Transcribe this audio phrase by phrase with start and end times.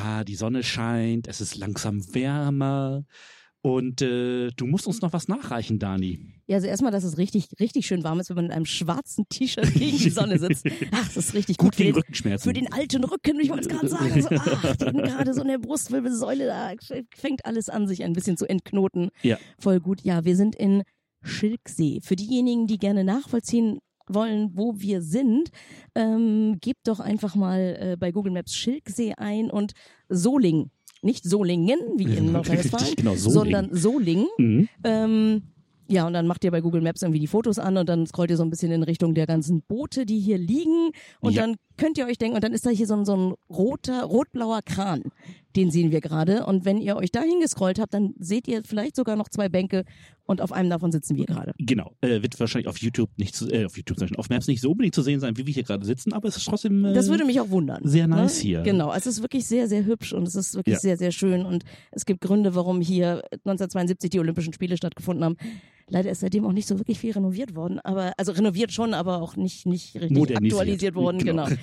[0.00, 3.04] ah, die Sonne scheint, es ist langsam wärmer.
[3.62, 6.18] Und äh, du musst uns noch was nachreichen, Dani.
[6.46, 9.26] Ja, also erstmal, dass es richtig, richtig schön warm ist, wenn man in einem schwarzen
[9.28, 10.64] T-Shirt gegen die Sonne sitzt.
[10.92, 11.72] Ach, das ist richtig gut.
[11.72, 12.48] Gut gegen für den, Rückenschmerzen.
[12.48, 14.22] für den alten Rücken, ich wollte es gerade sagen.
[14.22, 16.72] So, ach, gerade so in der Brustwirbelsäule, da
[17.14, 19.10] fängt alles an, sich ein bisschen zu entknoten.
[19.22, 19.36] Ja.
[19.58, 20.00] Voll gut.
[20.02, 20.82] Ja, wir sind in
[21.22, 22.00] Schilksee.
[22.02, 23.78] Für diejenigen, die gerne nachvollziehen
[24.14, 25.50] wollen, wo wir sind,
[25.94, 29.72] ähm, gebt doch einfach mal äh, bei Google Maps Schilksee ein und
[30.08, 30.70] Soling.
[31.02, 34.26] Nicht Solingen, wie in Nordrhein-Westfalen, genau, sondern Soling.
[34.38, 34.68] Mhm.
[34.84, 35.42] Ähm,
[35.88, 38.30] ja, und dann macht ihr bei Google Maps irgendwie die Fotos an und dann scrollt
[38.30, 40.90] ihr so ein bisschen in Richtung der ganzen Boote, die hier liegen.
[41.20, 41.42] Und Ja.
[41.42, 44.04] dann könnt ihr euch denken, und dann ist da hier so ein, so ein roter,
[44.04, 45.02] rotblauer Kran.
[45.56, 46.46] Den sehen wir gerade.
[46.46, 49.84] Und wenn ihr euch da hingescrollt habt, dann seht ihr vielleicht sogar noch zwei Bänke
[50.24, 51.54] und auf einem davon sitzen wir gerade.
[51.58, 51.90] Genau.
[52.02, 54.94] Äh, wird wahrscheinlich auf YouTube nicht zu, äh, auf YouTube, auf Maps nicht so unbedingt
[54.94, 56.84] zu sehen sein, wie wir hier gerade sitzen, aber es ist trotzdem.
[56.84, 57.80] Äh, Das würde mich auch wundern.
[57.82, 58.42] sehr nice ne?
[58.42, 58.62] hier.
[58.62, 60.78] Genau, es ist wirklich sehr, sehr hübsch und es ist wirklich Ja.
[60.80, 61.44] sehr, sehr schön.
[61.44, 65.36] Und es gibt Gründe, warum hier 1972 die Olympischen Spiele stattgefunden haben.
[65.90, 69.20] Leider ist seitdem auch nicht so wirklich viel renoviert worden, aber also renoviert schon, aber
[69.20, 71.18] auch nicht nicht richtig aktualisiert worden.
[71.18, 71.46] Genau.
[71.46, 71.56] Genau.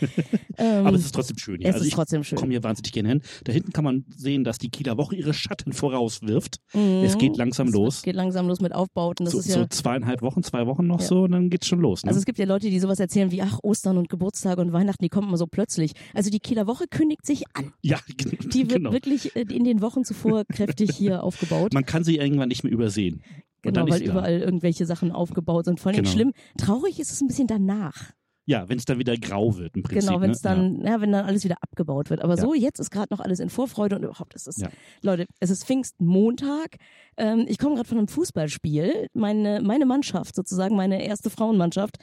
[0.58, 1.70] ähm, aber es ist trotzdem schön hier.
[1.70, 2.38] es also ist ich trotzdem schön.
[2.38, 3.22] komme hier wahnsinnig gerne hin.
[3.46, 6.58] Da hinten kann man sehen, dass die Kieler Woche ihre Schatten vorauswirft.
[6.74, 7.04] Mhm.
[7.04, 8.02] Es geht langsam Es los.
[8.02, 9.26] geht langsam los mit Aufbauten.
[9.26, 11.08] Das So, ist ja so zweieinhalb Wochen, zwei Wochen noch Ja.
[11.08, 12.04] so, und dann geht's schon los.
[12.04, 12.10] Ne?
[12.10, 15.04] Also es gibt ja Leute, die sowas erzählen wie, ach, Ostern und Geburtstage und Weihnachten,
[15.04, 15.94] die kommen immer so plötzlich.
[16.14, 17.74] Also die Kieler Woche kündigt sich an.
[17.82, 17.98] ja,
[18.54, 18.92] Die wird genau.
[18.92, 21.74] wirklich äh, in den Wochen zuvor kräftig hier aufgebaut.
[21.74, 23.22] Man kann sie irgendwann nicht mehr übersehen.
[23.64, 24.12] Genau, weil da.
[24.12, 25.80] überall irgendwelche Sachen aufgebaut sind.
[25.80, 26.10] Vor allem Genau.
[26.10, 28.12] schlimm, traurig ist es ein bisschen danach.
[28.50, 30.08] Ja, wenn es dann wieder grau wird im Prinzip.
[30.08, 30.50] genau, wenn es ne?
[30.50, 31.02] dann, ja.
[31.02, 32.22] wenn dann alles wieder abgebaut wird.
[32.22, 32.42] Aber Ja.
[32.42, 34.56] so, jetzt ist gerade noch alles in Vorfreude und überhaupt ist es.
[34.56, 34.70] Ja.
[35.02, 36.78] Leute, es ist Pfingstmontag.
[37.18, 39.08] Ähm, ich komme gerade von einem Fußballspiel.
[39.14, 41.98] Meine, meine Mannschaft, sozusagen, meine erste Frauenmannschaft,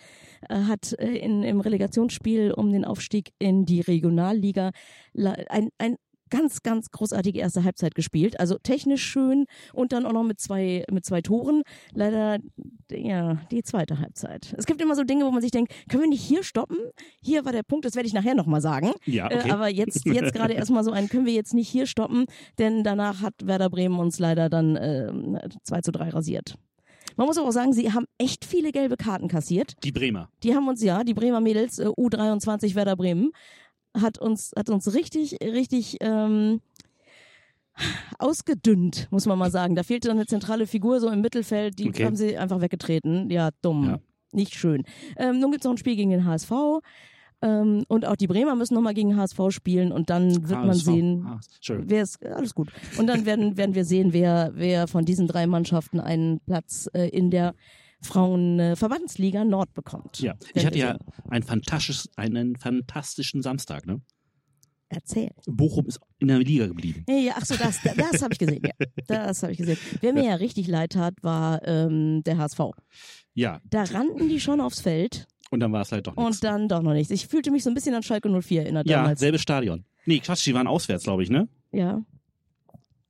[0.51, 4.73] äh, hat äh, in, im Relegationsspiel um den Aufstieg in die Regionalliga
[5.49, 5.97] ein, ein
[6.31, 8.39] ganz, ganz großartige erste Halbzeit gespielt.
[8.41, 11.63] Also technisch schön und dann auch noch mit zwei, mit zwei Toren.
[11.93, 12.39] Leider,
[12.91, 14.55] ja, die zweite Halbzeit.
[14.57, 16.79] Es gibt immer so Dinge, wo man sich denkt, können wir nicht hier stoppen?
[17.21, 18.93] Hier war der Punkt, das werde ich nachher nochmal sagen.
[19.07, 19.49] Ja, okay.
[19.49, 22.27] Äh, aber jetzt, jetzt gerade erstmal so ein, können wir jetzt nicht hier stoppen,
[22.59, 26.57] denn danach hat Werder Bremen uns leider dann ähm, 2 zu 3 rasiert.
[27.17, 29.75] Man muss aber auch sagen, sie haben echt viele gelbe Karten kassiert.
[29.85, 30.31] Die Bremer.
[30.43, 33.31] Die haben uns, ja, die Bremer Mädels, äh, U23 Werder Bremen,
[34.01, 36.61] hat uns, hat uns richtig, richtig ähm,
[38.19, 39.75] ausgedünnt, muss man mal sagen.
[39.75, 42.05] Da fehlte dann eine zentrale Figur so im Mittelfeld, die Okay.
[42.05, 43.31] haben sie einfach weggetreten.
[43.31, 43.85] Ja, dumm.
[43.87, 43.99] Ja.
[44.33, 44.85] Nicht schön.
[45.17, 46.51] Ähm, nun gibt's noch ein Spiel gegen den HSV.
[47.43, 50.85] Ähm, und auch die Bremer müssen nochmal gegen HSV spielen und dann wird man HSV.
[50.85, 52.71] sehen, Ah, wer ist alles gut.
[52.99, 57.09] Und dann werden werden wir sehen, wer wer von diesen drei Mannschaften einen Platz äh,
[57.09, 57.55] in der
[58.05, 60.21] Frauenverbandsliga Nord bekommt.
[60.21, 60.99] Ja, ich hatte ja sehen.
[61.31, 63.87] ein fantastisches, einen fantastischen Samstag.
[63.87, 64.01] Ne?
[64.89, 65.31] Erzähl.
[65.47, 67.05] Bochum ist in der Liga geblieben.
[67.09, 68.63] Ja, ja, ach so, das, das habe ich gesehen.
[68.65, 69.79] Ja, das habe ich gesehen.
[70.01, 72.61] Wer mir ja richtig leid tat, war ähm, der HSV.
[73.35, 76.37] Ja, Da rannten die schon aufs Feld und dann war es halt doch nichts.
[76.37, 77.11] und dann doch noch nichts.
[77.11, 79.21] Ich fühlte mich so ein bisschen an Schalke 04 erinnert Ja, damals.
[79.21, 79.85] selbes Stadion.
[80.07, 81.49] Nee, Quatsch, die waren auswärts, glaube ich, ne?
[81.73, 82.05] Ja.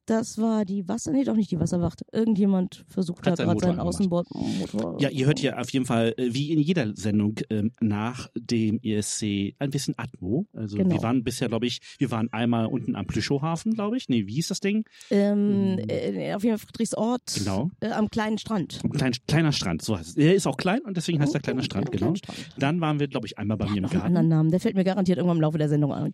[0.06, 2.02] Das war die Wasser, nee, doch nicht die Wasserwacht.
[2.12, 4.96] Irgendjemand versucht da Hat seinen gerade seinen Motor Außenbordmotor.
[5.00, 8.80] Ja, ihr hört hier auf jeden Fall, äh, wie in jeder Sendung, ähm, nach dem
[8.82, 10.46] ESC ein bisschen Atmo.
[10.52, 10.94] Also Genau.
[10.94, 14.08] wir waren bisher, glaube ich, wir waren einmal unten am Plüschowhafen, glaube ich.
[14.08, 14.84] Nee, wie hieß das Ding?
[15.10, 17.22] Ähm, äh, auf jeden Fall Friedrichsort.
[17.38, 17.70] Genau.
[17.80, 18.80] Äh, am kleinen Strand.
[18.84, 20.14] Ein klein, kleiner Strand, so heißt es.
[20.16, 22.14] Der ist auch klein und deswegen heißt er Oh, kleiner oh, Strand, oh, genau.
[22.14, 22.38] Strand.
[22.58, 24.28] Dann waren wir, glaube ich, einmal bei mir im Noch einen anderen Garten.
[24.28, 24.50] Namen.
[24.50, 26.12] Der fällt mir garantiert irgendwann im Laufe der Sendung an.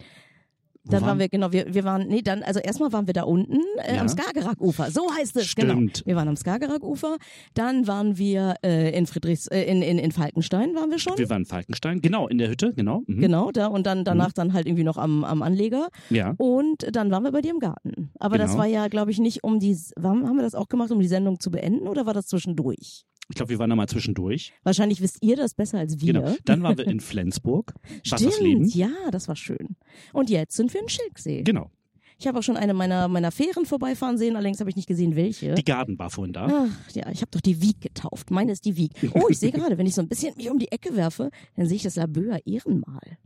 [0.84, 3.24] Wo Dann waren wir, genau, wir, wir waren, nee, dann, also erstmal waren wir da
[3.24, 4.00] unten äh, Ja.
[4.00, 4.90] am Skagerrak-Ufer.
[4.90, 5.68] So heißt es, Stimmt.
[5.94, 6.06] genau.
[6.06, 7.18] Wir waren am Skagerrak-Ufer.
[7.52, 11.18] Dann waren wir äh, in Friedrichs, äh, in, in, in Falkenstein waren wir schon.
[11.18, 13.02] Wir waren in Falkenstein, genau, in der Hütte, genau.
[13.06, 13.20] Mhm.
[13.20, 15.88] Genau, da und dann danach dann halt irgendwie noch am, am Anleger.
[16.08, 16.34] Ja.
[16.38, 18.10] Und dann waren wir bei dir im Garten.
[18.18, 18.60] Aber das Genau.
[18.62, 21.40] war ja, glaube ich, nicht um die, haben wir das auch gemacht, um die Sendung
[21.40, 23.04] zu beenden oder war das zwischendurch?
[23.30, 24.52] Ich glaube, wir waren da mal zwischendurch.
[24.64, 26.12] Wahrscheinlich wisst ihr das besser als wir.
[26.12, 26.34] Genau.
[26.44, 27.74] Dann waren wir in Flensburg.
[28.02, 28.64] Stimmt, Wassersleben.
[28.68, 29.76] ja, das war schön.
[30.12, 31.42] Und jetzt sind wir in Schilksee.
[31.42, 31.70] Genau.
[32.18, 35.16] Ich habe auch schon eine meiner, meiner Fähren vorbeifahren sehen, allerdings habe ich nicht gesehen,
[35.16, 35.54] welche.
[35.54, 36.66] Die Garden war vorhin da.
[36.68, 38.30] Ach, ja, ich habe doch die Wieg getauft.
[38.30, 38.92] Meine ist die Wieg.
[39.14, 41.66] Oh, ich sehe gerade, wenn ich so ein bisschen mich um die Ecke werfe, dann
[41.66, 43.16] sehe ich das Laböer Ehrenmal.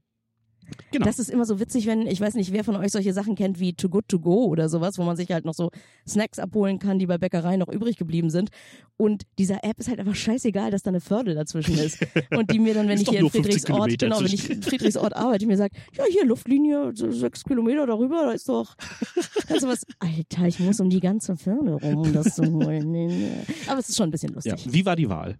[0.93, 1.05] Genau.
[1.05, 3.61] Das ist immer so witzig, wenn, ich weiß nicht, wer von euch solche Sachen kennt
[3.61, 5.70] wie Too Good To Go oder sowas, wo man sich halt noch so
[6.08, 8.50] Snacks abholen kann, die bei Bäckereien noch übrig geblieben sind.
[8.96, 11.99] Und dieser App ist halt einfach scheißegal, dass da eine Förde dazwischen ist.
[12.37, 14.62] Und die mir dann, wenn ich hier in nur 50 Friedrichsort, genau, wenn ich in
[14.62, 18.75] Friedrichsort arbeite, mir sagt, ja, hier Luftlinie, sechs Kilometer darüber, da ist doch,
[19.49, 22.94] kannst du was, Alter, ich muss um die ganze Förde rum, um das zu holen.
[23.66, 24.52] Aber es ist schon ein bisschen Ja.
[24.52, 24.72] lustig.
[24.72, 25.38] Wie war die Wahl?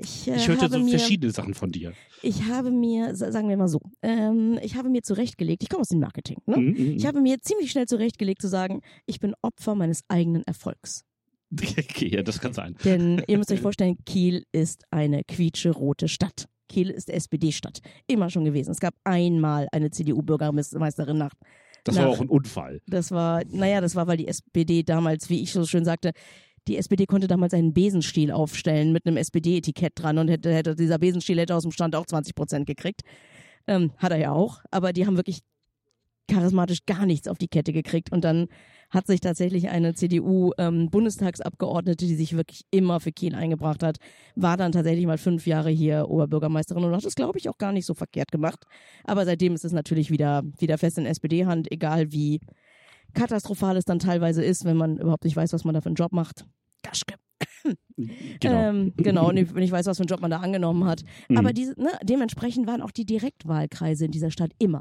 [0.00, 1.92] Ich, äh, Ich hörte so mir, verschiedene Sachen von dir.
[2.22, 5.82] Ich habe mir, sa- sagen wir mal so, ähm, ich habe mir zurechtgelegt, ich komme
[5.82, 6.56] aus dem Marketing, ne?
[6.56, 6.96] Mhm, mhm.
[6.96, 11.04] Ich habe mir ziemlich schnell zurechtgelegt zu sagen, ich bin Opfer meines eigenen Erfolgs.
[11.60, 12.76] okay, ja, das kann sein.
[12.84, 16.46] Denn ihr müsst euch vorstellen, Kiel ist eine quietsche-rote Stadt.
[16.68, 17.80] Kiel ist SPD-Stadt.
[18.06, 18.70] Immer schon gewesen.
[18.70, 21.32] Es gab einmal eine CDU-Bürgermeisterin nach.
[21.84, 22.80] Das nach war auch ein Unfall.
[22.86, 26.12] Das war, naja, das war, weil die SPD damals, wie ich so schön sagte,
[26.68, 30.98] die SPD konnte damals einen Besenstiel aufstellen mit einem SPD-Etikett dran und hätte, hätte dieser
[30.98, 33.02] Besenstiel hätte aus dem Stand auch 20 Prozent gekriegt.
[33.66, 35.40] Ähm, hat er ja auch, aber die haben wirklich
[36.28, 38.48] charismatisch gar nichts auf die Kette gekriegt und dann
[38.90, 43.96] hat sich tatsächlich eine CDU-Bundestagsabgeordnete, die sich wirklich immer für Kiel eingebracht hat,
[44.36, 47.72] war dann tatsächlich mal fünf Jahre hier Oberbürgermeisterin und hat es, glaube ich, auch gar
[47.72, 48.64] nicht so verkehrt gemacht.
[49.04, 52.40] Aber seitdem ist es natürlich wieder, wieder fest in SPD-Hand, egal wie
[53.14, 55.94] katastrophal es dann teilweise ist, wenn man überhaupt nicht weiß, was man da für einen
[55.96, 56.46] Job macht.
[56.82, 57.14] Gaschke.
[58.40, 58.70] Genau.
[58.70, 61.02] Ähm, genau, und ich- wenn ich weiß, was für einen Job man da angenommen hat.
[61.28, 61.36] Mhm.
[61.38, 64.80] Aber diese, ne, dementsprechend waren auch die Direktwahlkreise in dieser Stadt immer,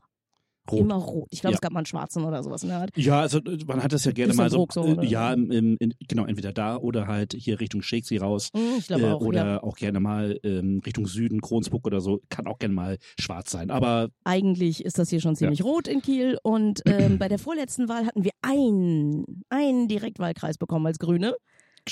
[0.69, 0.79] Rot.
[0.79, 1.27] immer rot.
[1.31, 1.55] Ich glaube, Ja.
[1.57, 2.91] es gab mal einen schwarzen oder sowas in der Art.
[2.95, 5.93] Ja, also äh, man hat das ja gerne mal so, so, äh, ja, im, in,
[6.07, 8.49] genau, entweder da oder halt hier Richtung Shakesea raus.
[8.55, 9.63] Hm, Ich glaube äh, auch, oder ja.
[9.63, 13.71] auch gerne mal ähm, Richtung Süden, Kronsburg oder so, kann auch gerne mal schwarz sein.
[13.71, 17.89] Aber Eigentlich ist das hier schon ziemlich rot in Kiel und ähm, bei der vorletzten
[17.89, 21.35] Wahl hatten wir einen, einen Direktwahlkreis bekommen als Grüne.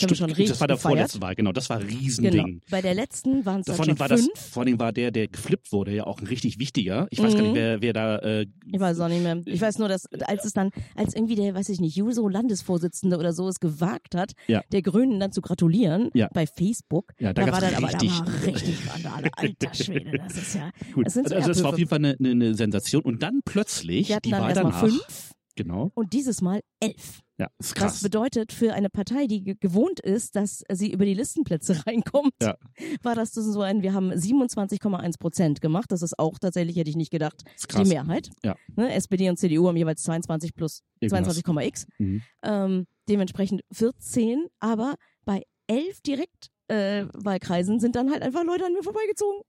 [0.08, 0.94] Das schon stimmt, richtig das war der gefeiert.
[0.96, 2.46] vorletzte Wahl, genau, das war ein Riesending.
[2.46, 2.60] Genau.
[2.70, 5.12] Bei der letzten waren es dann Vor schon allem, war das, vor allem war der,
[5.12, 7.08] der geflippt wurde, ja auch ein richtig wichtiger.
[7.10, 7.48] Ich weiß gar Mhm.
[7.50, 8.18] nicht, wer, wer da.
[8.20, 9.42] Äh, Ich weiß auch nicht mehr.
[9.46, 13.34] Ich weiß nur, dass als es dann, als irgendwie der, weiß ich nicht, Juso-Landesvorsitzende oder
[13.34, 14.62] so es gewagt hat, Ja.
[14.72, 16.30] der Grünen dann zu gratulieren Ja.
[16.34, 18.12] bei Facebook, ja, da, da, war dann richtig.
[18.12, 19.30] aber da war richtig Randale.
[19.36, 20.72] Alter Schwede, das ist ja.
[20.94, 21.06] Gut.
[21.06, 23.02] Das also es war auf jeden Fall eine, eine, eine Sensation.
[23.04, 24.80] Und dann plötzlich, die Wahl danach.
[24.80, 25.92] fünf Genau.
[25.96, 27.22] und dieses Mal elf.
[27.38, 28.02] Ja, ist Was krass.
[28.04, 32.58] bedeutet für eine Partei, die ge- gewohnt ist, dass sie über die Listenplätze reinkommt, Ja.
[33.02, 35.92] war das so ein, wir haben 27,1 Prozent gemacht.
[35.92, 37.44] Das ist auch tatsächlich, hätte ich nicht gedacht,
[37.78, 38.30] die Mehrheit.
[38.44, 38.56] Ja.
[38.76, 41.38] Ne, SPD und CDU haben jeweils 22 plus Irgendwas.
[41.44, 41.88] 22,x.
[41.98, 42.22] Mhm.
[42.44, 48.74] Ähm, dementsprechend 14, aber bei elf Direktwahlkreisen äh, Wahlkreisen sind dann halt einfach Leute an
[48.74, 49.42] mir vorbeigezogen.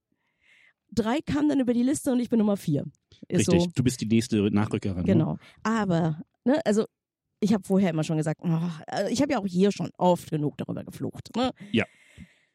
[0.92, 2.84] Drei kamen dann über die Liste und ich bin Nummer vier.
[3.28, 3.70] Ist Richtig, so.
[3.74, 4.98] du bist die nächste Nachrückerin.
[5.02, 5.04] Ne?
[5.04, 5.38] Genau.
[5.62, 6.84] Aber, ne, also
[7.40, 10.30] ich habe vorher immer schon gesagt, oh, also ich habe ja auch hier schon oft
[10.30, 11.30] genug darüber geflucht.
[11.36, 11.52] Ne?
[11.72, 11.84] Ja.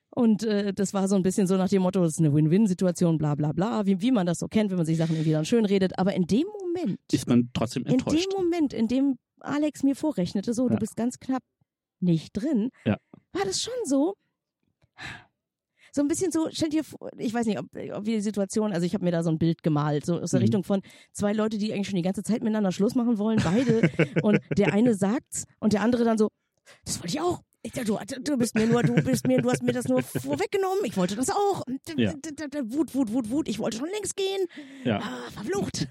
[0.10, 3.18] Und äh, das war so ein bisschen so nach dem Motto, das ist eine Win-Win-Situation,
[3.18, 5.46] bla bla bla, wie, wie man das so kennt, wenn man sich Sachen irgendwie dann
[5.46, 5.98] schön redet.
[6.00, 8.26] Aber in dem Moment, Ist man trotzdem in enttäuscht.
[8.32, 10.74] dem Moment, in dem Alex mir vorrechnete, so, Ja.
[10.76, 11.44] du bist ganz knapp
[12.00, 12.98] nicht drin, Ja.
[13.34, 14.16] war das schon so,
[15.96, 18.74] so ein bisschen so, stell dir vor, ich weiß nicht, ob, ob wir die Situation,
[18.74, 20.44] also ich habe mir da so ein Bild gemalt, so aus der Mhm.
[20.44, 20.82] Richtung von
[21.14, 23.90] zwei Leute, die eigentlich schon die ganze Zeit miteinander Schluss machen wollen, beide,
[24.22, 26.28] und der eine sagt's und der andere dann so,
[26.84, 27.45] das wollte ich auch.
[27.66, 30.86] Ich, du, du bist mir nur, du bist mir, du hast mir das nur vorweggenommen.
[30.86, 31.64] Ich wollte das auch.
[31.98, 32.14] Ja.
[32.66, 33.48] Wut, Wut, Wut, Wut.
[33.50, 34.46] Ich wollte schon längst gehen.
[34.84, 35.00] Ja.
[35.00, 35.88] Ah, verflucht.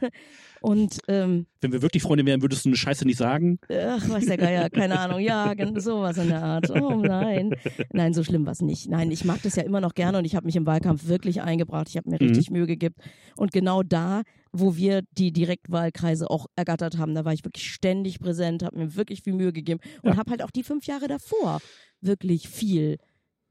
[0.60, 3.58] Und ähm, Wenn wir wirklich Freunde wären, würdest du eine Scheiße nicht sagen.
[3.68, 5.18] Ach, weiß der Geier, keine Ahnung.
[5.20, 6.70] Ja, sowas in der Art.
[6.70, 7.54] Oh nein.
[7.92, 8.88] Nein, so schlimm war es nicht.
[8.88, 11.42] Nein, ich mag das ja immer noch gerne und ich habe mich im Wahlkampf wirklich
[11.42, 11.88] eingebracht.
[11.90, 12.28] Ich habe mir Mhm.
[12.28, 12.94] richtig Mühe gegeben.
[13.36, 14.22] Und genau da,
[14.56, 18.94] wo wir die Direktwahlkreise auch ergattert haben, da war ich wirklich ständig präsent, habe mir
[18.94, 20.16] wirklich viel Mühe gegeben und Ja.
[20.16, 21.60] habe halt auch die fünf Jahre davor
[22.00, 22.98] wirklich viel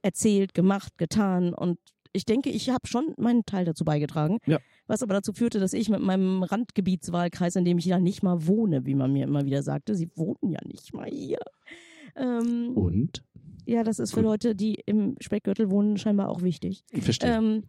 [0.01, 1.77] erzählt, gemacht, getan und
[2.15, 4.37] ich denke, ich habe schon meinen Teil dazu beigetragen.
[4.45, 4.59] Ja.
[4.87, 8.45] Was aber dazu führte, dass ich mit meinem Randgebietswahlkreis, in dem ich ja nicht mal
[8.47, 11.39] wohne, wie man mir immer wieder sagte, sie wohnen ja nicht mal hier.
[12.15, 13.23] Ähm, Und?
[13.65, 16.83] ja, das ist für Leute, die im Speckgürtel wohnen, scheinbar auch wichtig.
[16.93, 17.35] Verstehe.
[17.35, 17.63] Ähm,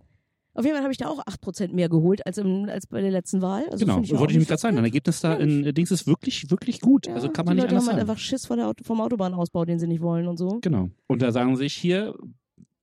[0.55, 3.11] auf jeden Fall habe ich da auch 8% mehr geholt als, im, als bei der
[3.11, 3.65] letzten Wahl.
[3.71, 4.77] Also genau, wollte ich nämlich gerade sagen.
[4.77, 4.85] Dein.
[4.85, 7.07] Ergebnis da in äh, Dings ist wirklich, wirklich gut.
[7.07, 9.01] Ja, also kann man die nicht Leute anders haben halt einfach Schiss vor der vom
[9.01, 10.61] Autobahnausbau, den sie nicht wollen und so.
[10.63, 10.91] Genau.
[11.09, 12.15] Und da sagen sich hier,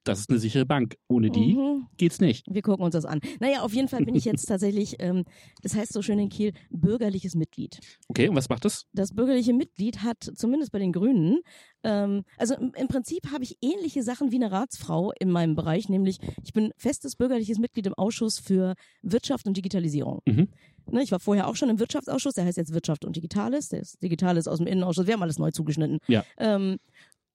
[0.03, 0.95] das ist eine sichere Bank.
[1.07, 1.87] Ohne die Mhm.
[1.97, 2.45] geht's nicht.
[2.49, 3.19] Wir gucken uns das an.
[3.39, 5.23] Naja, auf jeden Fall bin ich jetzt tatsächlich, ähm,
[5.61, 7.79] das heißt so schön in Kiel, bürgerliches Mitglied.
[8.07, 8.85] Okay, und was macht das?
[8.93, 11.39] Das bürgerliche Mitglied hat zumindest bei den Grünen,
[11.83, 15.89] ähm, also im, im Prinzip habe ich ähnliche Sachen wie eine Ratsfrau in meinem Bereich,
[15.89, 20.19] nämlich ich bin festes bürgerliches Mitglied im Ausschuss für Wirtschaft und Digitalisierung.
[20.27, 20.49] Mhm.
[20.91, 23.81] Ne, ich war vorher auch schon im Wirtschaftsausschuss, der heißt jetzt Wirtschaft und Digitales, der
[23.81, 25.99] ist Digitales aus dem Innenausschuss, wir haben alles neu zugeschnitten.
[26.07, 26.23] Ja.
[26.37, 26.77] Ähm,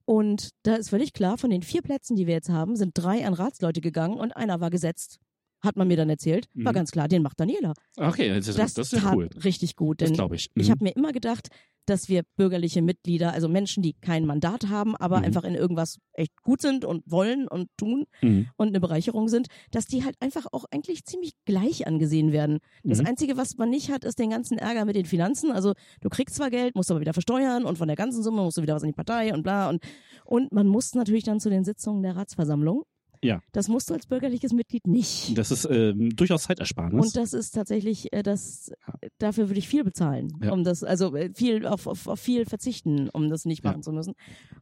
[0.06, 3.26] und da ist völlig klar, von den vier Plätzen, die wir jetzt haben, sind drei
[3.26, 5.18] an Ratsleute gegangen und einer war gesetzt.
[5.62, 6.48] Hat man mir dann erzählt.
[6.54, 6.76] War Mhm.
[6.76, 7.72] ganz klar, den macht Daniela.
[7.96, 9.28] Okay, das ist, Das, das ist ja cool.
[9.42, 10.00] richtig gut.
[10.00, 10.50] Das Denn glaube ich.
[10.54, 10.70] ich Mhm.
[10.70, 11.48] habe mir immer gedacht,
[11.86, 15.24] dass wir bürgerliche Mitglieder, also Menschen, die kein Mandat haben, aber Mhm.
[15.24, 18.48] einfach in irgendwas echt gut sind und wollen und tun Mhm.
[18.56, 22.58] und eine Bereicherung sind, dass die halt einfach auch eigentlich ziemlich gleich angesehen werden.
[22.82, 23.06] Das Mhm.
[23.06, 25.52] Einzige, was man nicht hat, ist den ganzen Ärger mit den Finanzen.
[25.52, 28.58] Also du kriegst zwar Geld, musst aber wieder versteuern und von der ganzen Summe musst
[28.58, 29.82] du wieder was in die Partei und bla und
[30.24, 32.82] und man muss natürlich dann zu den Sitzungen der Ratsversammlung.
[33.26, 33.40] Ja.
[33.52, 35.36] Das musst du als bürgerliches Mitglied nicht.
[35.36, 37.04] Das ist ähm, durchaus Zeitersparnis.
[37.04, 38.72] Und das ist tatsächlich, äh, das,
[39.18, 40.52] dafür würde ich viel bezahlen, Ja.
[40.52, 43.70] um das, also äh, viel auf, auf, auf viel verzichten, um das nicht Ja.
[43.70, 44.14] machen zu müssen.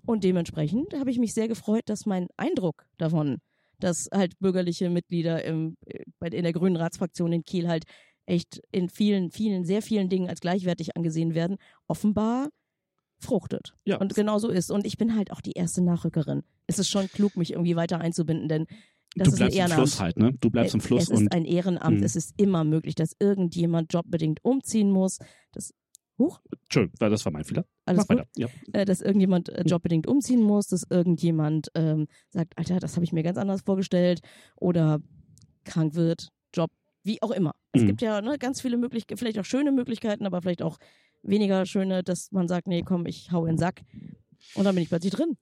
[0.06, 3.38] Und dementsprechend habe ich mich sehr gefreut, dass mein Eindruck davon,
[3.80, 7.85] dass halt bürgerliche Mitglieder im, äh, bei, in der grünen Ratsfraktion in Kiel halt
[8.26, 11.56] echt in vielen, vielen, sehr vielen Dingen als gleichwertig angesehen werden,
[11.88, 12.49] offenbar
[13.24, 13.74] fruchtet.
[13.84, 13.98] Ja.
[13.98, 14.70] Und genau so ist.
[14.70, 16.42] Und ich bin halt auch die erste Nachrückerin.
[16.66, 18.66] Es ist schon klug, mich irgendwie weiter einzubinden, denn
[19.16, 19.78] das du ist ein bleibst im Ehrenamt.
[19.80, 20.32] Fluss halt, ne?
[20.40, 21.98] Du bleibst im Fluss Es ist ein Ehrenamt.
[21.98, 22.02] Mhm.
[22.02, 25.18] Es ist immer möglich, dass irgendjemand jobbedingt umziehen muss.
[25.52, 25.72] Das,
[26.18, 27.64] huch, Entschuldigung, das war mein Fehler.
[27.86, 28.18] alles Mach gut.
[28.18, 28.28] weiter.
[28.36, 28.48] Ja.
[28.72, 33.12] Äh, dass irgendjemand äh, jobbedingt umziehen muss, dass irgendjemand ähm, sagt, Alter, das habe ich
[33.12, 34.20] mir ganz anders vorgestellt
[34.56, 35.00] oder
[35.64, 36.70] krank wird, Job,
[37.04, 37.54] wie auch immer.
[37.72, 37.86] Es Mhm.
[37.86, 40.78] gibt ja ne, ganz viele Möglichkeiten, vielleicht auch schöne Möglichkeiten, aber vielleicht auch
[41.24, 43.82] weniger schöne, dass man sagt, nee, komm, ich hau in den Sack.
[44.54, 45.36] Und dann bin ich plötzlich drin.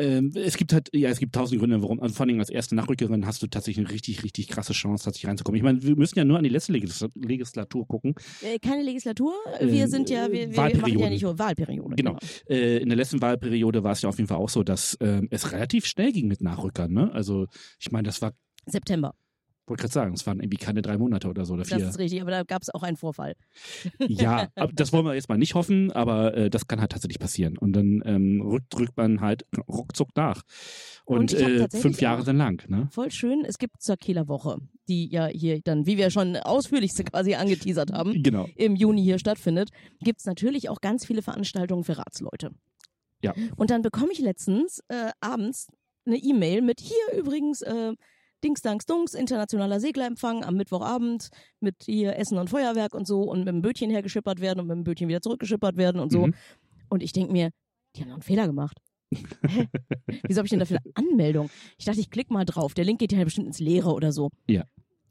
[0.00, 3.26] Ähm, es gibt halt, ja, es gibt tausend Gründe, warum, vor allem als erste Nachrückerin
[3.26, 5.56] hast du tatsächlich eine richtig, richtig krasse Chance, tatsächlich reinzukommen.
[5.56, 8.14] Ich meine, wir müssen ja nur an die letzte Legis Legislatur gucken.
[8.42, 9.32] Äh, keine Legislatur.
[9.60, 11.96] Wir Äh, sind ja, wir, wir machen ja nicht nur Wahlperiode.
[11.96, 12.16] Genau.
[12.48, 15.26] Äh, in der letzten Wahlperiode war es ja auf jeden Fall auch so, dass ähm,
[15.32, 16.92] es relativ schnell ging mit Nachrückern.
[16.92, 17.12] Ne?
[17.12, 17.46] Also
[17.80, 18.34] ich meine, das war,
[18.66, 19.16] September.
[19.68, 21.88] Wollte gerade sagen, es waren irgendwie keine drei Monate oder so oder Das vier.
[21.88, 23.34] ist richtig, aber da gab es auch einen Vorfall.
[24.08, 27.18] Ja, aber das wollen wir jetzt mal nicht hoffen, aber äh, das kann halt tatsächlich
[27.18, 27.56] passieren.
[27.58, 30.42] Und dann ähm, rückt, rückt man halt ruckzuck nach.
[31.04, 32.62] Und, Und äh, fünf Jahre sind lang.
[32.68, 32.88] Ne?
[32.90, 33.44] Voll schön.
[33.44, 34.58] Es gibt zur Kieler Woche,
[34.88, 38.46] die ja hier dann, wie wir schon ausführlichst quasi angeteasert haben, Genau.
[38.56, 39.70] im Juni hier stattfindet,
[40.00, 42.50] gibt es natürlich auch ganz viele Veranstaltungen für Ratsleute.
[43.22, 43.34] Ja.
[43.56, 45.68] Und dann bekomme ich letztens äh, abends
[46.06, 47.92] eine E-Mail mit hier übrigens äh,
[48.44, 51.28] Dings Danks Dunks, internationaler Seglerempfang am Mittwochabend
[51.60, 54.76] mit hier Essen und Feuerwerk und so und mit dem Bötchen hergeschippert werden und mit
[54.76, 56.26] dem Bötchen wieder zurückgeschippert werden und so.
[56.26, 56.34] Mhm.
[56.88, 57.50] Und ich denke mir,
[57.96, 58.78] die haben noch einen Fehler gemacht.
[59.12, 59.68] Hä?
[60.26, 61.50] Wieso habe ich denn dafür eine Anmeldung?
[61.78, 62.74] Ich dachte, ich klicke mal drauf.
[62.74, 64.30] Der Link geht ja bestimmt ins Leere oder so.
[64.48, 64.64] Ja.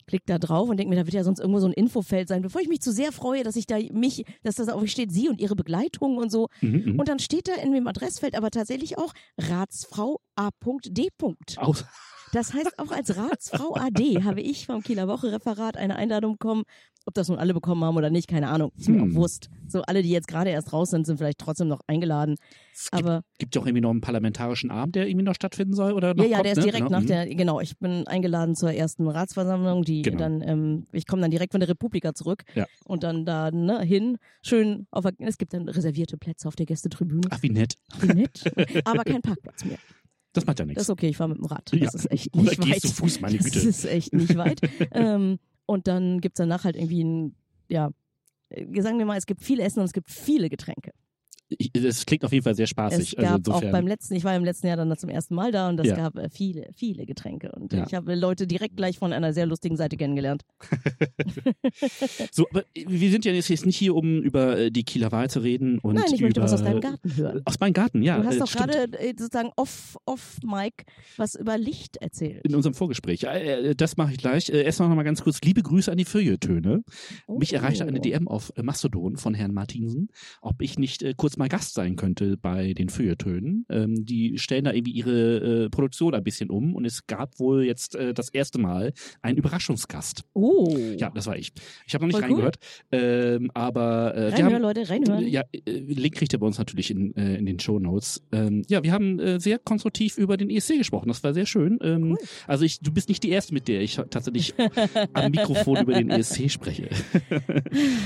[0.05, 2.41] Klick da drauf und denke mir, da wird ja sonst irgendwo so ein Infofeld sein,
[2.41, 5.27] bevor ich mich zu sehr freue, dass ich da mich, dass das auch steht, Sie
[5.27, 6.47] und Ihre Begleitung und so.
[6.61, 6.99] Mhm, mhm.
[6.99, 11.09] Und dann steht da in dem Adressfeld aber tatsächlich auch Ratsfrau A.D.
[11.57, 11.83] Aus,
[12.33, 16.63] Das heißt, auch als Ratsfrau AD habe ich vom Kieler Woche-Referat eine Einladung bekommen.
[17.05, 18.73] Ob das nun alle bekommen haben oder nicht, keine Ahnung.
[18.77, 19.11] Ist mir Hm.
[19.11, 19.49] auch Wurst.
[19.69, 22.35] So, alle, die jetzt gerade erst raus sind, sind vielleicht trotzdem noch eingeladen.
[22.73, 25.73] es gibt, Aber gibt ja auch irgendwie noch einen parlamentarischen Abend, der irgendwie noch stattfinden
[25.73, 26.63] soll oder noch ja, ja, kommt, der ist ne?
[26.65, 26.97] direkt genau.
[26.97, 27.07] nach mhm.
[27.07, 30.17] der, genau, ich bin eingeladen zur ersten Ratsversammlung, die Genau.
[30.17, 32.65] dann, ähm, ich komme dann direkt von der Republika zurück Ja.
[32.83, 36.65] und dann da ne, hin, schön auf, der- es gibt dann reservierte Plätze auf der
[36.65, 37.21] Gästetribüne.
[37.29, 37.75] Ach, wie nett.
[38.01, 38.43] Wie nett.
[38.83, 39.77] Aber kein Parkplatz mehr.
[40.37, 40.83] Das macht ja Das nichts.
[40.83, 41.69] ist okay, ich fahre mit dem Rad.
[41.73, 41.85] Ja.
[41.85, 42.81] Das ist echt Oder nicht gehst weit.
[42.81, 43.59] zu Fuß, meine Das Güte.
[43.67, 44.61] ist echt nicht weit.
[44.91, 47.35] ähm, und dann gibt's danach halt irgendwie ein,
[47.69, 47.89] ja,
[48.49, 50.91] äh, sagen wir mal, es gibt viel Essen und es gibt viele Getränke.
[51.49, 53.15] Ich, das klingt auf jeden Fall sehr spaßig.
[53.17, 55.51] Es gab also auch beim letzten, ich war im letzten Jahr dann zum ersten Mal
[55.51, 55.95] da und es Ja.
[55.95, 57.51] gab äh, viele, viele Getränke.
[57.53, 57.85] Und Ja.
[57.87, 60.43] ich habe Leute direkt gleich von einer sehr lustigen Seite kennengelernt.
[62.31, 65.39] So, aber wir sind ja jetzt nicht hier, um über äh, die Kieler Wahl zu
[65.39, 65.79] reden.
[65.79, 67.41] Und Nein, ich möchte über, was aus deinem Garten hören.
[67.45, 68.19] Aus meinem Garten, ja.
[68.19, 68.71] du hast äh, doch stimmt.
[68.71, 70.85] gerade äh, sozusagen off, off Mike
[71.17, 72.43] was über Licht erzählt.
[72.45, 73.23] In unserem Vorgespräch.
[73.23, 74.49] Äh, äh, das mache ich gleich.
[74.49, 76.83] Äh, erstmal noch mal ganz kurz liebe Grüße an die Feuilletöne.
[77.27, 77.55] Mich Oh.
[77.55, 80.09] erreichte eine DM auf äh, Mastodon von Herrn Martinsen,
[80.41, 83.65] ob ich nicht äh, kurz mal Gast sein könnte bei den Feuilletönen.
[83.69, 87.63] Ähm, die stellen da irgendwie ihre äh, Produktion ein bisschen um und es gab wohl
[87.63, 90.23] jetzt äh, das erste Mal einen Überraschungsgast.
[90.33, 90.75] Oh.
[90.97, 91.53] Ja, das war ich.
[91.85, 92.43] Ich habe noch nicht Voll cool.
[92.43, 92.57] reingehört,
[92.91, 95.27] ähm, aber äh, Reinhören, haben, Leute, reinhören.
[95.27, 98.23] ja, äh, Link kriegt ihr bei uns natürlich in, äh, in den Show Notes.
[98.31, 101.07] Ähm, ja, wir haben äh, sehr konstruktiv über den ESC gesprochen.
[101.07, 101.79] Das war sehr schön.
[101.81, 102.17] Ähm, Cool.
[102.47, 104.53] Also ich, du bist nicht die erste, mit der ich tatsächlich
[105.13, 106.89] am Mikrofon über den ESC spreche.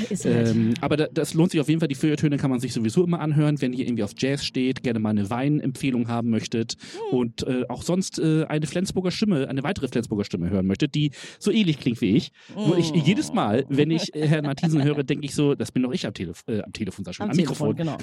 [0.09, 0.49] Ist halt.
[0.49, 1.87] Ähm, aber da, das lohnt sich auf jeden Fall.
[1.87, 4.99] Die Feuilletöne kann man sich sowieso immer anhören, wenn ihr irgendwie auf Jazz steht, gerne
[4.99, 6.75] mal eine Weinempfehlung haben möchtet
[7.11, 7.17] Hm.
[7.17, 11.11] und äh, auch sonst äh, eine Flensburger Stimme, eine weitere Flensburger Stimme hören möchtet, die
[11.39, 12.31] so ähnlich klingt wie ich.
[12.55, 12.95] Nur ich Oh.
[12.97, 16.05] jedes Mal, wenn ich äh, Herrn Martinsen höre, denke ich so, das bin doch ich
[16.05, 17.75] am, Telef äh, am Telefon, sag schon, am, Am Mikrofon.
[17.75, 17.97] genau.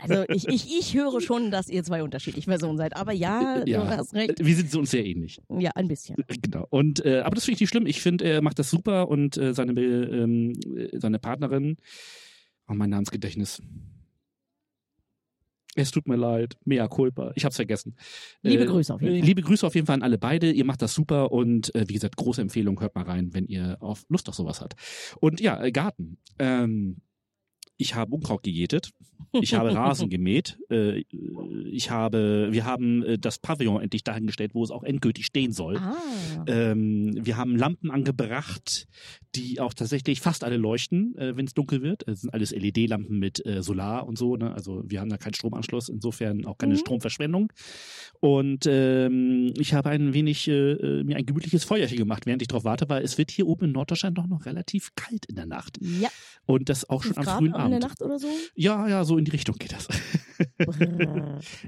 [0.00, 2.96] Also ich, ich, ich höre schon, dass ihr zwei unterschiedliche Personen seid.
[2.96, 3.82] Aber ja, Ja.
[3.84, 4.44] du hast recht.
[4.44, 5.40] Wir sind uns sehr ähnlich.
[5.58, 6.16] Ja, ein bisschen.
[6.42, 6.66] Genau.
[6.70, 7.86] Und äh, aber das finde ich nicht schlimm.
[7.86, 11.76] Ich finde, er macht das super und äh, seine ähm, äh, seine Partnerin,
[12.68, 13.60] oh mein Namensgedächtnis.
[15.76, 17.32] Es tut mir leid, mea culpa.
[17.34, 17.96] Ich hab's vergessen.
[18.42, 19.26] Liebe Grüße auf jeden äh, Fall.
[19.26, 20.50] Liebe Grüße auf jeden Fall an alle beide.
[20.50, 22.80] Ihr macht das super und äh, wie gesagt, große Empfehlung.
[22.80, 24.74] Hört mal rein, wenn ihr auf Lust auf sowas habt.
[25.20, 26.18] Und ja, äh, Garten.
[26.38, 26.98] Ähm,
[27.76, 28.90] Ich habe Unkraut gejätet.
[29.32, 30.58] Ich habe Rasen gemäht.
[30.70, 31.02] Äh,
[31.70, 35.76] ich habe, wir haben äh, das Pavillon endlich dahingestellt, wo es auch endgültig stehen soll.
[35.78, 35.94] Ah.
[36.46, 38.86] Ähm, wir haben Lampen angebracht,
[39.34, 42.06] die auch tatsächlich fast alle leuchten, äh, wenn es dunkel wird.
[42.06, 44.36] Es sind alles LED-Lampen mit äh, Solar und so.
[44.36, 44.52] Ne?
[44.54, 46.78] Also wir haben da keinen Stromanschluss, insofern auch keine Mhm.
[46.78, 47.52] Stromverschwendung.
[48.20, 52.48] Und ähm, ich habe ein wenig äh, äh, mir ein gemütliches Feuerchen gemacht, während ich
[52.48, 55.46] darauf warte, weil es wird hier oben in Norddeutschland doch noch relativ kalt in der
[55.46, 55.78] Nacht.
[55.80, 56.08] Ja,
[56.46, 58.00] Und das auch schon am Grad frühen in der Abend.
[58.00, 58.28] Nacht oder so.
[58.54, 59.88] Ja, ja, so in die Richtung geht das.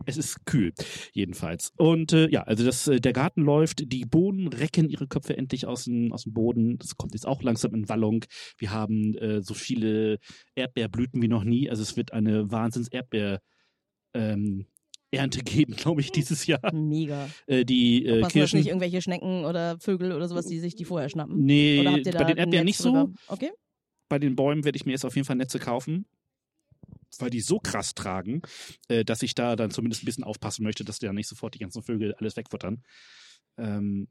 [0.07, 0.73] Es ist kühl,
[1.13, 1.73] jedenfalls.
[1.77, 5.67] Und äh, ja, also das, äh, der Garten läuft, die Bohnen recken ihre Köpfe endlich
[5.67, 6.79] aus dem, aus dem Boden.
[6.79, 8.25] Das kommt jetzt auch langsam in Wallung.
[8.59, 10.19] Wir haben äh, so viele
[10.55, 11.71] Erdbeerblüten wie noch nie.
[11.71, 13.41] Also es wird eine Wahnsinns Erdbeer
[14.15, 14.67] ähm,
[15.11, 16.73] Ernte geben, glaube ich, dieses Jahr.
[16.73, 17.29] Mega.
[17.47, 18.59] Äh, die äh, Passen das Kirschen.
[18.59, 21.39] nicht irgendwelche Schnecken oder Vögel oder sowas, die sich die vorher schnappen?
[21.45, 22.91] Nee, bei den Erdbeeren nicht so.
[22.91, 23.13] drüber?
[23.29, 23.51] Okay.
[24.09, 26.07] Bei den Bäumen werde ich mir jetzt auf jeden Fall Netze kaufen.
[27.19, 28.43] Weil die so krass tragen,
[28.89, 31.59] äh, dass ich da dann zumindest ein bisschen aufpassen möchte, dass da nicht sofort die
[31.59, 32.83] ganzen Vögel alles wegfuttern.
[33.59, 34.07] Ähm,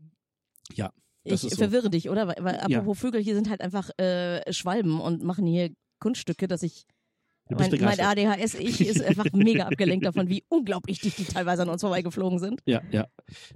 [0.74, 0.92] ja,
[1.24, 1.64] Das ich ist so.
[1.64, 2.28] verwirre dich, oder?
[2.28, 2.80] Weil, weil Ja.
[2.80, 6.86] apropos Vögel, hier sind halt einfach äh, Schwalben und machen hier Kunststücke, dass ich
[7.50, 8.06] mein, mein begeistert.
[8.18, 12.62] ADHS-Ich ist einfach mega abgelenkt davon, wie unglaublich dicht die teilweise an uns vorbeigeflogen sind.
[12.66, 13.08] Ja, ja,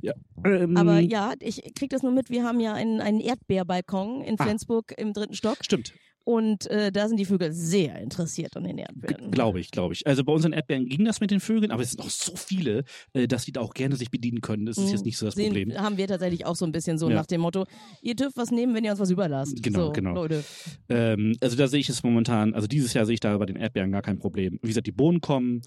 [0.02, 0.14] ja.
[0.46, 2.30] Ähm, Aber ja, ich krieg das nur mit.
[2.30, 4.44] Wir haben ja einen, einen Erdbeerbalkon in Ah.
[4.44, 5.94] Flensburg im dritten Stock Stimmt,
[6.24, 9.32] und äh, da sind die Vögel sehr interessiert an den Erdbeeren.
[9.32, 10.06] glaube ich, glaube ich.
[10.06, 12.84] Also bei unseren Erdbeeren ging das mit den Vögeln, aber es sind noch so viele,
[13.14, 14.66] äh, dass die da auch gerne sich bedienen können.
[14.66, 14.92] Das ist Mhm.
[14.92, 15.74] jetzt nicht so das Sehen, Problem.
[15.78, 17.16] haben wir tatsächlich auch so ein bisschen so Ja.
[17.16, 17.66] nach dem Motto,
[18.02, 19.62] ihr dürft was nehmen, wenn ihr uns was überlasst.
[19.64, 20.14] Genau, so, genau.
[20.14, 20.44] Leute.
[20.90, 23.56] Ähm, also da sehe ich es momentan, also dieses Jahr sehe ich da bei den
[23.56, 24.60] Erdbeeren gar kein Problem.
[24.62, 25.62] Wie gesagt, die Bohnen kommen.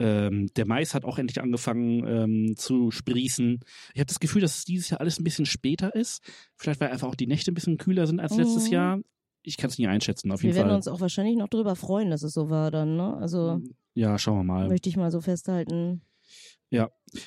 [0.00, 3.60] Ähm, der Mais hat auch endlich angefangen ähm, zu sprießen.
[3.94, 6.20] Ich habe das Gefühl, dass es dieses Jahr alles ein bisschen später ist.
[6.56, 8.72] Vielleicht weil einfach auch die Nächte ein bisschen kühler sind als letztes Mhm.
[8.72, 9.00] Jahr.
[9.46, 10.76] Ich kann es nicht einschätzen, auf Wir jeden werden Fall.
[10.76, 13.16] uns auch wahrscheinlich noch drüber freuen, dass es so war dann, ne?
[13.18, 13.60] Also
[13.94, 14.68] ja, schauen wir mal.
[14.68, 16.02] möchte ich mal so festhalten.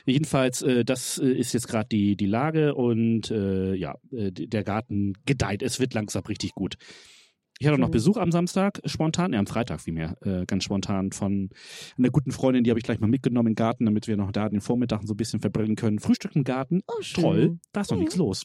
[0.06, 4.64] Jedenfalls, äh, das äh, ist jetzt gerade die, die Lage und äh, ja, äh, der
[4.66, 5.62] Garten gedeiht.
[5.64, 6.76] Es wird langsam richtig gut.
[7.60, 7.90] Ich hatte auch noch.
[7.90, 11.50] Besuch am Samstag, spontan, ja, am Freitag vielmehr, äh, ganz spontan von
[11.98, 14.50] einer guten Freundin, die habe ich gleich mal mitgenommen den Garten, damit wir noch da
[14.50, 16.00] den Vormittag so ein bisschen verbringen können.
[16.00, 17.24] Frühstück im Garten, Oh, schön.
[17.24, 18.04] toll, da ist noch Mhm.
[18.04, 18.44] nichts los.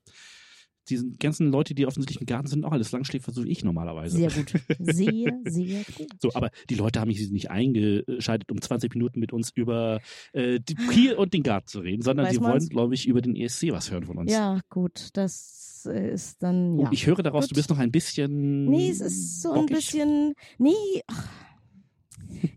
[0.88, 4.16] Diese ganzen Leute, die offensichtlich im Garten sind, auch alles Langschläfer, so wie ich normalerweise.
[4.16, 4.52] Sehr gut.
[4.80, 6.08] Sehr, sehr gut.
[6.20, 10.00] So, aber die Leute haben sich nicht eingeschaltet, um 20 Minuten mit uns über
[10.32, 13.20] äh, die Kiel und den Garten zu reden, sondern Weiß sie wollen, glaube ich, über
[13.22, 14.32] den ESC was hören von uns.
[14.32, 16.88] Ja, gut, das äh, ist dann, Oh, ja.
[16.92, 17.52] ich höre daraus, Gut.
[17.52, 18.64] du bist noch ein bisschen.
[18.66, 19.76] Nee, es ist so ein bockig.
[19.76, 20.72] bisschen, nee,
[21.06, 21.28] ach.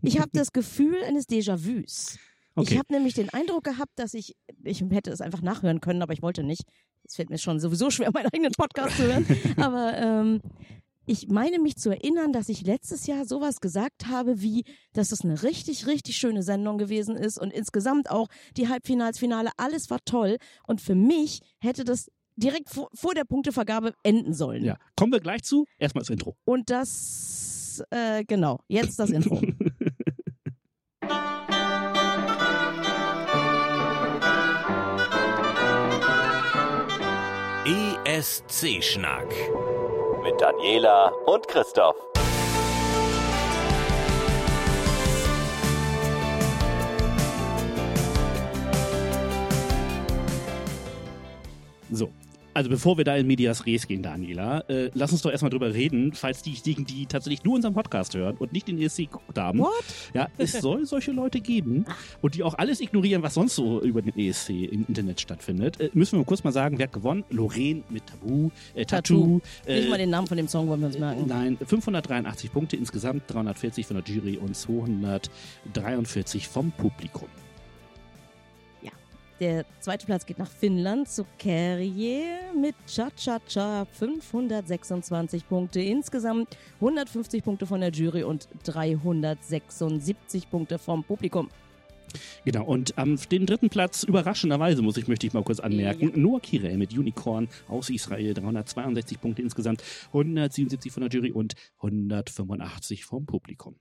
[0.02, 2.16] ich habe das Gefühl eines Déjà-vus.
[2.18, 2.18] Ich
[2.58, 2.78] Okay.
[2.78, 4.34] habe nämlich den Eindruck gehabt, dass ich,
[4.64, 6.62] ich hätte es einfach nachhören können, aber ich wollte nicht.
[7.08, 9.26] Es fällt mir schon sowieso schwer, meinen eigenen Podcast zu hören.
[9.56, 10.40] Aber ähm,
[11.06, 15.22] ich meine mich zu erinnern, dass ich letztes Jahr sowas gesagt habe, wie, dass es
[15.22, 20.00] eine richtig, richtig schöne Sendung gewesen ist und insgesamt auch die Halbfinals, Finale, alles war
[20.04, 20.38] toll.
[20.66, 24.64] Und für mich hätte das direkt vor, vor der Punktevergabe enden sollen.
[24.64, 25.64] Ja, kommen wir gleich zu.
[25.78, 26.36] Erstmal das Intro.
[26.44, 29.40] Und das, äh, genau, jetzt das Intro.
[38.16, 39.28] ESC-Schnack.
[40.22, 42.15] Mit Daniela und Christoph.
[52.56, 55.74] Also bevor wir da in Medias Res gehen, Daniela, äh, lass uns doch erstmal drüber
[55.74, 59.58] reden, falls diejenigen, die tatsächlich nur unseren Podcast hören und nicht den ESC geguckt haben.
[59.58, 59.84] What?
[60.14, 61.84] Ja, es soll solche Leute geben
[62.22, 65.78] und die auch alles ignorieren, was sonst so über den ESC im Internet stattfindet.
[65.80, 67.24] Äh, müssen wir kurz mal sagen, wer hat gewonnen?
[67.28, 69.42] Lorraine mit Tabu, äh, Tattoo.
[69.66, 71.26] Nicht Äh, mal den Namen von dem Song wollen wir uns merken.
[71.26, 77.28] Nein, 583 Punkte insgesamt, 340 von der Jury und 243 vom Publikum.
[79.38, 85.80] Der zweite Platz geht nach Finnland zu Kerje mit Cha-Cha-Cha 526 Punkte.
[85.80, 91.50] Insgesamt 150 Punkte von der Jury und 376 Punkte vom Publikum.
[92.44, 96.40] Genau, und am den dritten Platz, überraschenderweise, muss ich, möchte ich mal kurz anmerken, Noah
[96.40, 103.26] Kirel mit Unicorn aus Israel, 362 Punkte insgesamt, 177 von der Jury und 185 vom
[103.26, 103.76] Publikum.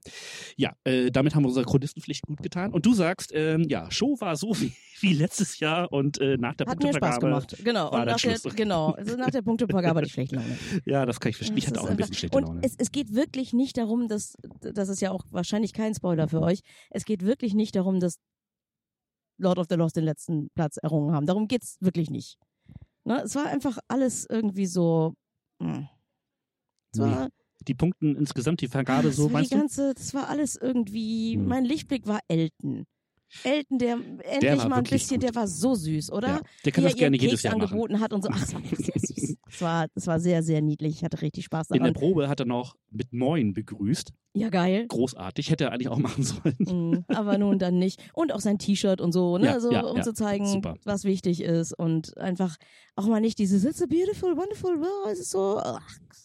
[0.57, 2.71] Ja, äh, damit haben wir unsere Chronistenpflicht gut getan.
[2.71, 4.73] Und du sagst, ähm, ja, Show war so wie,
[5.05, 7.55] wie letztes Jahr und äh, nach der Hat mir Spaß Punktevergabe- gemacht.
[7.63, 7.91] Genau.
[7.91, 8.91] Und nach der, genau.
[8.91, 10.57] Also nach der Punktevergabe hatte ich schlechte Laune.
[10.85, 11.57] Ja, das kann ich verstehen.
[11.57, 12.61] Ich Das hatte auch ein bisschen schlechte Und Laune.
[12.63, 16.41] es, es geht wirklich nicht darum, dass, das ist ja auch wahrscheinlich kein Spoiler für
[16.41, 18.17] euch, es geht wirklich nicht darum, dass
[19.37, 21.25] Lord of the Lost den letzten Platz errungen haben.
[21.25, 22.37] Darum geht's wirklich nicht.
[23.03, 23.21] Ne?
[23.23, 25.13] Es war einfach alles irgendwie so.
[25.61, 25.89] Mh.
[26.93, 27.29] Es war,
[27.67, 29.61] Die punkten insgesamt die Vergabe das so, war meinst die du?
[29.61, 31.45] ganze, Das war alles irgendwie, Hm.
[31.47, 32.85] mein Lichtblick war Elton.
[33.43, 35.23] Elton, der endlich war mal ein bisschen, gut.
[35.23, 36.27] der war so süß, oder?
[36.27, 37.69] Ja, der kann Wie das er gerne jedes Jahr machen.
[37.69, 38.29] angeboten hat und so.
[38.31, 39.35] Ach, es war sehr süß.
[39.47, 40.95] Es war, es war sehr, sehr niedlich.
[40.95, 41.93] Ich hatte richtig Spaß In der daran.
[41.93, 44.11] Probe hat er noch mit Moin begrüßt.
[44.33, 44.85] Ja, geil.
[44.87, 46.55] Großartig, hätte er eigentlich auch machen sollen.
[46.59, 48.01] Mhm, aber nun dann nicht.
[48.13, 49.45] Und auch sein T-Shirt und so, ne?
[49.45, 50.03] Ja, so, ja, um ja.
[50.03, 50.75] zu zeigen, Super.
[50.83, 52.57] was wichtig ist und einfach
[52.95, 55.13] auch mal nicht dieses It's a beautiful, wonderful world.
[55.13, 55.57] Es ist so.
[55.63, 55.81] Ach,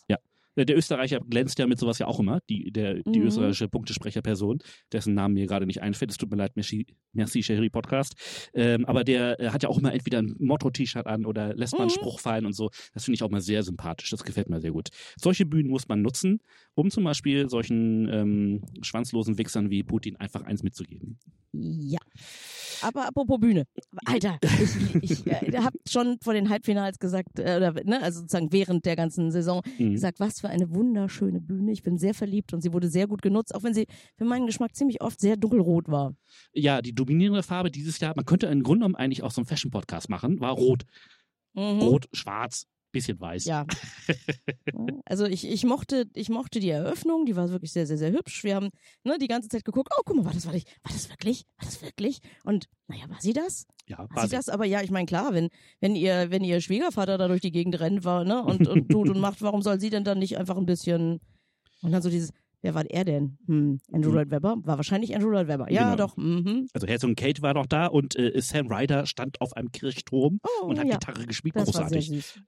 [0.08, 0.18] Der
[0.64, 3.26] der Österreicher glänzt ja mit sowas ja auch immer, die, der, die Mhm.
[3.26, 4.58] österreichische Punktesprecherperson,
[4.92, 6.10] dessen Namen mir gerade nicht einfällt.
[6.10, 8.14] Es tut mir leid, merci, merci Sherry Podcast.
[8.54, 11.80] Ähm, aber der äh, hat ja auch immer entweder ein Motto-T-Shirt an oder lässt mal
[11.80, 11.94] einen Mhm.
[11.94, 12.70] Spruch fallen und so.
[12.94, 14.10] Das finde ich auch mal sehr sympathisch.
[14.10, 14.88] Das gefällt mir sehr gut.
[15.16, 16.40] Solche Bühnen muss man nutzen,
[16.74, 21.18] um zum Beispiel solchen ähm, schwanzlosen Wichsern wie Putin einfach eins mitzugeben.
[21.52, 21.98] Ja.
[22.82, 23.64] Aber apropos Bühne.
[24.04, 28.52] Alter, ich, ich äh, hab schon vor den Halbfinals gesagt, äh, oder, ne, also sozusagen
[28.52, 29.92] während der ganzen Saison Mhm.
[29.92, 31.72] gesagt, was für eine wunderschöne Bühne.
[31.72, 34.46] Ich bin sehr verliebt und sie wurde sehr gut genutzt, auch wenn sie für meinen
[34.46, 36.14] Geschmack ziemlich oft sehr dunkelrot war.
[36.52, 39.46] Ja, die dominierende Farbe dieses Jahr, man könnte im Grunde genommen eigentlich auch so einen
[39.46, 40.84] Fashion-Podcast machen, war rot.
[41.54, 41.80] Mhm.
[41.80, 43.44] Rot, schwarz, bisschen weiß.
[43.44, 43.66] Ja.
[45.05, 48.44] Also ich, ich mochte, ich mochte die Eröffnung, die war wirklich sehr, sehr, sehr hübsch.
[48.44, 48.70] Wir haben
[49.05, 51.44] ne, die ganze Zeit geguckt, oh guck mal, war das, war, das, war das wirklich?
[51.59, 52.20] War das wirklich?
[52.44, 53.66] Und naja, war sie das?
[53.87, 54.48] ja War war sie das?
[54.48, 55.48] Aber ja, ich meine, klar, wenn,
[55.81, 59.09] wenn ihr, wenn ihr Schwiegervater da durch die Gegend rennt war, ne, und, und tut
[59.09, 61.20] und macht, warum soll sie denn dann nicht einfach ein bisschen
[61.83, 62.31] und dann so dieses,
[62.62, 63.38] wer war er denn?
[63.46, 64.16] Hm, Andrew Hm.
[64.16, 64.56] Lloyd Webber?
[64.62, 65.70] War wahrscheinlich Andrew Lloyd Webber.
[65.70, 65.96] Ja, Genau.
[66.06, 66.16] doch.
[66.16, 66.68] Mhm.
[66.72, 70.66] Also Herzog Kate war noch da und äh, Sam Ryder stand auf einem Kirchturm Oh,
[70.66, 70.98] und hat ja.
[70.98, 71.56] Gitarre gespielt.
[71.56, 72.08] Das Großartig.
[72.08, 72.40] süß.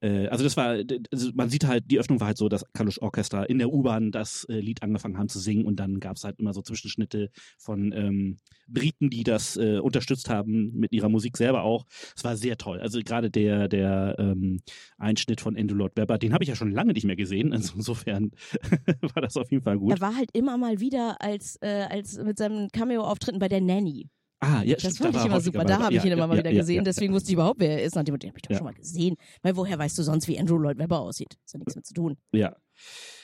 [0.00, 0.76] Äh, also das war,
[1.12, 4.10] also man sieht halt, die Öffnung war halt so, dass Kalusch Orchester in der U-Bahn
[4.10, 7.30] das äh, Lied angefangen haben zu singen und dann gab es halt immer so Zwischenschnitte
[7.58, 8.36] von ähm,
[8.68, 11.84] Briten, die das äh, unterstützt haben mit ihrer Musik selber auch.
[12.16, 12.80] Es war sehr toll.
[12.80, 14.60] Also gerade der, der ähm,
[14.98, 17.52] Einschnitt von Andrew Lloyd Webber, den habe ich ja schon lange nicht mehr gesehen.
[17.52, 18.32] Also insofern
[19.14, 19.92] war das auf jeden Fall gut.
[19.92, 24.08] Er war halt immer mal wieder als, äh, als mit seinen Cameo-Auftritten bei der Nanny.
[24.40, 25.64] ah, ja, Das fand da ich immer er super.
[25.64, 26.76] Da habe ich Ja, ihn immer ja, mal wieder ja, gesehen.
[26.76, 27.94] ja, Deswegen wusste ich überhaupt, wer er ist.
[27.94, 29.16] Nach dem Motto, den habe ich doch schon mal gesehen.
[29.42, 31.36] Weil woher weißt du sonst, wie Andrew Lloyd Webber aussieht?
[31.44, 32.16] Ist ja nichts mit zu tun.
[32.32, 32.54] Ja.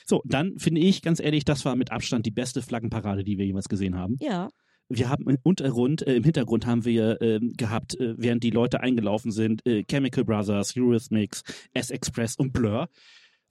[0.05, 3.45] So, dann finde ich, ganz ehrlich, das war mit Abstand die beste Flaggenparade, die wir
[3.45, 4.17] jemals gesehen haben.
[4.19, 4.49] Ja.
[4.89, 8.81] Wir haben im Untergrund, äh, im Hintergrund haben wir ähm, gehabt, äh, während die Leute
[8.81, 12.89] eingelaufen sind, äh, Chemical Brothers, Eurythmics, S-Express und Blur.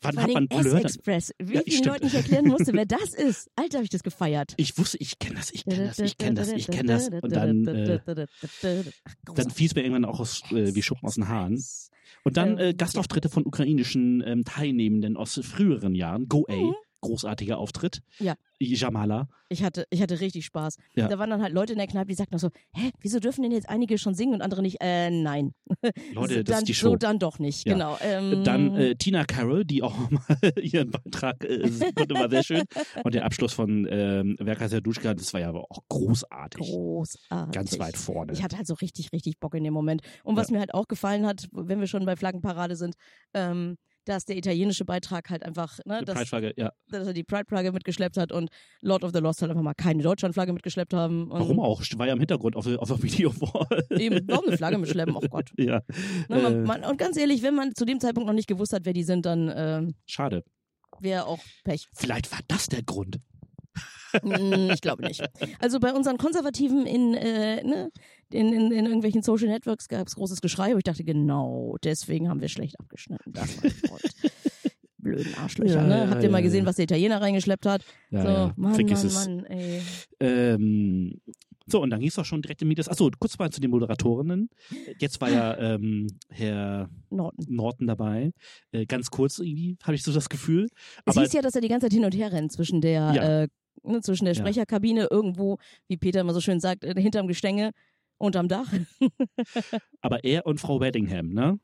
[0.02, 0.60] Wann hat man Blur?
[0.78, 1.32] S-Express.
[1.38, 1.88] Wie Ja, ich den.
[1.88, 3.50] Leuten nicht erklären musste, wer das ist.
[3.56, 4.54] Alter, habe ich das gefeiert.
[4.56, 7.08] Ich wusste, ich kenne das, ich kenne das, ich kenne das, ich kenne das.
[7.08, 8.00] Und dann, äh,
[9.34, 11.62] dann fiel es mir irgendwann auch aus, äh, wie Schuppen aus den Haaren.
[12.24, 16.28] Und dann äh, Ähm, Gastauftritte von ukrainischen ähm, Teilnehmenden aus früheren Jahren.
[16.28, 16.74] Go A, Mhm.
[17.02, 18.00] Großartiger Auftritt.
[18.18, 18.34] Ja.
[18.58, 19.28] Jamala.
[19.48, 20.78] Ich hatte, ich hatte richtig Spaß.
[20.94, 21.08] Ja.
[21.08, 23.52] Da waren dann halt Leute in der Kneipe, die sagten so, hä, wieso dürfen denn
[23.52, 24.78] jetzt einige schon singen und andere nicht?
[24.80, 25.52] Äh, nein.
[26.14, 26.90] Leute, so, das dann, ist die Show.
[26.90, 27.74] So dann doch nicht, Ja.
[27.74, 27.98] genau.
[28.00, 32.62] Ähm, Dann äh, Tina Carroll, die auch mal ihren Beitrag äh, konnte, war sehr schön.
[33.04, 36.60] Und der Abschluss von ähm, Werka Serduschka, das war ja aber auch großartig.
[36.66, 37.52] großartig.
[37.52, 38.32] Ganz weit vorne.
[38.32, 40.02] Ich hatte halt so richtig, richtig Bock in dem Moment.
[40.22, 42.94] Und was mir halt auch gefallen hat, wenn wir schon bei Flaggenparade sind,
[43.34, 46.72] ähm, dass der italienische Beitrag halt einfach, ne, Die dass, ja.
[46.88, 50.02] dass er die Pride-Flagge mitgeschleppt hat und Lord of the Lost halt einfach mal keine
[50.02, 51.28] Deutschland-Flagge mitgeschleppt haben.
[51.30, 51.82] Warum auch?
[51.96, 53.84] War ja im Hintergrund auf, der- auf der Videowall.
[53.90, 55.14] Eben, warum eine Flagge mitschleppen?
[55.16, 55.50] Oh Gott.
[55.56, 55.82] ja.
[56.28, 58.72] Ne, man, Äh, man, und ganz ehrlich, wenn man zu dem Zeitpunkt noch nicht gewusst
[58.72, 60.44] hat, wer die sind, dann ähm, Schade.
[61.00, 61.86] wäre auch Pech.
[61.94, 63.18] Vielleicht war das der Grund.
[64.22, 65.22] Mm, ich glaube nicht.
[65.58, 67.90] Also bei unseren Konservativen in, äh, ne,
[68.34, 72.28] in, in, in irgendwelchen Social Networks gab es großes Geschrei, wo ich dachte, genau, deswegen
[72.28, 73.32] haben wir schlecht abgeschnitten.
[73.32, 74.02] Das der Grund.
[74.98, 75.98] Blöden Arschlöcher, Ja, ne?
[76.04, 76.66] ja, Habt ihr mal ja, gesehen, ja.
[76.66, 77.84] was der Italiener reingeschleppt hat?
[78.10, 78.52] Ja, so, ja.
[78.56, 79.14] Mann, Vergiss Mann, es.
[79.26, 79.82] Mann, ey.
[80.20, 81.20] Ähm,
[81.66, 82.88] so, und dann ging es doch schon direkt im Medias.
[82.88, 84.48] Achso, kurz mal zu den Moderatorinnen.
[84.98, 87.46] Jetzt war ja ähm, Herr Norton.
[87.48, 88.32] Norton dabei.
[88.72, 90.68] Äh, ganz kurz irgendwie, habe ich so das Gefühl.
[91.04, 93.42] Es Aber hieß ja, dass er die ganze Zeit hin und her rennt zwischen der,
[93.42, 93.48] äh,
[93.88, 94.34] ne, zwischen der.
[94.34, 97.72] Sprecherkabine irgendwo, wie Peter immer so schön sagt, äh, hinterm Gestänge,
[98.22, 98.66] unterm Dach.
[100.00, 101.58] Aber er und Frau Weddingham, ne?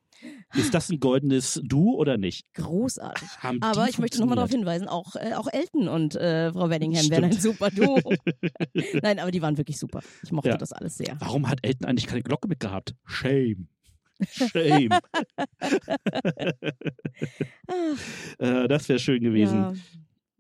[0.55, 2.53] Ist das ein goldenes Du oder nicht?
[2.55, 3.29] Großartig.
[3.39, 7.09] Haben Aber ich möchte nochmal darauf hinweisen, auch, äh, auch Elton und äh, Frau Weddingham
[7.11, 8.01] wären ein super Duo.
[9.03, 10.01] Nein, aber die waren wirklich super.
[10.25, 10.57] Ich mochte Ja.
[10.57, 11.17] das alles sehr.
[11.21, 12.95] Warum hat Elton eigentlich keine Glocke mitgehabt?
[13.07, 13.69] Shame.
[14.29, 14.89] Shame.
[18.39, 19.57] Äh, das wäre schön gewesen.
[19.57, 19.75] ja.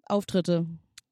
[0.06, 0.66] Auftritte.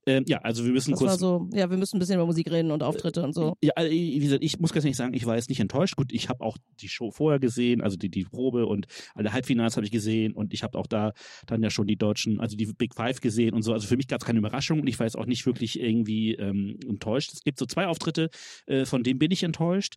[0.06, 1.10] Ähm, ja, also wir müssen Das kurz.
[1.10, 3.56] war so, ja, wir müssen ein bisschen über Musik reden und Auftritte und so.
[3.60, 5.96] Ja, also, wie gesagt, ich muss ganz ehrlich sagen, ich war jetzt nicht enttäuscht.
[5.96, 9.76] Gut, ich habe auch die Show vorher gesehen, also die, die Probe und alle Halbfinals
[9.76, 11.12] habe ich gesehen und ich habe auch da
[11.46, 13.72] dann ja schon die deutschen, also die Big Five gesehen und so.
[13.72, 16.34] Also für mich gab es keine Überraschung und ich war jetzt auch nicht wirklich irgendwie
[16.34, 17.32] ähm, enttäuscht.
[17.32, 18.30] Es gibt so zwei Auftritte,
[18.66, 19.96] äh, von denen bin ich enttäuscht.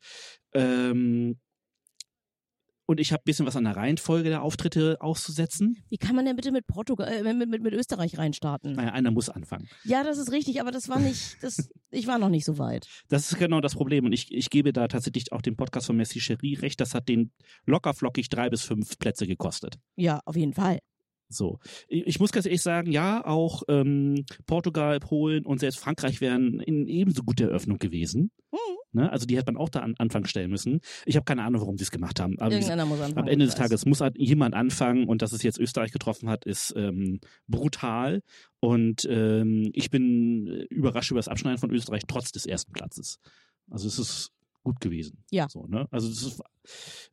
[0.54, 1.38] Ähm,
[2.90, 5.78] und ich habe ein bisschen was an der Reihenfolge der Auftritte auszusetzen.
[5.90, 8.74] Wie kann man denn bitte mit Portugal, äh, mit, mit, mit Österreich reinstarten?
[8.74, 9.70] Naja, einer muss anfangen.
[9.84, 12.88] Ja, das ist richtig, aber das war nicht, das, ich war noch nicht so weit.
[13.08, 14.06] Das ist genau das Problem.
[14.06, 16.82] Und ich, ich gebe da tatsächlich auch dem Podcast von Messi Cherie recht.
[16.82, 17.32] Das hat den
[17.68, 19.78] locker flockig drei bis fünf Plätze gekostet.
[19.96, 20.80] Ja, auf jeden Fall.
[21.32, 21.60] So.
[21.88, 26.88] Ich muss ganz ehrlich sagen, ja, auch ähm, Portugal, Polen und selbst Frankreich wären in
[26.88, 28.32] ebenso gute Eröffnung gewesen.
[28.92, 29.12] Ne?
[29.12, 30.82] Also die hätte man auch da an Anfang stellen müssen.
[31.06, 32.40] Ich habe keine Ahnung, warum sie es gemacht haben.
[32.40, 33.18] Aber Irgendeiner muss anfangen.
[33.18, 33.56] am Ende des.
[33.56, 38.22] Tages muss halt jemand anfangen und dass es jetzt Österreich getroffen hat, ist ähm, brutal.
[38.60, 43.20] Und ähm, ich bin äh, überrascht über das Abschneiden von Österreich trotz des ersten Platzes.
[43.70, 44.32] Also es ist
[44.64, 45.24] gut gewesen.
[45.32, 45.48] Ja.
[45.50, 45.88] So, ne?
[45.92, 46.42] Also ist,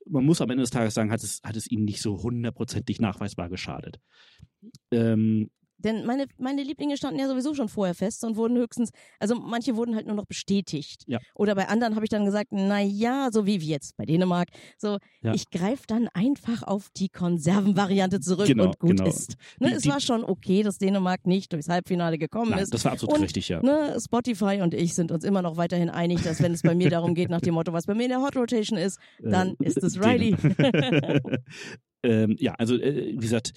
[0.07, 3.01] man muss am Ende des Tages sagen, hat es, hat es ihnen nicht so hundertprozentig
[3.01, 4.01] nachweisbar geschadet.
[4.91, 9.35] Ähm, Denn meine, meine Lieblinge standen ja sowieso schon vorher fest und wurden höchstens, also
[9.35, 11.03] manche wurden halt nur noch bestätigt.
[11.07, 11.19] Ja.
[11.35, 14.99] Oder bei anderen habe ich dann gesagt, na ja, so wie jetzt bei Dänemark, so
[15.23, 15.35] Ja.
[15.35, 19.07] ich greife dann einfach auf die Konservenvariante zurück Genau, und gut genau.
[19.09, 19.35] ist.
[19.61, 22.73] Ne, Die- es die- war schon okay, dass Dänemark nicht durchs Halbfinale gekommen nein, ist.
[22.73, 23.62] das war absolut Und, richtig, ja.
[23.62, 26.91] Ne, Spotify und ich sind uns immer noch weiterhin einig, dass wenn es bei mir
[26.91, 29.67] darum geht, nach dem Motto, was bei mir in der Hot Rotation ist, dann Äh,
[29.67, 30.35] ist es Riley.
[32.03, 33.53] ähm, ja, also äh, wie gesagt,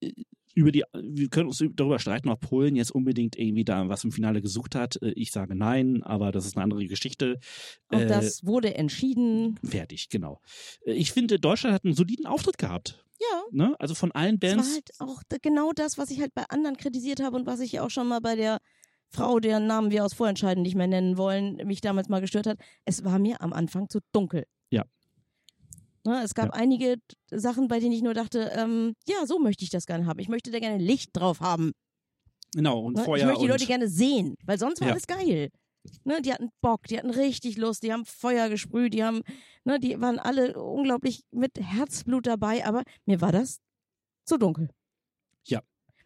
[0.00, 0.12] äh,
[0.54, 4.12] über die, wir können uns darüber streiten, ob Polen jetzt unbedingt irgendwie da was im
[4.12, 5.00] Finale gesucht hat.
[5.02, 7.38] Äh, Ich sage nein, aber das ist eine andere Geschichte.
[7.90, 9.58] Und Äh, das wurde entschieden.
[9.64, 10.40] fertig, genau.
[10.86, 13.04] Äh, Ich finde, Deutschland hat einen soliden Auftritt gehabt.
[13.20, 13.42] Ja.
[13.52, 13.76] Ne?
[13.78, 14.74] Also von allen Das war Bands.
[14.74, 17.90] halt auch genau das, was ich halt bei anderen kritisiert habe und was ich auch
[17.90, 18.58] schon mal bei der
[19.08, 22.58] Frau, deren Namen wir aus Vorentscheiden nicht mehr nennen wollen, mich damals mal gestört hat.
[22.84, 24.44] Es war mir am Anfang zu dunkel.
[24.70, 24.84] Ja.
[26.06, 26.52] Ne, es gab Ja.
[26.52, 26.96] einige
[27.30, 30.18] Sachen, bei denen ich nur dachte, ähm, ja, so möchte ich das gerne haben.
[30.18, 31.72] Ich möchte da gerne Licht drauf haben.
[32.54, 33.00] Genau, und Ne?
[33.00, 33.26] Ich vorher.
[33.26, 34.92] möchte die Leute gerne sehen, weil sonst war Ja.
[34.92, 35.48] alles geil.
[36.04, 39.20] Ne, die hatten Bock, die hatten richtig Lust, die haben Feuer gesprüht, die haben,
[39.64, 43.58] ne, die waren alle unglaublich mit Herzblut dabei, aber mir war das
[44.24, 44.68] zu dunkel.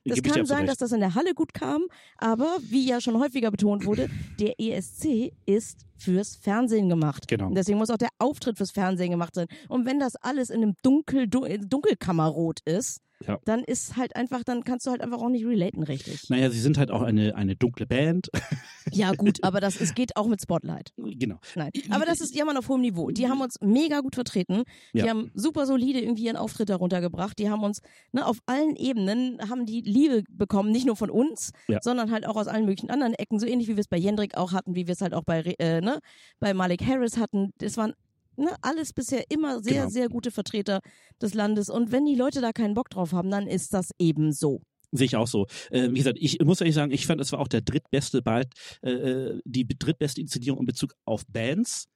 [0.04, 1.82] Das ich dir kann sein, dass das in der Halle gut kam,
[2.16, 4.08] aber wie ja schon häufiger betont wurde,
[4.38, 7.28] der ESC ist fürs Fernsehen gemacht.
[7.28, 7.48] Genau.
[7.48, 9.46] Und deswegen muss auch der Auftritt fürs Fernsehen gemacht sein.
[9.68, 13.36] Und wenn das alles in einem Dunkel, du- Dunkelkammerrot ist, Ja.
[13.44, 16.30] dann ist halt einfach, dann kannst du halt einfach auch nicht relaten richtig.
[16.30, 18.28] Naja, sie sind halt auch eine, eine dunkle Band.
[18.90, 20.92] Ja gut, aber das es geht auch mit Spotlight.
[20.96, 21.36] genau.
[21.54, 23.10] Nein, aber das ist Jammern auf hohem Niveau.
[23.10, 24.62] Die haben uns mega gut vertreten.
[24.94, 25.08] Die Ja.
[25.08, 27.38] haben super solide irgendwie ihren Auftritt darunter gebracht.
[27.38, 27.82] Die haben uns
[28.12, 31.80] ne, auf allen Ebenen haben die Liebe bekommen, nicht nur von uns, Ja.
[31.82, 33.38] sondern halt auch aus allen möglichen anderen Ecken.
[33.38, 35.40] So ähnlich wie wir es bei Jendrik auch hatten, wie wir es halt auch bei
[35.58, 35.98] äh, ne,
[36.40, 37.52] bei Malik Harris hatten.
[37.58, 37.92] Das waren
[38.36, 39.88] ne, alles bisher immer sehr Genau.
[39.90, 40.80] sehr gute Vertreter
[41.20, 41.68] des Landes.
[41.70, 44.60] Und wenn die Leute da keinen Bock drauf haben, dann ist das eben so.
[44.90, 45.46] Sehe ich auch so.
[45.70, 48.48] Äh, wie gesagt, ich muss ehrlich sagen, ich fand, es war auch der drittbeste bald,
[48.82, 51.86] äh, äh, die drittbeste Inszenierung in Bezug auf Bands.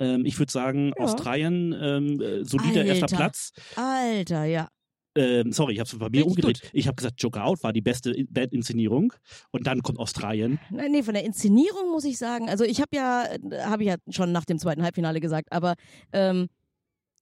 [0.00, 1.04] Ähm, ich würde sagen, Ja.
[1.04, 3.16] Australien, ähm, äh, solider erster Alter.
[3.16, 3.52] Platz.
[3.76, 4.68] Alter, ja.
[5.16, 6.60] Ähm, sorry, ich habe es bei mir umgedreht.
[6.72, 9.12] Ich habe gesagt, Joker Out war die beste Bandinszenierung.
[9.50, 10.58] Und dann kommt Australien.
[10.70, 13.26] Nein, nee, von der Inszenierung muss ich sagen, also ich habe ja,
[13.64, 15.74] habe ich ja schon nach dem zweiten Halbfinale gesagt, aber
[16.12, 16.48] ähm,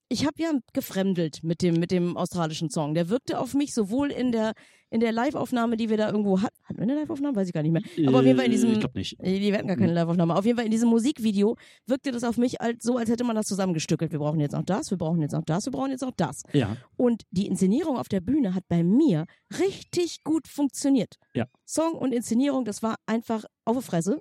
[0.09, 2.93] ich habe ja gefremdelt mit dem mit dem australischen Song.
[2.93, 4.53] Der wirkte auf mich sowohl in der
[4.91, 6.55] in der Live-Aufnahme, die wir da irgendwo hatten.
[6.63, 7.35] Hatten wir eine Live-Aufnahme?
[7.35, 7.81] Weiß ich gar nicht mehr.
[8.07, 9.17] Aber auf jeden Fall in Äh, diesem Ich glaube nicht.
[9.19, 10.35] Die hatten gar keine Live-Aufnahme.
[10.35, 13.35] Auf jeden Fall in diesem Musikvideo wirkte das auf mich als, so, als hätte man
[13.35, 14.11] das zusammengestückelt.
[14.11, 16.43] Wir brauchen jetzt noch das, wir brauchen jetzt noch das, wir brauchen jetzt noch das.
[16.53, 19.25] Ja, Und die Inszenierung auf der Bühne hat bei mir
[19.59, 21.15] richtig gut funktioniert.
[21.33, 21.47] Ja.
[21.65, 24.19] Song und Inszenierung, das war einfach auf die Fresse.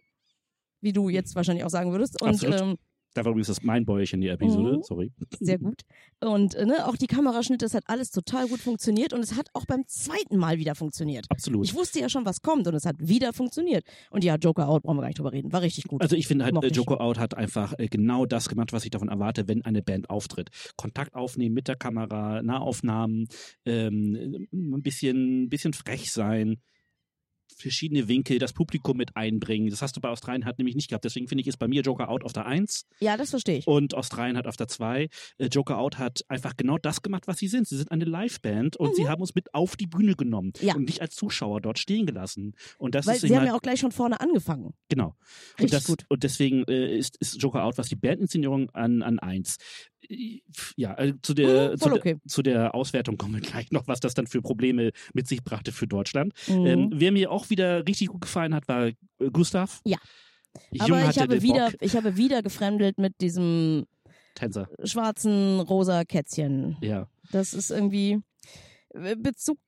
[0.80, 2.20] Wie du jetzt wahrscheinlich auch sagen würdest.
[2.20, 2.60] Und Absolut.
[2.60, 2.76] ähm,
[3.14, 4.76] da war übrigens das mein Bäuerchen die Episode.
[4.76, 4.82] Mhm.
[4.82, 5.12] Sorry.
[5.40, 5.82] sehr gut.
[6.20, 9.12] Und äh, ne, auch die Kameraschnitte, das hat alles total gut funktioniert.
[9.12, 11.26] Und es hat auch beim zweiten Mal wieder funktioniert.
[11.30, 11.64] Absolut.
[11.64, 13.84] Ich wusste ja schon, was kommt und es hat wieder funktioniert.
[14.10, 15.52] Und ja, Joker Out, brauchen wir gar nicht drüber reden.
[15.52, 16.02] War richtig gut.
[16.02, 16.76] Also ich finde halt, Mochte äh, ich.
[16.76, 20.10] Joko Out hat einfach äh, genau das gemacht, was ich davon erwarte, wenn eine Band
[20.10, 20.50] auftritt.
[20.76, 23.28] Kontakt aufnehmen mit der Kamera, Nahaufnahmen,
[23.64, 26.56] ähm, ein bisschen, bisschen frech sein,
[27.56, 29.70] verschiedene Winkel, das Publikum mit einbringen.
[29.70, 31.04] Das hast du bei Australien hat nämlich nicht gehabt.
[31.04, 32.86] Deswegen finde ich, ist bei mir Joker Out auf der 1.
[33.00, 33.66] Ja, das verstehe ich.
[33.66, 35.08] Und Australien hat auf der 2.
[35.38, 37.66] Äh, Joker Out hat einfach genau das gemacht, was sie sind.
[37.68, 38.94] Sie sind eine Liveband und mhm.
[38.94, 40.74] sie haben uns mit auf die Bühne genommen ja.
[40.74, 42.54] und dich als Zuschauer dort stehen gelassen.
[42.78, 44.74] Und das Weil ist sie haben ja halt auch gleich schon vorne angefangen.
[44.88, 45.16] Genau.
[45.58, 46.04] Richtig und, das, gut.
[46.08, 49.56] und deswegen äh, ist, ist Joker Out, was die Bandinszenierung an, an 1.
[50.76, 52.16] Ja, äh, zu, der, Mhm, zu, der, okay.
[52.26, 55.72] zu der Auswertung kommen wir gleich noch, was das dann für Probleme mit sich brachte
[55.72, 56.32] für Deutschland.
[56.48, 56.66] Mhm.
[56.66, 58.94] Ähm, wer mir auch wieder richtig gut gefallen hat, war äh,
[59.32, 59.80] Gustav.
[59.84, 59.98] Ja.
[60.70, 61.80] Jung Aber ich habe, wieder, Bock.
[61.80, 63.86] ich habe wieder gefremdelt mit diesem
[64.34, 64.68] Tänzer.
[64.84, 66.76] schwarzen rosa Kätzchen.
[66.80, 67.08] Ja.
[67.32, 68.20] Das ist irgendwie
[68.90, 69.58] äh, Bezug.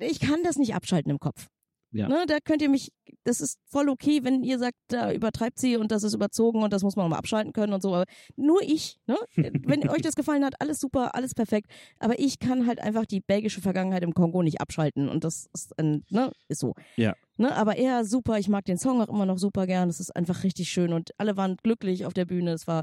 [0.00, 1.48] Ich kann das nicht abschalten im Kopf.
[1.92, 2.08] Ja.
[2.08, 2.90] Ne, da könnt ihr mich,
[3.24, 6.72] das ist voll okay, wenn ihr sagt, da übertreibt sie und das ist überzogen und
[6.72, 7.94] das muss man auch mal abschalten können und so.
[7.94, 8.04] Aber
[8.36, 9.16] nur ich, ne?
[9.36, 11.70] wenn euch das gefallen hat, alles super, alles perfekt.
[11.98, 15.78] Aber ich kann halt einfach die belgische Vergangenheit im Kongo nicht abschalten und das ist,
[15.78, 16.74] ein, ne, ist so.
[16.96, 17.14] Ja.
[17.36, 19.88] Ne, aber er super, ich mag den Song auch immer noch super gern.
[19.88, 22.52] Es ist einfach richtig schön und alle waren glücklich auf der Bühne.
[22.52, 22.82] Es war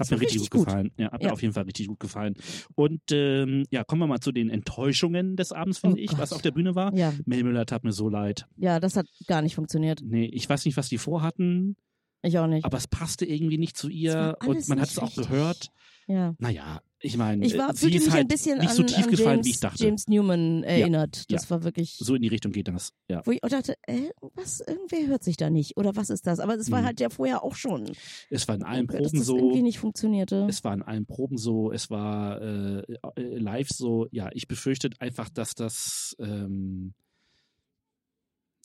[0.00, 0.66] Hat mir richtig, richtig gut gut.
[0.68, 0.90] gefallen.
[0.96, 1.32] Ja, hat mir Ja.
[1.32, 2.34] auf jeden Fall richtig gut gefallen.
[2.74, 6.30] Und ähm, ja, kommen wir mal zu den Enttäuschungen des Abends, finde Oh ich, was
[6.30, 6.36] Gott.
[6.36, 6.94] auf der Bühne war.
[6.94, 8.46] ja, Mel Müller tat mir so leid.
[8.56, 10.00] ja, das hat gar nicht funktioniert.
[10.04, 11.76] Nee, ich weiß nicht, was die vorhatten,
[12.22, 12.64] Ich auch nicht.
[12.64, 15.68] aber es passte irgendwie nicht zu ihr und man hat es auch gehört.
[16.06, 16.34] Ja.
[16.38, 19.10] Naja, ich meine, Ich war, sie ist halt ein bisschen nicht an, so tief an
[19.10, 19.84] gefallen, James, wie ich dachte.
[19.84, 21.30] James Newman erinnert.
[21.32, 22.92] Das war wirklich, So in die Richtung geht das.
[23.08, 23.22] Ja.
[23.24, 26.40] wo ich auch dachte, äh, was, irgendwer hört sich da nicht oder was ist das?
[26.40, 26.86] Aber es war Mhm.
[26.86, 27.90] halt ja vorher auch schon.
[28.28, 29.36] Es war in allen dass Proben das so.
[29.36, 30.46] irgendwie nicht funktionierte.
[30.48, 32.80] Es war in allen Proben so, es war äh,
[33.16, 34.06] äh, live so.
[34.12, 36.14] Ja, ich befürchte einfach, dass das.
[36.18, 36.94] Ähm,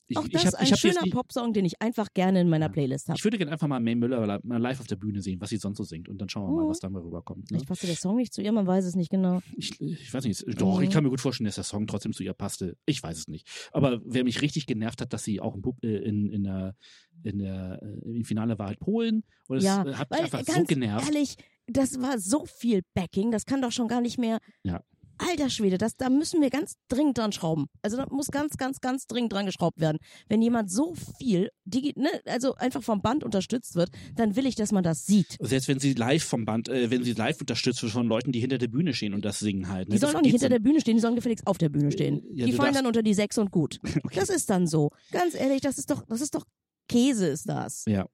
[0.08, 2.48] ich, auch ich das hab, ein ich schöner die, Popsong, den ich einfach gerne in
[2.48, 2.68] meiner.
[2.68, 3.16] Playlist habe.
[3.18, 5.56] Ich würde gerne einfach mal May Müller mal live auf der Bühne sehen, was sie
[5.56, 6.08] sonst so singt.
[6.08, 6.68] Und dann schauen wir mal, Mhm.
[6.70, 7.40] was da mal rüberkommt.
[7.42, 7.46] Ne?
[7.48, 9.40] Vielleicht passte der Song nicht zu ihr, man weiß es nicht genau.
[9.56, 10.92] Ich, ich weiß nicht, doch, ich Mhm.
[10.92, 12.76] kann mir gut vorstellen, dass der Song trotzdem zu ihr passte.
[12.86, 13.48] Ich weiß es nicht.
[13.72, 16.74] Aber wer mich richtig genervt hat, dass sie auch im, Pub- äh, in, in der,
[17.22, 19.22] in der, äh, im Finale war halt Polen.
[19.48, 21.06] Und es Ja, äh, hat mich einfach so genervt.
[21.06, 24.38] ehrlich, das war so viel Backing, das kann doch schon gar nicht mehr.
[24.64, 24.82] Ja.
[25.18, 27.66] Alter Schwede, das, da müssen wir ganz dringend dran schrauben.
[27.82, 29.98] Also da muss ganz, ganz, ganz dringend dran geschraubt werden.
[30.28, 34.54] Wenn jemand so viel, digi ne, also einfach vom Band unterstützt wird, dann will ich,
[34.54, 35.36] dass man das sieht.
[35.40, 38.40] Selbst wenn sie live vom Band, äh, wenn sie live unterstützt wird von Leuten, die
[38.40, 39.88] hinter der Bühne stehen und das singen halt.
[39.88, 39.94] Ne?
[39.94, 41.68] Die sollen Das auch nicht hinter der dann- Bühne stehen, die sollen gefälligst auf der
[41.68, 42.22] Bühne stehen.
[42.32, 43.78] Ja, die fallen dann unter die Sechs und gut.
[44.06, 44.20] Okay.
[44.20, 44.90] Das ist dann so.
[45.10, 46.44] Ganz ehrlich, das ist doch, das ist doch
[46.88, 47.84] Käse ist das.
[47.88, 48.06] Ja.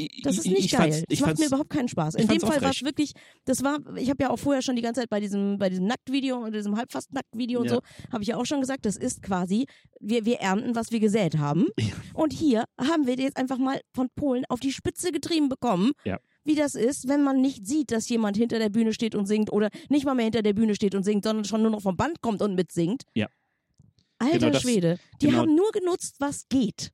[0.00, 0.80] Ich- Das ist ich- nicht ich geil.
[0.92, 2.14] fand's- das Ich macht mir überhaupt keinen Spaß.
[2.14, 3.12] ich In dem Fall war es wirklich,
[3.44, 5.86] das war, ich habe ja auch vorher schon die ganze Zeit bei diesem, bei diesem
[5.86, 7.74] Nacktvideo und diesem Halbfast-Nacktvideo und Ja.
[7.74, 7.80] so,
[8.12, 9.66] habe ich ja auch schon gesagt, das ist quasi,
[10.00, 11.66] wir, wir ernten, was wir gesät haben.
[11.78, 11.86] Ja.
[12.14, 15.92] Und hier haben wir jetzt einfach mal von Polen auf die Spitze getrieben bekommen.
[16.04, 16.18] Ja.
[16.44, 19.52] Wie das ist, wenn man nicht sieht, dass jemand hinter der Bühne steht und singt
[19.52, 21.96] oder nicht mal mehr hinter der Bühne steht und singt, sondern schon nur noch vom
[21.96, 23.02] Band kommt und mitsingt.
[23.14, 23.26] Ja.
[24.18, 24.98] Alter Genau das- Schwede.
[25.20, 26.92] Die genau- haben nur genutzt, was geht.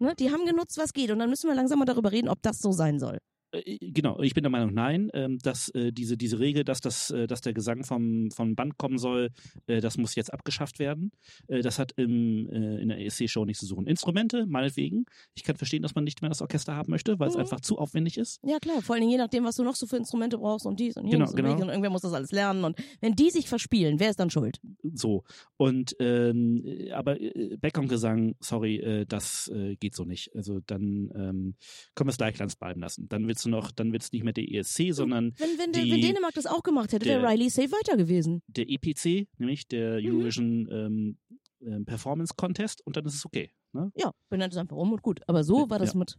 [0.00, 0.14] Ne?
[0.18, 1.10] Die haben genutzt, was geht.
[1.10, 3.18] Und dann müssen wir langsam mal darüber reden, ob das so sein soll.
[3.52, 7.10] Äh, Genau, ich bin der Meinung, nein, ähm, dass äh, diese, diese Regel, dass, das,
[7.10, 9.30] äh, dass der Gesang vom, vom Band kommen soll,
[9.66, 11.10] das muss jetzt abgeschafft werden.
[11.48, 13.86] Das hat im, in der ESC-Show nichts zu suchen.
[13.86, 15.04] Instrumente, meinetwegen.
[15.34, 17.40] Ich kann verstehen, dass man nicht mehr das Orchester haben möchte, weil es Mhm.
[17.40, 18.40] einfach zu aufwendig ist.
[18.44, 20.78] Ja klar, vor allen Dingen je nachdem, was du noch so für Instrumente brauchst und
[20.80, 21.62] dies und jenes Genau, und genau.
[21.64, 22.64] und irgendwer muss das alles lernen.
[22.64, 24.60] Und wenn die sich verspielen, wer ist dann schuld?
[24.82, 25.24] So.
[25.56, 27.16] Und ähm, äh, aber
[27.60, 30.34] Background-Gesang, sorry, das äh, geht so nicht.
[30.34, 31.54] Also dann ähm,
[31.94, 33.08] können wir es gleich ganz bleiben lassen.
[33.08, 36.34] Dann wird's noch, dann wird's nicht mehr der ESC, sondern Wenn, wenn, Die- wenn Dänemark
[36.34, 38.42] das auch gemacht hätte, wäre Riley safe weiter gewesen.
[38.48, 40.06] der EPC, nämlich der Mhm.
[40.06, 41.18] Eurovision ähm,
[41.60, 43.50] ähm, Performance Contest und dann ist es okay.
[43.72, 43.90] Ne?
[43.96, 45.20] Ja, benannt es einfach um und gut.
[45.26, 46.16] Aber so Ja, war das mit,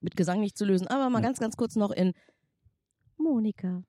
[0.00, 0.86] mit Gesang nicht zu lösen.
[0.86, 1.24] Aber mal Ja.
[1.26, 2.12] ganz, ganz kurz noch in
[3.18, 3.82] Monika.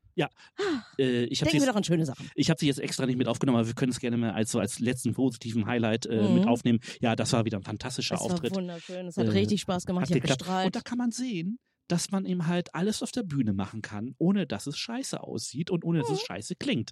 [1.00, 2.30] Äh, ich habe doch an schöne Sachen.
[2.36, 4.52] ich hab sie jetzt extra nicht mit aufgenommen, aber wir können es gerne mal als
[4.52, 6.34] so als letzten positiven Highlight äh, Mhm.
[6.36, 6.80] mit aufnehmen.
[7.00, 8.52] Ja, das war wieder ein fantastischer Es Auftritt.
[8.52, 9.08] war wunderschön.
[9.08, 10.04] Es hat Äh, richtig Spaß gemacht.
[10.04, 10.66] Hat Ich habe gestrahlt.
[10.68, 11.60] Und da kann man sehen,
[11.92, 15.70] dass man eben halt alles auf der Bühne machen kann, ohne dass es scheiße aussieht
[15.70, 16.16] und ohne dass Mhm.
[16.16, 16.92] es scheiße klingt.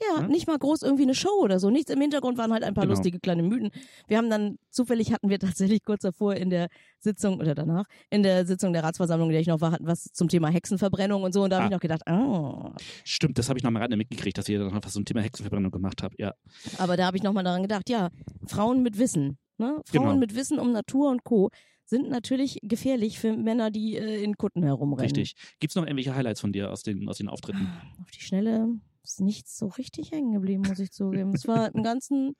[0.00, 0.28] Ja, Ne?
[0.28, 1.70] nicht mal groß irgendwie eine Show oder so.
[1.70, 2.94] Nichts im Hintergrund waren halt ein paar Genau.
[2.94, 3.70] lustige kleine Mythen.
[4.06, 6.68] Wir haben dann, zufällig hatten wir tatsächlich kurz davor in der
[7.00, 10.04] Sitzung oder danach, in der Sitzung der Ratsversammlung, in der ich noch war, hatten was
[10.12, 11.42] zum Thema Hexenverbrennung und so.
[11.42, 11.66] Und da habe Ah.
[11.66, 12.76] ich noch gedacht, ah.
[13.02, 15.20] Stimmt, das habe ich noch mal gerade mitgekriegt, dass ihr dann einfach so ein Thema
[15.22, 16.14] Hexenverbrennung gemacht habt.
[16.16, 16.32] Ja,
[16.78, 18.10] Aber da habe ich nochmal daran gedacht, ja,
[18.46, 19.80] Frauen mit Wissen, ne?
[19.84, 20.16] Frauen Genau.
[20.16, 21.50] mit Wissen um Natur und Co.
[21.88, 25.04] sind natürlich gefährlich für Männer, die äh, in Kutten herumrennen.
[25.04, 25.34] richtig.
[25.58, 27.68] Gibt's noch irgendwelche Highlights von dir aus den, aus den Auftritten?
[28.00, 28.68] Auf die Schnelle
[29.02, 31.32] ist nichts so richtig hängen geblieben, muss ich zugeben.
[31.34, 32.36] es war im Ganzen,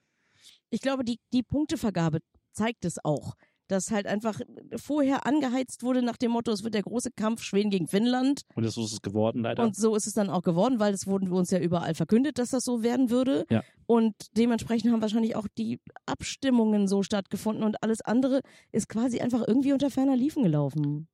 [0.71, 2.19] ich glaube, die, die Punktevergabe
[2.53, 3.35] zeigt es auch.
[3.69, 4.41] Dass halt einfach
[4.77, 8.43] vorher angeheizt wurde nach dem Motto, es wird der große Kampf Schweden gegen Finnland.
[8.55, 9.63] Und das ist es geworden, leider.
[9.63, 12.39] Und so ist es dann auch geworden, weil es wurden wir uns ja überall verkündet,
[12.39, 13.47] dass das so werden würde.
[13.51, 13.63] Ja.
[13.87, 18.41] Und dementsprechend haben wahrscheinlich auch die Abstimmungen so stattgefunden und alles andere
[18.73, 21.09] ist quasi einfach irgendwie unter ferner Liefen gelaufen.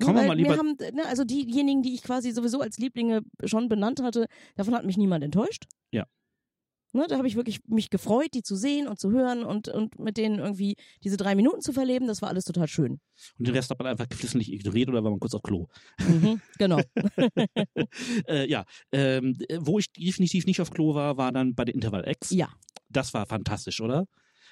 [0.00, 0.56] Kommen wir mal lieber.
[0.56, 4.84] haben, ne, also diejenigen, die ich quasi sowieso als Lieblinge schon benannt hatte, davon hat
[4.84, 5.64] mich niemand enttäuscht.
[5.90, 6.06] Ja.
[6.92, 9.98] Ne, da habe ich wirklich mich gefreut, die zu sehen und zu hören und, und
[9.98, 12.06] mit denen irgendwie diese drei Minuten zu verleben.
[12.06, 12.98] Das war alles total schön.
[13.38, 15.66] Und den Rest hat man einfach geflissentlich ignoriert oder war man kurz auf Klo.
[15.98, 16.80] Mhm, genau.
[18.26, 22.06] Äh, ja, ähm, wo ich definitiv nicht auf Klo war, war dann bei der Interval
[22.08, 22.30] X.
[22.30, 22.48] ja.
[22.90, 24.06] Das war fantastisch, oder?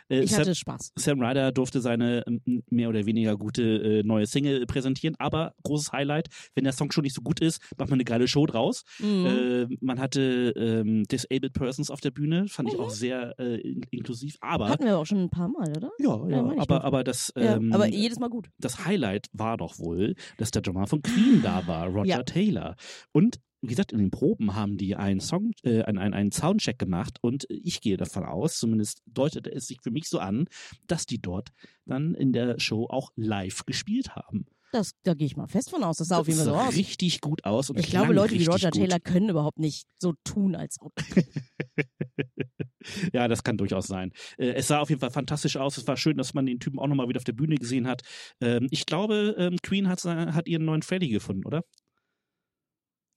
[0.09, 0.92] Äh, Ich Sam, hatte Spaß.
[0.97, 5.92] Sam Ryder durfte seine ähm, mehr oder weniger gute äh, neue Single präsentieren, aber großes
[5.92, 8.85] Highlight, wenn der Song schon nicht so gut ist, macht man eine geile Show draus.
[8.98, 9.27] Mhm.
[9.27, 12.81] Äh, man hatte ähm, Disabled Persons auf der Bühne, fand ich Mhm.
[12.85, 15.90] auch sehr äh, in inklusiv, aber Hatten wir auch schon ein paar Mal, oder?
[15.98, 18.48] ja, ja, ich aber, aber das Ja, ähm, aber jedes Mal gut.
[18.59, 22.23] das Highlight war doch wohl, dass der Drummer von Queen da war, Roger Ja.
[22.23, 22.77] Taylor.
[23.13, 27.19] Und wie gesagt, in den Proben haben die einen Song, äh, einen, einen, Soundcheck gemacht
[27.21, 30.46] und ich gehe davon aus, zumindest deutete es sich für mich so an,
[30.87, 31.50] dass die dort
[31.85, 34.46] dann in der Show auch live gespielt haben.
[34.73, 35.96] Das, da gehe ich mal fest von aus.
[35.98, 36.77] Das sah auf jeden Das Fall so sah aus.
[36.77, 37.71] richtig gut aus.
[37.71, 38.81] Und Ich glaube, Leute wie Roger gut.
[38.81, 40.92] Taylor können überhaupt nicht so tun, als ob.
[43.13, 44.13] Ja, das kann durchaus sein.
[44.38, 45.77] Äh, es sah auf jeden Fall fantastisch aus.
[45.77, 48.02] Es war schön, dass man den Typen auch nochmal wieder auf der Bühne gesehen hat.
[48.40, 51.63] Ähm, ich glaube, ähm, Queen hat, hat ihren neuen Freddy gefunden, oder?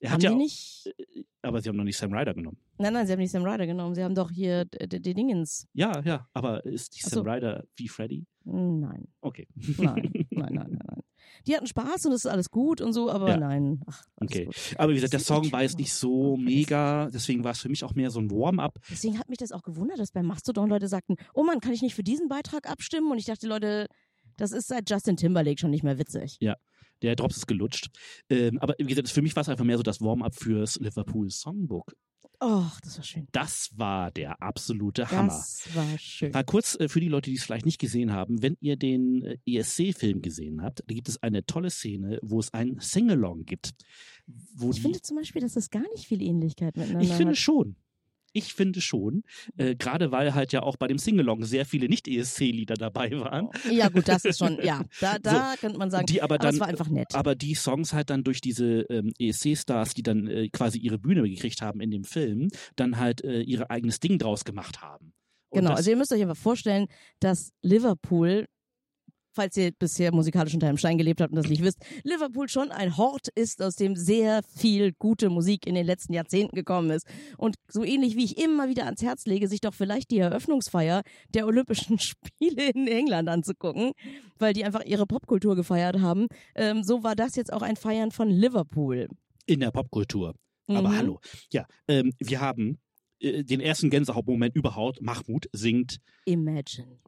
[0.02, 0.94] Er haben die ja, auch- nicht?
[1.42, 2.58] aber sie haben noch nicht Sam Ryder genommen.
[2.78, 3.96] Nein, nein, sie haben nicht Sam Ryder genommen.
[3.96, 5.68] Sie haben doch hier die Dingens.
[5.74, 7.30] Ja, ja, aber ist die Sam so.
[7.30, 8.26] Ryder wie Freddy?
[8.46, 9.48] Nein, Okay.
[9.78, 11.02] nein, nein, nein, nein, nein.
[11.48, 13.38] Die hatten Spaß und es ist alles gut und so, aber Ja.
[13.38, 13.82] nein.
[13.88, 14.46] Ach, Okay.
[14.46, 14.56] Gut.
[14.78, 17.84] Aber wie gesagt, der Song war jetzt nicht so mega, deswegen war es für mich
[17.84, 18.80] auch mehr so ein Warm-up.
[18.90, 21.82] Deswegen hat mich das auch gewundert, dass bei Mastodon Leute sagten, oh Mann, kann ich
[21.82, 23.12] nicht für diesen Beitrag abstimmen?
[23.12, 23.88] Und ich dachte, Leute,
[24.38, 26.38] das ist seit Justin Timberlake schon nicht mehr witzig.
[27.02, 27.90] Der Drops ist gelutscht.
[28.30, 31.30] Ähm, aber wie gesagt, für mich war es einfach mehr so das Warm-up fürs Liverpool
[31.30, 31.94] Songbook.
[32.42, 33.28] Oh, das war schön.
[33.34, 35.28] Das war der absolute Hammer.
[35.28, 36.32] Das war schön.
[36.32, 39.24] Mal kurz äh, für die Leute, die es vielleicht nicht gesehen haben, wenn ihr den
[39.24, 43.72] äh, ESC-Film gesehen habt, da gibt es eine tolle Szene, wo es ein Sing-Along gibt.
[44.72, 47.38] Ich finde zum Beispiel, dass das gar nicht viel Ähnlichkeit miteinander ich finde hat.
[47.38, 47.76] schon.
[48.34, 49.24] Ich finde schon.
[49.58, 53.50] Äh, Gerade weil halt ja auch bei dem Sing-Along sehr viele Nicht-ESC-Lieder dabei waren.
[53.70, 56.54] Ja, gut, das ist schon, ja, da, da könnte man sagen, Die aber aber dann
[56.54, 57.16] es war einfach nett.
[57.16, 61.24] aber die Songs halt dann durch diese ähm, ESC-Stars, die dann äh, quasi ihre Bühne
[61.28, 65.14] gekriegt haben in dem Film, dann halt äh, ihr eigenes Ding draus gemacht haben.
[65.50, 66.86] Und Genau, das, also ihr müsst euch einfach vorstellen,
[67.20, 68.46] dass Liverpool,
[69.40, 72.72] falls ihr bisher musikalisch unter einem Stein gelebt habt und das nicht wisst, Liverpool schon
[72.72, 77.08] ein Hort ist, aus dem sehr viel gute Musik in den letzten Jahrzehnten gekommen ist.
[77.38, 81.04] Und so ähnlich wie ich immer wieder ans Herz lege, sich doch vielleicht die Eröffnungsfeier
[81.34, 83.94] der Olympischen Spiele in England anzugucken,
[84.38, 86.28] weil die einfach ihre Popkultur gefeiert haben.
[86.56, 89.08] Ähm, so war das jetzt auch ein Feiern von Liverpool.
[89.46, 90.36] in der Popkultur.
[90.68, 90.98] Aber Mhm.
[90.98, 91.20] hallo.
[91.54, 92.78] Ja, ähm, wir haben
[93.22, 95.02] äh, den ersten Gänsehautmoment überhaupt.
[95.02, 97.00] Mahmoud singt Imagine.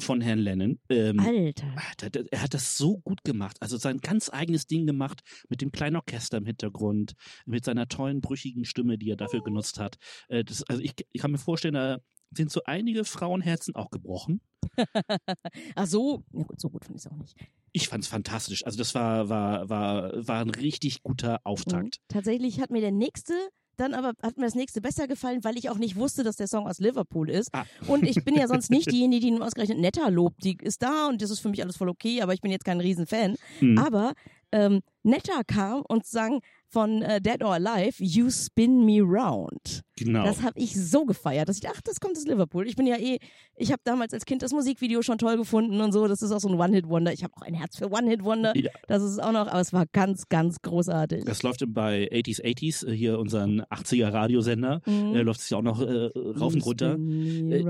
[0.00, 0.80] Von Herrn Lennon.
[0.88, 2.10] Ähm, Alter.
[2.10, 3.56] der- er hat das so gut gemacht.
[3.60, 7.14] Also sein ganz eigenes Ding gemacht mit dem kleinen Orchester im Hintergrund,
[7.46, 9.96] mit seiner tollen, brüchigen Stimme, die er dafür genutzt hat.
[10.28, 11.98] Äh, das, also ich, ich kann mir vorstellen, da
[12.32, 14.40] sind so einige Frauenherzen auch gebrochen.
[15.74, 17.34] Ach so, ja gut, so gut fand ich es auch nicht.
[17.72, 18.64] Ich fand's fantastisch.
[18.66, 21.98] Also das war, war, war, war ein richtig guter Auftakt.
[22.00, 22.04] Mhm.
[22.08, 23.34] Tatsächlich hat mir der nächste
[23.80, 26.46] dann aber hat mir das nächste besser gefallen, weil ich auch nicht wusste, dass der
[26.46, 27.48] Song aus Liverpool ist.
[27.52, 27.64] Ah.
[27.86, 30.44] Und ich bin ja sonst nicht diejenige, die nur ausgerechnet Netta lobt.
[30.44, 32.64] Die ist da und das ist für mich alles voll okay, aber ich bin jetzt
[32.64, 33.36] kein Riesenfan.
[33.60, 33.78] Mhm.
[33.78, 34.12] Aber
[34.52, 39.82] ähm, Netta kam und sang von äh, Dead or Alive, You Spin Me Round.
[40.04, 40.24] Genau.
[40.24, 42.66] Das habe ich so gefeiert, dass ich dachte, ach, das kommt aus Liverpool.
[42.66, 43.18] Ich bin ja eh,
[43.54, 46.08] ich habe damals als Kind das Musikvideo schon toll gefunden und so.
[46.08, 47.12] Das ist auch so ein One-Hit-Wonder.
[47.12, 48.56] Ich habe auch ein Herz für One-Hit-Wonder.
[48.56, 48.70] Ja.
[48.88, 51.24] Das ist es auch noch, aber es war ganz, ganz großartig.
[51.24, 54.80] Das läuft bei 80s 80s, äh, hier unseren 80er Radiosender.
[54.86, 55.14] Mhm.
[55.14, 56.94] Äh, läuft es ja auch noch äh, rauf und runter.
[56.94, 57.62] Äh,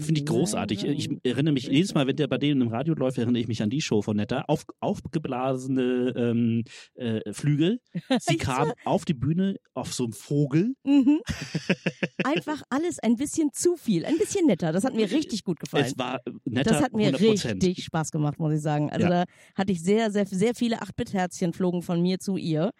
[0.00, 0.84] Finde ich großartig.
[0.84, 3.62] Ich erinnere mich jedes Mal, wenn der bei denen im Radio läuft, erinnere ich mich
[3.62, 4.44] an die Show von Netta.
[4.48, 7.80] Auf, aufgeblasene ähm, äh, Flügel.
[8.20, 10.74] Sie kam auf die Bühne auf so einem Vogel.
[10.84, 11.20] Mhm.
[12.24, 14.72] Einfach alles ein bisschen zu viel, ein bisschen netter.
[14.72, 15.84] Das hat mir richtig gut gefallen.
[15.86, 17.54] Es war äh, netter Das hat mir 100%.
[17.54, 18.90] richtig Spaß gemacht, muss ich sagen.
[18.90, 19.24] Also Ja.
[19.24, 19.24] da
[19.56, 22.70] hatte ich sehr, sehr, sehr viele 8-Bit-Herzchen flogen von mir zu ihr.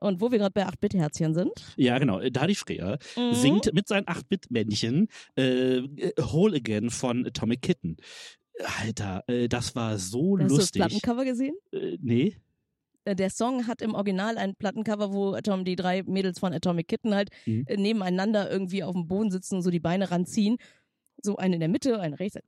[0.00, 1.50] Und wo wir gerade bei 8-Bit-Herzchen sind.
[1.76, 2.20] Ja, genau.
[2.20, 3.34] Dadi Freer Mhm.
[3.34, 7.96] singt mit seinen 8-Bit-Männchen äh, äh, Whole Again von Atomic Kitten.
[8.80, 10.80] Alter, äh, das war so Hast du das lustig.
[10.82, 11.54] Plattencover gesehen?
[11.72, 12.36] Äh, nee.
[13.08, 16.88] Äh, Der Song hat im Original ein Plattencover, wo Atom, die drei Mädels von Atomic
[16.88, 17.64] Kitten halt Mhm.
[17.66, 20.56] äh, nebeneinander irgendwie auf dem Boden sitzen und so die Beine ranziehen.
[21.20, 22.38] So eine in der Mitte, eine rechts.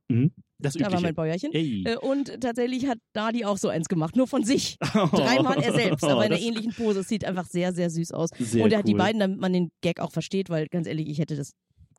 [0.59, 1.51] Das Da war mein Bäuerchen.
[1.51, 1.83] Ey.
[1.85, 4.77] Äh, Und tatsächlich hat Dadi auch so eins gemacht, nur von sich.
[5.11, 7.01] Dreimal er selbst, aber in einer ähnlichen Pose.
[7.01, 8.29] Es sieht einfach sehr, sehr süß aus.
[8.39, 11.09] Sehr und er hat die beiden, damit man den Gag auch versteht, weil ganz ehrlich,
[11.09, 11.51] ich hätte das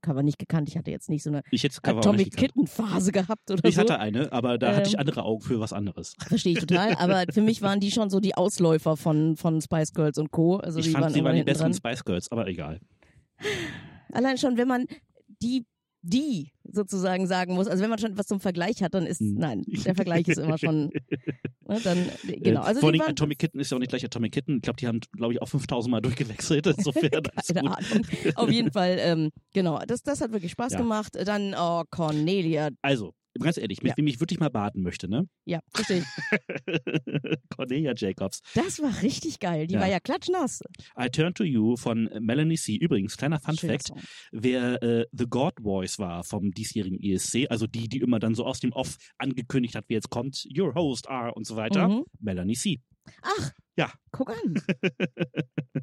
[0.03, 0.69] Cover nicht gekannt.
[0.69, 2.37] Ich hatte jetzt nicht so eine Ich Atomic.
[2.37, 3.81] Kitten Phase gehabt oder Ich so.
[3.81, 6.15] hatte eine, aber da hatte ich Ähm, andere Augen für was anderes.
[6.27, 6.95] Verstehe ich total.
[6.97, 10.57] Aber für mich waren die schon so die Ausläufer von, von Spice Girls und Co.
[10.57, 11.75] Also ich die fand, waren sie waren die besseren dran.
[11.95, 12.81] Spice Girls, aber egal.
[14.13, 14.87] Allein schon, wenn man
[15.43, 15.65] die
[16.03, 17.69] die sozusagen sagen muss.
[17.69, 19.35] Also wenn man schon etwas zum Vergleich hat, dann ist, Hm.
[19.35, 20.91] nein, der Vergleich ist immer schon,
[21.69, 22.09] ne, dann,
[22.43, 22.63] genau.
[22.63, 24.57] Äh, Also Vor allem Atomic Kitten ist ja auch nicht gleich Atomic Kitten.
[24.57, 26.67] Ich glaube, die haben, glaube ich, auch 5000 Mal durchgewechselt.
[26.67, 27.23] Insofern keine
[27.69, 27.79] gut.
[27.79, 28.07] Ahnung.
[28.35, 30.79] Auf jeden Fall, ähm, genau, das, das hat wirklich Spaß Ja.
[30.79, 31.17] gemacht.
[31.25, 33.97] Dann, oh, Cornelia, Also, ganz ehrlich, mit Ja.
[33.97, 35.29] wem ich wirklich mal baden möchte, ne?
[35.45, 36.05] ja, richtig.
[37.57, 38.41] Cornelia Jacobs.
[38.55, 39.67] Das war richtig geil.
[39.67, 39.81] Die Ja.
[39.81, 40.61] war ja klatschnass.
[40.99, 42.77] I Turn to You von Melanie C.
[42.77, 43.87] Übrigens, kleiner Fun Schöner Fact.
[43.89, 44.01] Song.
[44.33, 48.45] wer äh, The God Voice war vom diesjährigen ESC, also die, die immer dann so
[48.45, 52.05] aus dem Off angekündigt hat, wie jetzt kommt, Your Host are und so weiter, Mhm.
[52.21, 52.81] Melanie C.
[53.23, 53.93] Ach, Ja.
[54.11, 54.55] guck an.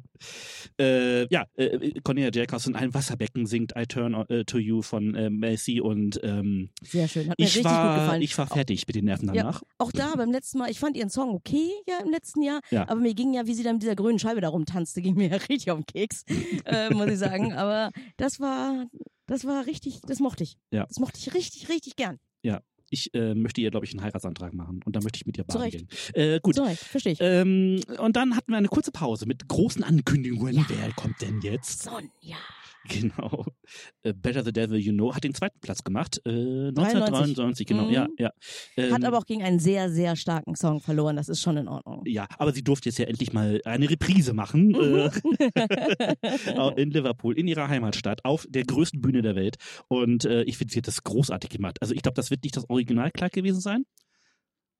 [0.78, 5.14] Äh, ja, äh, Cornelia Jacobs in einem Wasserbecken singt I Turn äh, to You von
[5.14, 5.80] äh, C.
[5.80, 7.30] und ähm, Sehr schön.
[7.30, 8.22] Hat mir ich, richtig gut war, gefallen.
[8.22, 9.42] ich war fertig mit den Nerven Ja.
[9.42, 9.62] danach.
[9.78, 12.60] Auch da beim letzten Mal, ich fand ihren Song okay, ja, im letzten Jahr.
[12.70, 12.86] Ja.
[12.88, 15.28] Aber mir ging ja, wie sie dann mit dieser grünen Scheibe da rumtanzte, ging mir
[15.30, 16.24] ja richtig auf den Keks,
[16.66, 17.54] äh, muss ich sagen.
[17.54, 18.86] Aber das war,
[19.26, 20.58] das war richtig, das mochte ich.
[20.70, 20.84] Ja.
[20.86, 22.18] Das mochte ich richtig, richtig gern.
[22.90, 25.44] Ich äh, möchte ihr, glaube ich, einen Heiratsantrag machen und dann möchte ich mit ihr
[25.44, 25.88] baden gehen.
[26.14, 26.56] Äh, gut.
[26.56, 27.18] So, verstehe ich.
[27.20, 30.56] Ähm, und dann hatten wir eine kurze Pause mit großen Ankündigungen.
[30.56, 30.64] Ja.
[30.68, 31.84] Wer kommt denn jetzt?
[31.84, 32.36] Sonja.
[32.88, 33.44] Genau.
[34.02, 36.18] Äh, Better the Devil You Know hat den zweiten Platz gemacht.
[36.24, 36.76] Äh, 93.
[36.94, 37.84] 1993, genau.
[37.84, 37.92] Mhm.
[37.92, 38.30] Ja, ja.
[38.76, 41.16] Ähm, Hat aber auch gegen einen sehr, sehr starken Song verloren.
[41.16, 42.02] Das ist schon in Ordnung.
[42.06, 44.74] ja, aber sie durfte jetzt ja endlich mal eine Reprise machen Mhm.
[44.74, 45.10] äh,
[46.82, 49.56] in Liverpool, in ihrer Heimatstadt, auf der größten Bühne der Welt.
[49.88, 51.78] Und äh, ich finde, sie hat das großartig gemacht.
[51.80, 53.84] Also ich glaube, das wird nicht das Originalkleid gewesen sein,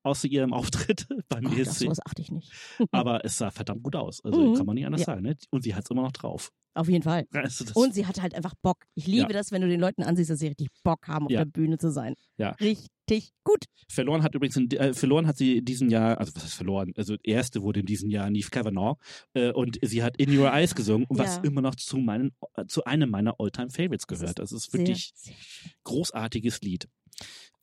[0.03, 0.53] außer ihrem
[0.95, 1.79] Auftritt beim das ESC.
[1.85, 2.53] sowas achte ich nicht.
[2.93, 4.25] Aber es sah verdammt gut aus.
[4.25, 4.55] Also Mhm.
[4.57, 5.07] kann man nicht anders Ja.
[5.07, 5.23] sagen.
[5.23, 5.37] Ne?
[5.51, 6.51] Und sie hat es immer noch drauf.
[6.75, 7.27] Auf jeden Fall.
[7.35, 8.85] Also das, Und sie hatte halt einfach Bock.
[8.95, 9.29] Ich liebe Ja.
[9.29, 11.41] das, wenn du den Leuten ansiehst, dass sie richtig Bock haben, auf Ja.
[11.45, 12.15] der Bühne zu sein.
[12.39, 12.51] Ja.
[12.61, 13.65] Richtig gut.
[13.89, 16.93] Verloren hat übrigens, äh, verloren hat sie diesen Jahr, also was ist verloren?
[16.97, 18.99] Also erste wurde in diesem Jahr Neve Kavanaugh
[19.35, 22.85] äh, und sie hat In Your Eyes gesungen, was immer noch zu meinen, äh, zu
[22.85, 24.39] einem meiner Alltime Favorites Das gehört.
[24.39, 25.73] Das ist Sehr, wirklich sehr schön.
[25.83, 26.89] großartiges Lied.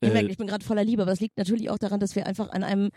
[0.00, 2.14] Ihr Äh, merkt, ich bin gerade voller Liebe, aber es liegt natürlich auch daran, dass
[2.14, 2.90] wir einfach an einem,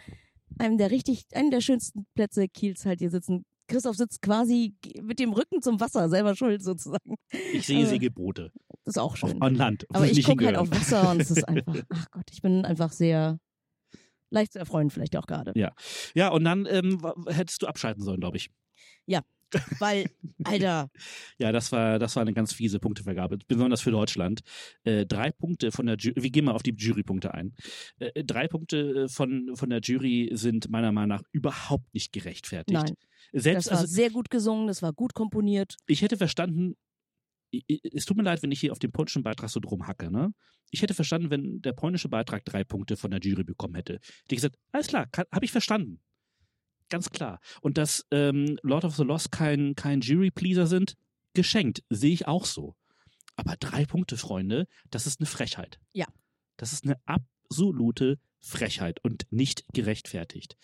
[0.60, 3.46] einem der richtig, einem der schönsten Plätze Kiels halt hier sitzen.
[3.68, 7.16] Christoph sitzt quasi mit dem Rücken zum Wasser, selber schuld sozusagen.
[7.54, 8.52] ich sehe äh, Segelboote
[8.84, 9.42] Das ist auch schön.
[9.42, 9.86] an Land.
[9.94, 12.92] Aber ich gucke halt auf Wasser und es ist einfach, ach Gott, ich bin einfach
[12.92, 13.40] sehr
[14.30, 15.54] leicht zu erfreuen vielleicht auch gerade.
[15.56, 15.72] Ja.
[16.16, 18.50] Ja, und dann ähm, hättest du abschalten sollen, glaube ich.
[19.80, 20.10] Weil,
[20.44, 20.90] Alter,
[21.38, 24.42] Ja, das war, das war eine ganz fiese Punktevergabe, besonders für Deutschland.
[24.84, 27.54] Äh, drei Punkte von der Jury, wir gehen mal auf die Jurypunkte ein.
[28.00, 32.80] Äh, drei Punkte von, von der Jury sind meiner Meinung nach überhaupt nicht gerechtfertigt.
[32.80, 32.96] nein,
[33.34, 35.76] Selbst, das war also, sehr gut gesungen, das war gut komponiert.
[35.88, 36.76] ich hätte verstanden,
[37.94, 40.34] es tut mir leid, wenn ich hier auf den polnischen Beitrag so drum hacke, ne?
[40.74, 44.00] Ich hätte verstanden, wenn der polnische Beitrag drei Punkte von der Jury bekommen hätte.
[44.30, 46.00] Ich gesagt, alles klar, habe ich verstanden.
[46.92, 47.40] Ganz klar.
[47.62, 50.96] Und dass ähm, Lord of the Lost kein, kein Jury-Pleaser sind,
[51.34, 51.84] geschenkt.
[51.90, 52.76] Sehe ich auch so.
[53.38, 55.80] Aber drei Punkte, Freunde, das ist eine Frechheit.
[55.94, 56.06] Ja.
[56.58, 60.58] Das ist eine absolute Frechheit und nicht gerechtfertigt.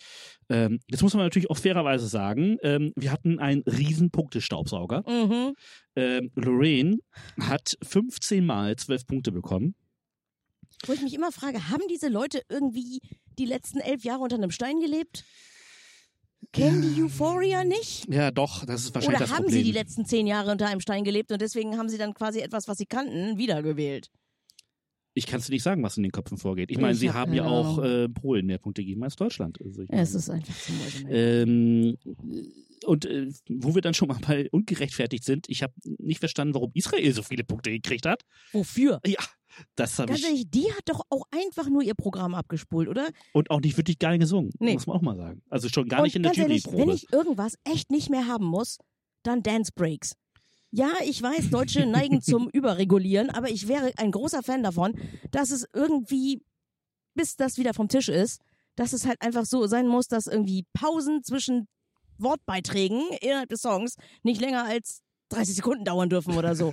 [0.50, 5.08] Ähm, jetzt muss man natürlich auch fairerweise sagen, ähm, wir hatten einen riesen Punktestaubsauger.
[5.08, 5.54] Mhm.
[5.96, 6.98] Ähm, Lorraine
[7.40, 9.74] hat 15 Mal 12 Punkte bekommen.
[10.86, 13.00] Wo ich mich immer frage, haben diese Leute irgendwie
[13.38, 15.24] die letzten elf Jahre unter einem Stein gelebt?
[16.52, 18.06] Kennen die Euphoria nicht?
[18.12, 19.58] Ja, doch, das ist wahrscheinlich Oder das haben Problem.
[19.58, 22.40] sie die letzten zehn Jahre unter einem Stein gelebt und deswegen haben sie dann quasi
[22.40, 24.08] etwas, was sie kannten, wiedergewählt?
[25.14, 26.70] ich kann es dir nicht sagen, was in den Köpfen vorgeht.
[26.70, 29.58] Ich meine, sie hab haben ja auch äh, Polen mehr Punkte gegeben als Deutschland.
[29.60, 31.10] Also Es meine, ist einfach zum Mäusemelken.
[31.10, 31.96] ähm,
[32.86, 36.70] und äh, wo wir dann schon mal bei ungerechtfertigt sind, ich habe nicht verstanden, warum
[36.74, 38.22] Israel so viele Punkte gekriegt hat.
[38.52, 39.00] Wofür?
[39.04, 39.18] Ja,
[39.76, 43.08] das habe ich ehrlich, die hat doch auch einfach nur ihr Programm abgespult, oder?
[43.32, 44.74] und auch nicht wirklich geil gesungen, Nee.
[44.74, 45.42] muss man auch mal sagen.
[45.50, 46.76] Also schon gar und nicht in der Juryprobe.
[46.78, 48.78] wenn ich irgendwas echt nicht mehr haben muss,
[49.22, 50.14] dann Dance Breaks.
[50.70, 54.94] Ja, ich weiß, Deutsche neigen zum Überregulieren, aber ich wäre ein großer Fan davon,
[55.30, 56.42] dass es irgendwie,
[57.14, 58.40] bis das wieder vom Tisch ist,
[58.76, 61.66] dass es halt einfach so sein muss, dass irgendwie Pausen zwischen
[62.18, 66.70] Wortbeiträgen innerhalb des Songs nicht länger als 30 Sekunden dauern dürfen oder so.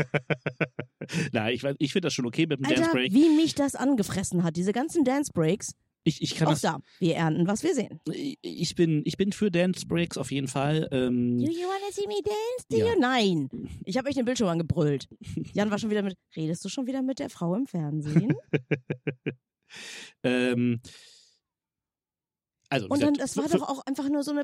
[1.32, 3.14] Na, ich, ich finde das schon okay mit dem Alter, Dance Break.
[3.14, 5.74] wie mich das angefressen hat, diese ganzen Dance Breaks.
[6.08, 6.62] Ich, ich kann Auch das.
[6.62, 7.99] da, wir ernten, was wir sehen.
[8.43, 10.88] Ich bin, ich bin für Dance Breaks auf jeden Fall.
[10.91, 12.66] Ähm, Do you wanna see me dance?
[12.70, 12.93] Do Ja.
[12.93, 12.99] you?
[12.99, 13.49] Nein.
[13.86, 15.08] Ich habe euch den Bildschirm angebrüllt.
[15.53, 18.34] Jan war schon wieder mit, redest du schon wieder mit der Frau im Fernsehen?
[20.24, 20.80] ähm,
[22.70, 24.43] also, Und dann, das war doch auch einfach nur so eine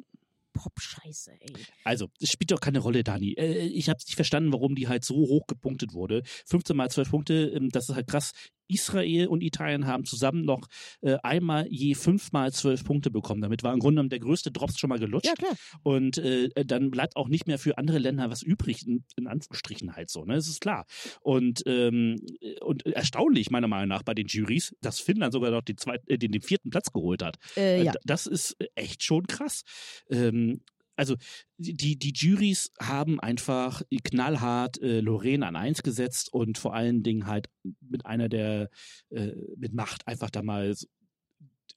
[0.54, 1.54] Pop-Scheiße, ey.
[1.84, 3.34] Also, es spielt doch keine Rolle, Dani.
[3.34, 6.24] Äh, ich habe nicht verstanden, warum die halt so hoch gepunktet wurde.
[6.48, 8.32] 15 mal 12 Punkte, ähm, das ist halt krass.
[8.72, 10.68] Israel und Italien haben zusammen noch
[11.02, 13.42] äh, einmal je fünfmal zwölf Punkte bekommen.
[13.42, 15.28] Damit war im Grunde genommen der größte Drops schon mal gelutscht.
[15.28, 15.56] Ja, klar.
[15.84, 19.96] Und äh, dann bleibt auch nicht mehr für andere Länder was übrig, in, in Anführungsstrichen
[19.96, 20.36] halt so, ne?
[20.36, 20.86] Das ist klar.
[21.22, 22.18] Und, ähm,
[22.62, 26.18] und erstaunlich, meiner Meinung nach, bei den Juries, dass Finnland sogar noch den, zweiten, äh,
[26.18, 27.38] den, den vierten Platz geholt hat.
[27.58, 27.94] Äh, ja.
[28.04, 29.64] Das ist echt schon krass.
[30.10, 30.62] Ähm,
[31.02, 31.16] also
[31.58, 37.26] die, die Juries haben einfach knallhart äh, Lorraine an eins gesetzt und vor allen Dingen
[37.28, 37.50] halt
[37.82, 38.70] mit einer der,
[39.10, 40.88] äh, mit Macht einfach da mal, so-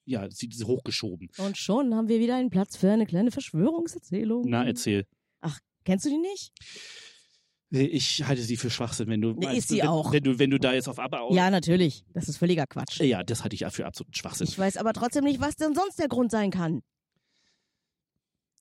[0.04, 1.30] ja, sie, hochgeschoben.
[1.38, 4.44] Und schon haben wir wieder einen Platz für eine kleine Verschwörungserzählung.
[4.46, 5.06] Na, erzähl.
[5.84, 6.52] Kennst du die nicht?
[7.70, 9.32] Ich halte sie für Schwachsinn, wenn du.
[9.32, 10.12] Nee, meinst, ist sie wenn, auch.
[10.12, 12.04] Wenn du, wenn du da jetzt auf Aber Ja, natürlich.
[12.12, 13.00] Das ist völliger Quatsch.
[13.00, 14.46] Ja, das halte ich für absoluten Schwachsinn.
[14.46, 16.82] Ich weiß aber trotzdem nicht, was denn sonst der Grund sein kann.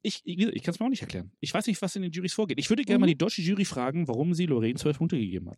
[0.04, 1.32] Ich, ich, ich kann es mir auch nicht erklären.
[1.39, 2.60] Ich weiß nicht, was in den Juries vorgeht.
[2.60, 3.01] Ich würde gerne Mhm.
[3.01, 5.58] mal die deutsche Jury fragen, warum sie Lorraine zwölf Punkte gegeben hat.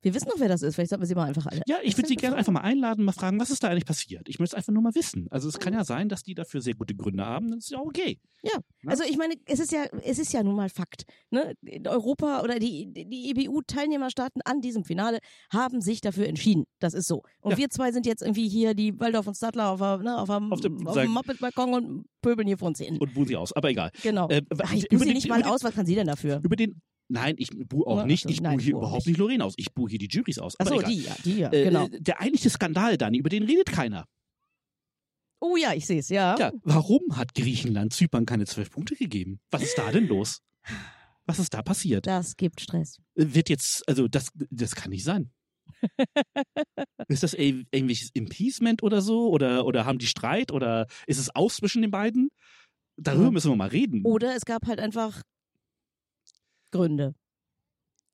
[0.00, 0.76] Wir wissen doch, wer das ist.
[0.76, 1.62] Vielleicht sollten wir sie mal einfach alle.
[1.66, 4.28] Ja, ich würde sie gerne einfach mal einladen, mal fragen, was ist da eigentlich passiert.
[4.28, 5.26] Ich möchte es einfach nur mal wissen.
[5.30, 7.50] Also es kann ja sein, dass die dafür sehr gute Gründe haben.
[7.50, 8.20] Das ist ja okay.
[8.44, 8.50] Ne?
[8.86, 11.02] Also ich meine, es ist ja, es ist ja nun mal Fakt.
[11.30, 11.54] Ne?
[11.86, 15.18] Europa oder die, die EBU-Teilnehmerstaaten an diesem Finale
[15.52, 16.64] haben sich dafür entschieden.
[16.78, 17.22] Das ist so.
[17.40, 17.58] Und Ja.
[17.58, 20.52] wir zwei sind jetzt irgendwie hier die Waldorf und Stadler auf, der- ne, auf, dem,
[20.52, 22.98] Auf dem- auf dem Muppet-Balkon und pöbeln hier vor uns hin.
[22.98, 23.52] Und buhen sie aus.
[23.52, 23.90] Aber egal.
[24.02, 24.28] Genau.
[24.28, 25.64] Äh, Ach, ich buhe sie nicht mal aus.
[25.64, 26.40] Was kann sie denn dafür?
[26.44, 26.80] Über den.
[27.10, 28.26] Nein, ich buhe auch nicht.
[28.26, 29.16] also, Ich buhe hier überhaupt nicht.
[29.18, 29.54] Lorraine aus.
[29.56, 30.54] Ich buhe hier die Juries aus.
[30.60, 31.86] Aber Achso, die, ja, die, ja, Äh, genau.
[31.86, 34.04] äh, Der eigentliche Skandal, Dani, über den redet keiner.
[35.40, 36.36] Oh ja, ich sehe es, ja.
[36.38, 39.40] Ja, warum hat Griechenland Zypern keine zwölf Punkte gegeben?
[39.50, 40.40] Was ist da denn los?
[41.26, 42.06] Was ist da passiert?
[42.06, 42.98] Das gibt Stress.
[43.14, 45.30] Wird jetzt, also das, das kann nicht sein.
[47.08, 49.28] ist das ir- irgendwelches Impeachment oder so?
[49.30, 50.50] Oder, oder haben die Streit?
[50.52, 52.30] Oder ist es aus zwischen den beiden?
[52.96, 53.30] Darüber Ja.
[53.30, 54.02] müssen wir mal reden.
[54.04, 55.22] Oder es gab halt einfach
[56.70, 57.14] Gründe.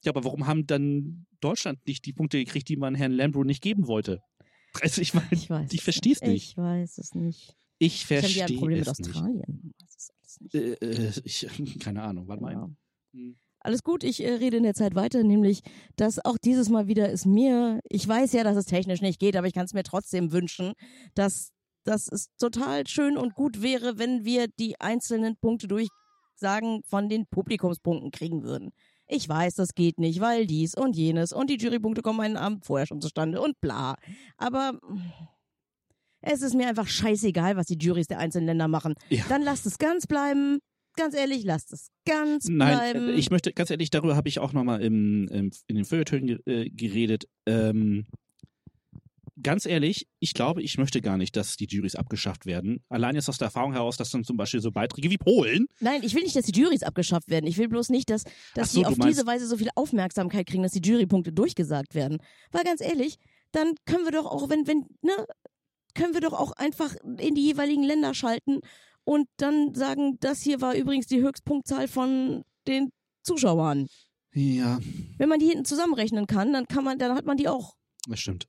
[0.05, 3.63] Ja, aber warum haben dann Deutschland nicht die Punkte gekriegt, die man Herrn Lambro nicht
[3.63, 4.21] geben wollte?
[4.81, 6.51] Also ich meine, Ich ich es verstehe es nicht.
[6.51, 7.57] Ich weiß es nicht.
[7.79, 9.09] Ich Ich habe ja verstehe ein Problem mit es nicht.
[9.11, 9.73] Australien.
[9.87, 10.55] Es nicht.
[10.55, 11.47] Äh, äh, ich,
[11.81, 12.53] keine Ahnung, warte mal.
[12.53, 12.71] Ja.
[13.13, 13.37] Hm.
[13.61, 15.63] Alles gut, ich äh, rede in der Zeit weiter, nämlich,
[15.97, 19.37] dass auch dieses Mal wieder es mir, ich weiß ja, dass es technisch nicht geht,
[19.37, 20.75] aber ich kann es mir trotzdem wünschen,
[21.15, 21.53] dass,
[21.85, 25.67] dass es total schön und gut wäre, wenn wir die einzelnen Punkte
[26.35, 28.73] durchsagen von den Publikumspunkten kriegen würden.
[29.07, 32.65] Ich weiß, das geht nicht, weil dies und jenes und die Jurypunkte kommen einen Abend
[32.65, 33.97] vorher schon zustande und bla.
[34.39, 35.13] Aber mm,
[36.23, 38.95] es ist mir einfach scheißegal, was die Juries der einzelnen Länder machen.
[39.11, 39.25] Ja.
[39.29, 40.59] Dann lasst es ganz bleiben.
[40.97, 43.09] Ganz ehrlich, lasst es ganz Nein, bleiben.
[43.09, 46.39] äh, ich möchte ganz ehrlich, darüber habe ich auch nochmal im, im, in den Feuilletönen
[46.47, 47.29] äh, geredet.
[47.47, 48.07] Ähm,
[49.43, 52.83] ganz ehrlich, ich glaube, ich möchte gar nicht, dass die Juries abgeschafft werden.
[52.89, 56.03] Allein jetzt aus der Erfahrung heraus, dass dann zum Beispiel so Beiträge wie Polen, Nein,
[56.03, 57.47] ich will nicht, dass die Juries abgeschafft werden.
[57.47, 58.25] Ich will bloß nicht, dass,
[58.55, 61.95] dass so, sie du auf diese Weise so viel Aufmerksamkeit kriegen, dass die Jurypunkte durchgesagt
[61.95, 62.19] werden.
[62.53, 63.17] Weil ganz ehrlich,
[63.53, 65.13] dann können wir doch auch, wenn, wenn, ne,
[65.95, 68.61] können wir doch auch einfach in die jeweiligen Länder schalten
[69.05, 72.91] und dann sagen, das hier war übrigens die Höchstpunktzahl von den
[73.23, 73.87] Zuschauern.
[74.33, 74.79] ja,
[75.19, 77.75] Wenn man die hinten zusammenrechnen kann, dann kann man, dann hat man die auch.
[78.09, 78.49] das stimmt.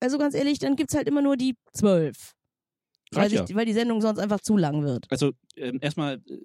[0.00, 2.34] Also ganz ehrlich, dann gibt's halt immer nur die zwölf.
[3.10, 3.44] Weil, ja.
[3.54, 5.06] weil die Sendung sonst einfach zu lang wird.
[5.10, 6.38] Also ähm, erstmal, äh,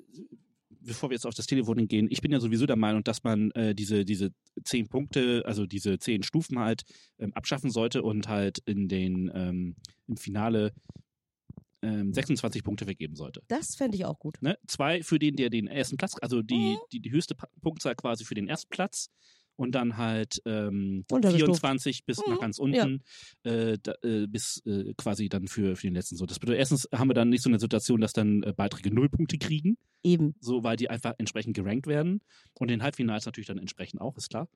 [0.80, 3.52] bevor wir jetzt auf das Televoting gehen, ich bin ja sowieso der Meinung, dass man
[3.52, 4.32] äh, diese, diese
[4.64, 6.84] zehn Punkte, also diese zehn Stufen halt
[7.20, 9.76] ähm, abschaffen sollte und halt in den ähm,
[10.08, 10.72] im Finale
[11.82, 13.42] ähm, 26 Punkte weggeben sollte.
[13.50, 14.42] Das fände ich auch gut.
[14.42, 14.58] Ne?
[14.68, 16.78] Zwei für den, der den ersten Platz, also die, Mhm.
[16.94, 19.10] die, die höchste Pa- Punktzahl quasi für den ersten Platz
[19.56, 21.60] und dann halt ähm, Runtergestuft.
[21.60, 23.04] 24 bis Mhm, nach ganz unten,
[23.44, 26.26] äh, da, äh, bis äh, quasi dann für, für den letzten so.
[26.26, 29.10] Das bedeutet, erstens haben wir dann nicht so eine Situation, dass dann äh, Beiträge null
[29.10, 30.36] Punkte kriegen, Eben.
[30.40, 32.22] so weil die einfach entsprechend gerankt werden.
[32.60, 34.48] Und den Halbfinals natürlich dann entsprechend auch, ist klar.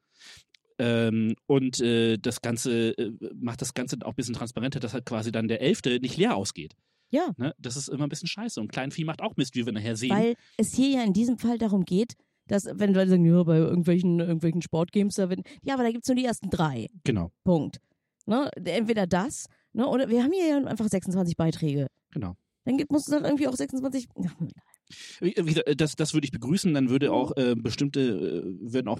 [0.79, 5.05] Ähm, und äh, das Ganze äh, macht das Ganze auch ein bisschen transparenter, dass halt
[5.05, 6.75] quasi dann der Elfte nicht leer ausgeht.
[7.09, 7.33] Ja.
[7.37, 7.55] Ne?
[7.57, 8.59] Das ist immer ein bisschen scheiße.
[8.59, 10.11] Und Kleinvieh macht auch Mist, wie wir nachher sehen.
[10.11, 12.13] Weil es hier ja in diesem Fall darum geht,
[12.47, 16.07] dass, wenn Leute sagen, ja, bei irgendwelchen, irgendwelchen Sportgames, da werden, ja, aber da gibt's
[16.07, 16.87] nur die ersten drei.
[17.03, 17.79] genau, Punkt.
[18.25, 18.49] Ne?
[18.55, 21.87] Entweder das, ne, oder wir haben hier ja einfach 26 Beiträge.
[22.11, 22.35] genau.
[22.65, 24.09] Dann gibt, muss es dann irgendwie auch 26.
[24.25, 24.35] Ach,
[25.21, 26.73] Wie wie gesagt, Das, das würde ich begrüßen.
[26.73, 28.43] Dann würde auch äh, bestimmte, äh,
[28.73, 28.99] würden auch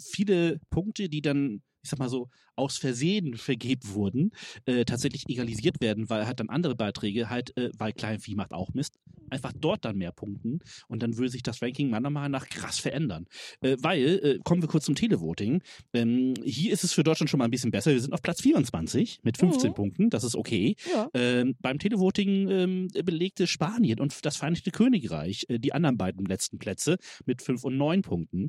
[0.00, 4.30] viele Punkte, die dann, ich sag mal so, aus Versehen vergeben wurden,
[4.66, 8.72] äh, tatsächlich egalisiert werden, weil halt dann andere Beiträge halt, äh, weil Kleinvieh macht auch
[8.74, 8.98] Mist,
[9.30, 12.78] einfach dort dann mehr punkten und dann würde sich das Ranking meiner Meinung nach krass
[12.78, 13.26] verändern.
[13.60, 15.62] Äh, weil, äh, kommen wir kurz zum Televoting,
[15.92, 17.92] ähm, hier ist es für Deutschland schon mal ein bisschen besser.
[17.92, 19.74] Wir sind auf Platz 24 mit 15 Mhm.
[19.74, 20.76] Punkten, das ist okay.
[20.90, 21.08] ja.
[21.14, 26.58] Ähm, beim Televoting ähm, belegte Spanien und das Vereinigte Königreich äh, die anderen beiden letzten
[26.58, 28.48] Plätze mit fünf und neun Punkten.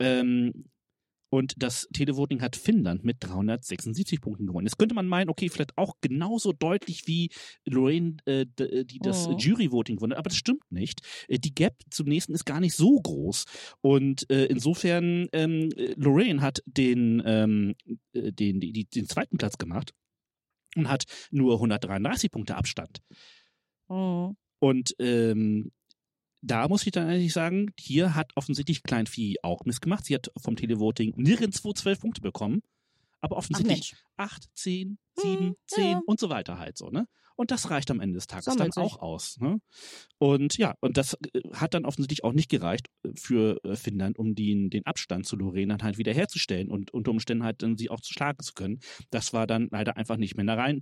[0.00, 0.64] Ähm,
[1.34, 4.68] Und das Televoting hat Finnland mit 376 Punkten gewonnen.
[4.68, 7.30] Jetzt könnte man meinen, okay, vielleicht auch genauso deutlich wie
[7.64, 8.46] Lorraine, äh,
[8.84, 9.38] die das Mhm.
[9.38, 11.00] Jury-Voting gewonnen hat, aber das stimmt nicht.
[11.26, 13.46] Äh, Die Gap zum nächsten ist gar nicht so groß.
[13.80, 17.74] Und äh, insofern, ähm, äh, Lorraine hat den, ähm,
[18.12, 19.92] äh, den, die, den zweiten Platz gemacht
[20.76, 23.00] und hat nur 133 Punkte Abstand.
[23.88, 24.36] Mhm.
[24.60, 25.72] Und ähm,
[26.44, 30.04] da muss ich dann eigentlich sagen, hier hat offensichtlich Kleinvieh auch missgemacht.
[30.04, 32.62] Sie hat vom Televoting nirgendwo zwölf Punkte bekommen,
[33.20, 36.00] aber offensichtlich acht, zehn, Hm, sieben, zehn ja.
[36.06, 37.06] und so weiter halt so, ne?
[37.36, 38.92] Und das reicht am Ende des Tages Sammelt dann sich.
[38.92, 39.38] auch aus.
[39.40, 39.58] Ne?
[40.18, 44.20] Und ja, und das äh, hat dann offensichtlich auch nicht gereicht äh, für äh, Finnland,
[44.20, 47.90] um den, den Abstand zu Lorraine dann halt wiederherzustellen und unter Umständen halt dann sie
[47.90, 48.78] auch zu schlagen zu können.
[49.10, 50.80] Das war dann leider einfach nicht mehr in, der Rein,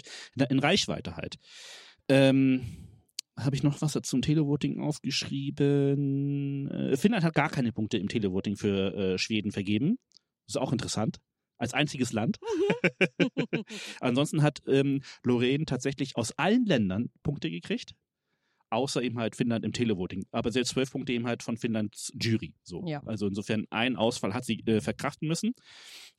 [0.51, 1.37] in Reichweite halt.
[2.11, 2.61] Ähm,
[3.39, 6.71] habe ich noch was zum Televoting aufgeschrieben?
[6.71, 9.99] Äh, Finnland hat gar keine Punkte im Televoting für äh, Schweden vergeben.
[10.47, 11.19] ist auch interessant.
[11.59, 12.39] Als einziges Land.
[14.01, 17.95] Ansonsten hat ähm, Lorraine tatsächlich aus allen Ländern Punkte gekriegt.
[18.71, 20.25] Außer eben halt Finnland im Televoting.
[20.31, 22.55] Aber selbst zwölf Punkte eben halt von Finnlands Jury.
[22.63, 22.83] So.
[22.87, 23.03] Ja.
[23.05, 25.53] Also insofern ein Ausfall hat sie äh, verkraften müssen.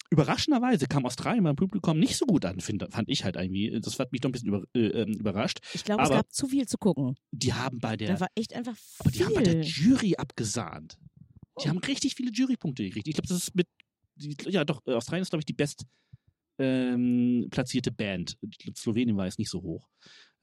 [0.09, 3.79] Überraschenderweise kam Australien beim Publikum nicht so gut an, find, fand ich halt irgendwie.
[3.81, 5.59] Das hat mich doch ein bisschen über, äh, ähm, überrascht.
[5.73, 7.15] Ich glaube, es gab zu viel zu gucken.
[7.31, 8.95] Die haben bei der Da war echt einfach viel.
[8.99, 10.97] aber die haben bei der Jury abgesahnt.
[11.63, 13.07] Die haben richtig viele Jurypunkte gekriegt.
[13.07, 13.67] Ich glaube, das ist mit,
[14.17, 15.85] ja doch, äh, Australien ist, glaube ich, die best
[16.59, 18.37] ähm, platzierte Band.
[18.75, 19.87] Slowenien war jetzt nicht so hoch.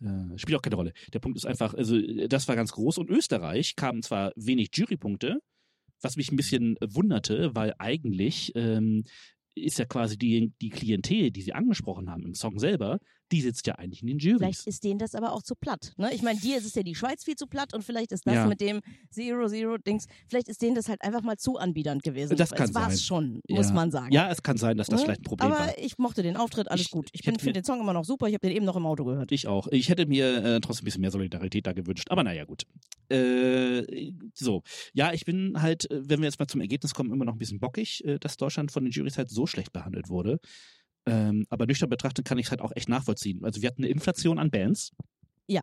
[0.00, 0.92] Äh, spielt auch keine Rolle.
[1.12, 2.98] Der Punkt ist einfach, also äh, das war ganz groß.
[2.98, 5.40] Und Österreich kamen zwar wenig Jurypunkte,
[6.00, 9.04] was mich ein bisschen wunderte, weil eigentlich ähm,
[9.54, 13.00] ist ja quasi die, die Klientel, die sie angesprochen haben im Song selber,
[13.32, 14.38] die sitzt ja eigentlich in den Jurys.
[14.38, 15.92] Vielleicht ist denen das aber auch zu platt.
[15.96, 16.12] Ne?
[16.14, 18.34] Ich meine, dir ist es ja die Schweiz viel zu platt und vielleicht ist das
[18.34, 18.46] Ja.
[18.46, 22.36] mit dem Zero-Zero-Dings, vielleicht ist denen das halt einfach mal zu anbiedernd gewesen.
[22.36, 22.96] Das kann es sein.
[22.98, 23.72] schon, muss Ja.
[23.74, 24.12] man sagen.
[24.12, 25.04] Ja, es kann sein, dass das Ne?
[25.06, 25.78] vielleicht ein Problem aber war.
[25.78, 27.08] ich mochte den Auftritt, alles Ich- gut.
[27.12, 28.26] Ich, ich finde den Song immer noch super.
[28.28, 29.32] Ich habe den eben noch im Auto gehört.
[29.32, 29.66] Ich auch.
[29.70, 32.10] Ich hätte mir äh, trotzdem ein bisschen mehr Solidarität da gewünscht.
[32.10, 32.64] Aber naja, gut.
[33.08, 34.62] Äh, so.
[34.94, 37.38] Ja, ich bin halt, äh, wenn wir jetzt mal zum Ergebnis kommen, immer noch ein
[37.38, 40.40] bisschen bockig, äh, dass Deutschland von den Jurys halt so schlecht behandelt wurde.
[41.06, 43.44] Ähm, aber nüchtern betrachtet kann ich es halt auch echt nachvollziehen.
[43.44, 44.92] Also wir hatten eine Inflation an Bands.
[45.46, 45.62] Ja.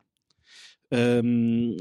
[0.92, 1.78] Ähm,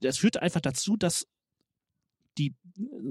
[0.00, 1.26] das führte einfach dazu, dass
[2.38, 2.54] die,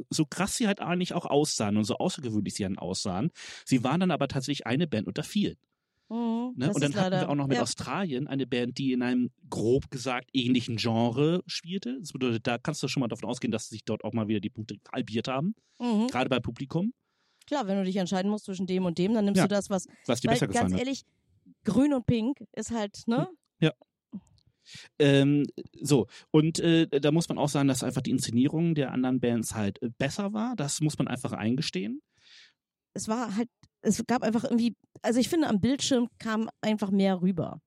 [0.09, 3.31] so krass sie halt eigentlich auch aussahen und so außergewöhnlich sie dann aussahen,
[3.65, 5.57] sie waren dann aber tatsächlich eine Band unter vielen.
[6.09, 6.71] Mhm, Ne?
[6.71, 7.63] Und dann hatten wir auch noch mit ja.
[7.63, 11.97] Australien eine Band, die in einem grob gesagt ähnlichen Genre spielte.
[11.99, 14.39] Das bedeutet, da kannst du schon mal davon ausgehen, dass sich dort auch mal wieder
[14.39, 16.07] die Punkte halbiert haben, Mhm.
[16.07, 16.93] gerade beim Publikum,
[17.47, 19.47] Klar, wenn du dich entscheiden musst zwischen dem und dem, dann nimmst Ja.
[19.47, 19.87] du das, was.
[20.05, 20.79] was dir Weil besser ganz gefallen hat.
[20.79, 21.03] ehrlich,
[21.65, 23.27] grün und pink ist halt, ne?
[24.97, 25.45] Ähm,
[25.81, 29.53] so, und äh, da muss man auch sagen, dass einfach die Inszenierung der anderen Bands
[29.55, 30.55] halt äh, besser war.
[30.55, 32.01] Das muss man einfach eingestehen.
[32.93, 33.49] Es war halt,
[33.81, 37.59] es gab einfach irgendwie, also ich finde, am Bildschirm kam einfach mehr rüber.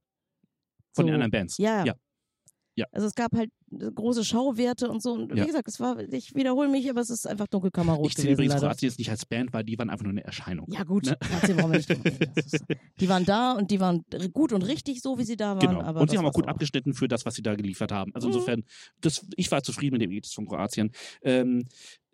[0.94, 1.06] Von So.
[1.08, 1.58] den anderen Bands.
[1.58, 1.84] Ja.
[1.84, 1.94] Ja.
[2.76, 2.86] Ja.
[2.92, 5.12] Also es gab halt große Schauwerte und so.
[5.12, 5.44] Und wie Ja.
[5.46, 8.66] gesagt, es war, ich wiederhole mich, aber es ist einfach dunkelkammerrot Ich zähle übrigens leider.
[8.68, 10.66] Kroatien jetzt nicht als Band, weil die waren einfach nur eine Erscheinung.
[10.70, 11.16] Ja gut, Ne?
[11.20, 11.90] Wir nicht
[12.36, 12.64] ist,
[13.00, 15.60] die waren da und die waren gut und richtig so, wie sie da waren.
[15.68, 15.82] Genau.
[15.82, 18.14] Aber und sie haben auch gut abgeschnitten für das, was sie da geliefert haben.
[18.14, 18.34] Also Mhm.
[18.34, 18.64] insofern,
[19.00, 20.90] das, ich war zufrieden mit dem Ergebnis von Kroatien.
[21.22, 21.64] Ähm, äh,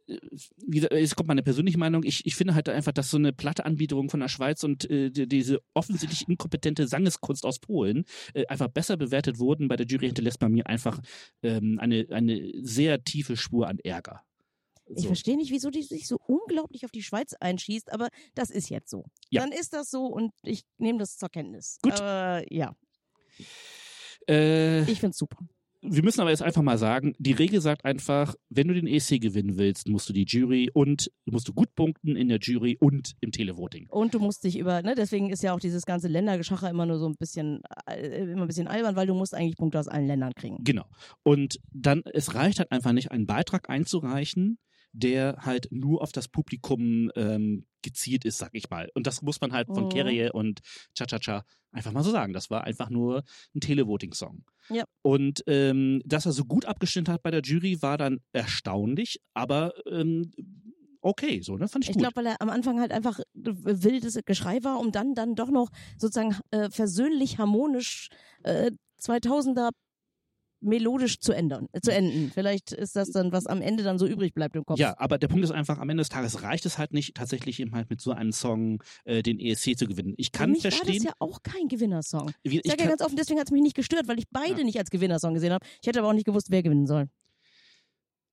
[0.07, 2.03] wie gesagt, jetzt kommt meine persönliche Meinung.
[2.05, 5.11] Ich, ich finde halt einfach, dass so eine platte Anbiederung von der Schweiz und äh,
[5.11, 9.69] die, diese offensichtlich inkompetente Sangeskunst aus Polen äh, einfach besser bewertet wurden.
[9.69, 11.01] Bei der Jury hinterlässt bei mir einfach
[11.43, 14.23] ähm, eine, eine sehr tiefe Spur an Ärger.
[14.95, 15.07] Ich So.
[15.07, 18.91] verstehe nicht, wieso die sich so unglaublich auf die Schweiz einschießt, aber das ist jetzt
[18.91, 19.05] so.
[19.31, 19.41] Ja.
[19.43, 21.79] Dann ist das so und ich nehme das zur Kenntnis.
[21.83, 21.99] Gut.
[22.01, 22.75] Aber ja,
[24.29, 25.39] Äh, ich find's super.
[25.83, 29.21] Wir müssen aber jetzt einfach mal sagen, die Regel sagt einfach, wenn du den ESC
[29.21, 33.15] gewinnen willst, musst du die Jury und musst du gut punkten in der Jury und
[33.21, 33.89] im Televoting.
[33.91, 36.99] Und du musst dich über, ne, deswegen ist ja auch dieses ganze Ländergeschacher immer nur
[36.99, 40.07] so ein bisschen, äh, immer ein bisschen albern, weil du musst eigentlich Punkte aus allen
[40.07, 40.59] Ländern kriegen.
[40.63, 40.85] Genau.
[41.25, 44.59] Und dann, es reicht halt einfach nicht, einen Beitrag einzureichen,
[44.93, 48.89] der halt nur auf das Publikum ähm, gezielt ist, sag ich mal.
[48.95, 49.89] Und das muss man halt von Mhm.
[49.89, 50.61] Kerrie und
[50.95, 52.33] Cha-Cha-Cha einfach mal so sagen.
[52.33, 53.25] Das war einfach nur
[53.55, 54.45] ein Televoting-Song.
[54.69, 54.85] Ja.
[55.03, 59.73] Und ähm, dass er so gut abgestimmt hat bei der Jury, war dann erstaunlich, aber
[59.91, 60.31] ähm,
[61.01, 61.67] okay, so, ne?
[61.69, 62.03] Fand ich, Ich gut.
[62.03, 65.71] glaube, weil er am Anfang halt einfach wildes Geschrei war, um dann dann doch noch
[65.99, 68.09] sozusagen äh, versöhnlich, harmonisch
[68.45, 68.71] äh,
[69.01, 69.71] 2000er
[70.63, 72.31] melodisch zu ändern, äh, zu enden.
[72.33, 74.79] Vielleicht ist das dann, was am Ende dann so übrig bleibt im Kopf.
[74.79, 77.61] Ja, aber der Punkt ist einfach, am Ende des Tages reicht es halt nicht, tatsächlich
[77.61, 80.15] eben halt mit so einem Song äh, den ESC zu gewinnen.
[80.17, 82.33] Ich Für kann mich war verstehen, das ja auch kein Gewinnersong.
[82.45, 84.59] wie, Ich sage ja ganz offen, deswegen hat es mich nicht gestört, weil ich beide
[84.61, 84.65] Ja.
[84.65, 85.67] nicht als Gewinnersong gesehen habe.
[85.81, 87.09] Ich hätte aber auch nicht gewusst, wer gewinnen soll.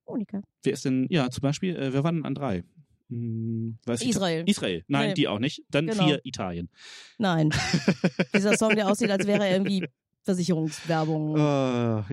[0.08, 0.42] Monika.
[0.64, 2.64] wer ist denn, ja, zum Beispiel, äh, wer war denn an drei?
[3.10, 4.44] Hm, weiß ich- Israel.
[4.48, 4.84] Israel.
[4.88, 5.14] Nein, Nee.
[5.16, 5.64] die auch nicht.
[5.70, 6.06] Dann Genau.
[6.06, 6.70] vier Italien.
[7.18, 7.50] Nein.
[8.36, 9.86] Dieser Song, der aussieht, als wäre er irgendwie
[10.24, 11.36] Versicherungswerbung.
[11.36, 11.40] Äh,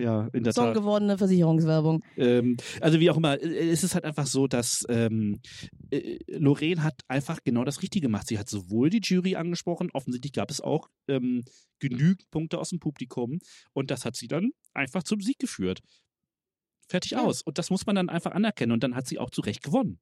[0.01, 0.75] ja, in der Song Tat.
[0.75, 2.03] gewordene Versicherungswerbung.
[2.15, 5.39] Ähm, also wie auch immer, äh, es ist halt einfach so, dass ähm,
[5.91, 8.27] äh, Lorraine hat einfach genau das Richtige gemacht.
[8.27, 11.43] Sie hat sowohl die Jury angesprochen, offensichtlich gab es auch ähm,
[11.79, 13.39] genügend Punkte aus dem Publikum
[13.73, 15.81] und das hat sie dann einfach zum Sieg geführt.
[16.89, 17.23] Fertig Ja.
[17.23, 17.41] aus.
[17.41, 19.99] Und das muss man dann einfach anerkennen und dann hat sie auch zu Recht gewonnen.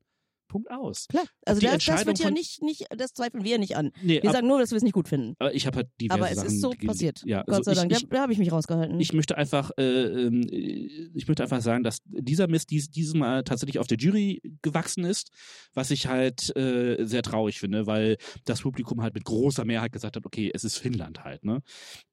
[0.47, 1.07] Punkt aus.
[1.09, 1.25] Klar.
[1.45, 3.91] Also Die das, das wird ja nicht, nicht, das zweifeln wir nicht an.
[4.01, 5.35] Nee, Wir ab, sagen nur, dass wir es nicht gut finden.
[5.39, 7.21] aber ich habe halt diverse Aber es Sachen ist so passiert.
[7.25, 7.91] Ja, Gott also sei Dank.
[7.91, 8.99] Ich, da, da habe ich mich rausgehalten.
[8.99, 13.13] ich möchte einfach, äh, ähm, äh, ich möchte einfach sagen, dass dieser Mist dies, dieses
[13.13, 15.31] Mal tatsächlich auf der Jury gewachsen ist,
[15.73, 20.15] was ich halt äh, sehr traurig finde, weil das Publikum halt mit großer Mehrheit gesagt
[20.15, 21.61] hat, okay, es ist Finnland halt, ne?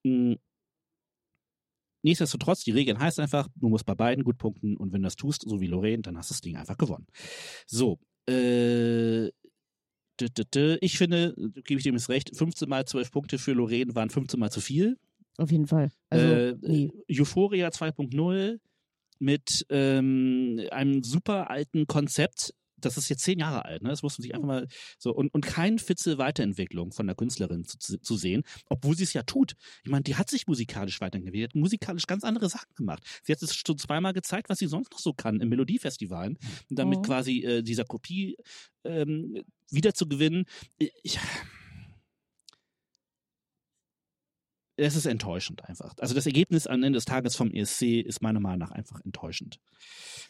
[0.05, 0.35] Mm.
[2.05, 5.15] Nichtsdestotrotz, die Regeln heißt einfach, du musst bei beiden gut punkten und wenn du das
[5.15, 7.07] tust, so wie Lorraine, dann hast du das Ding einfach gewonnen.
[7.67, 9.31] So, äh,
[10.81, 14.39] ich finde, gebe ich dem jetzt recht, 15 mal 12 Punkte für Lorraine waren 15
[14.39, 14.99] mal zu viel.
[15.39, 15.91] Auf jeden Fall.
[16.11, 16.93] Also, äh, nee.
[17.11, 18.61] Euphoria 2.0
[19.19, 22.55] mit ähm, einem super alten Konzept.
[22.85, 23.91] Das ist jetzt zehn Jahre alt, ne?
[23.91, 24.69] Das muss man sich einfach mal
[24.99, 29.13] so und, und kein Fitze Weiterentwicklung von der Künstlerin zu, zu, sehen, obwohl sie es
[29.13, 29.55] ja tut.
[29.85, 33.03] Ich meine, die hat sich musikalisch weiterentwickelt, musikalisch ganz andere Sachen gemacht.
[33.23, 36.39] Sie hat es schon zweimal gezeigt, was sie sonst noch so kann im Melodiefestivalen
[36.71, 37.03] und damit Mhm.
[37.03, 38.37] quasi äh, dieser Kopie
[38.85, 40.45] ähm, wieder zu gewinnen.
[41.03, 41.19] Ich,
[44.77, 45.95] es ist enttäuschend einfach.
[45.99, 49.59] Also das Ergebnis am Ende des Tages vom ESC ist meiner Meinung nach einfach enttäuschend.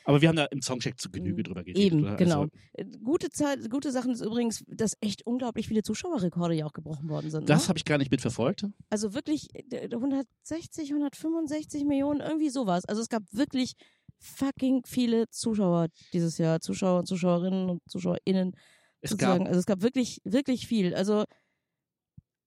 [0.04, 1.82] Aber wir haben da im Songcheck zu Genüge drüber geredet.
[1.82, 2.16] Eben, oder?
[2.16, 2.40] genau.
[2.42, 6.72] Also, Äh, Gute Zeit, gute Sachen ist übrigens, dass echt unglaublich viele Zuschauerrekorde ja auch
[6.72, 7.48] gebrochen worden sind.
[7.48, 7.68] das ne?
[7.68, 8.66] habe ich gar nicht mitverfolgt.
[8.90, 12.84] Also wirklich äh, 160, 165 Millionen, irgendwie sowas.
[12.84, 13.74] Also es gab wirklich
[14.18, 16.60] fucking viele Zuschauer dieses Jahr.
[16.60, 18.54] Zuschauer, Zuschauerinnen und ZuschauerInnen
[19.00, 19.44] Es sozusagen.
[19.44, 20.94] gab, Also es gab wirklich, wirklich viel.
[20.94, 21.24] Also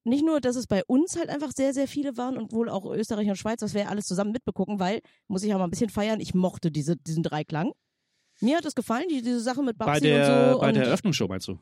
[0.06, 2.86] nicht nur, dass es bei uns halt einfach sehr, sehr viele waren und wohl auch
[2.86, 5.72] Österreich und Schweiz, was wir ja alles zusammen mitbegucken, weil, muss ich ja mal ein
[5.72, 7.74] bisschen feiern, ich mochte diese, diesen Dreiklang.
[8.40, 10.60] Mir hat es gefallen, die, diese Sache mit bei Babsi der, und so.
[10.60, 11.58] bei und, der Eröffnungsshow meinst du?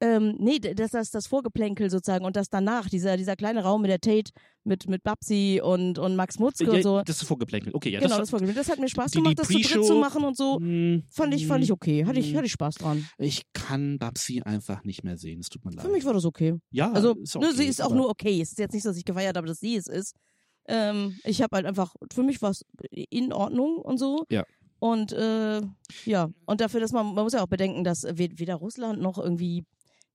[0.00, 3.90] Ähm, nee, das, das, das Vorgeplänkel sozusagen und das danach, dieser, dieser kleine Raum mit
[3.90, 4.30] der Tate,
[4.64, 7.02] mit, mit Babsi und, und Max Mutzke Ja, und so.
[7.02, 7.74] Das ist vorgeplänkelt.
[7.74, 7.98] Okay, ja.
[7.98, 8.62] genau, das das, Vorgeplänkel.
[8.62, 10.58] Das hat mir Spaß die- die gemacht, das zu dritt zu machen und so.
[10.60, 12.04] Hm, Fand ich, fand ich okay.
[12.06, 12.36] Hatte ich, hm.
[12.36, 13.08] hatte ich Spaß dran.
[13.18, 15.40] Ich kann Babsi einfach nicht mehr sehen.
[15.40, 15.84] Es tut mir leid.
[15.84, 16.54] Für mich war das okay.
[16.70, 18.40] ja, Also, ist ne, okay, sie ist auch nur okay.
[18.40, 20.14] Es ist jetzt nicht so, dass ich gefeiert habe, dass sie es ist.
[20.68, 24.26] Ähm, ich habe halt einfach, für mich war es in Ordnung und so.
[24.30, 24.44] Ja.
[24.80, 25.60] Und äh,
[26.04, 29.18] ja, und dafür, dass man, man muss ja auch bedenken, dass we- weder Russland noch
[29.18, 29.64] irgendwie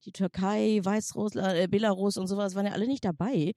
[0.06, 3.54] die Türkei, Weißrussland, äh, Belarus und sowas waren ja alle nicht dabei.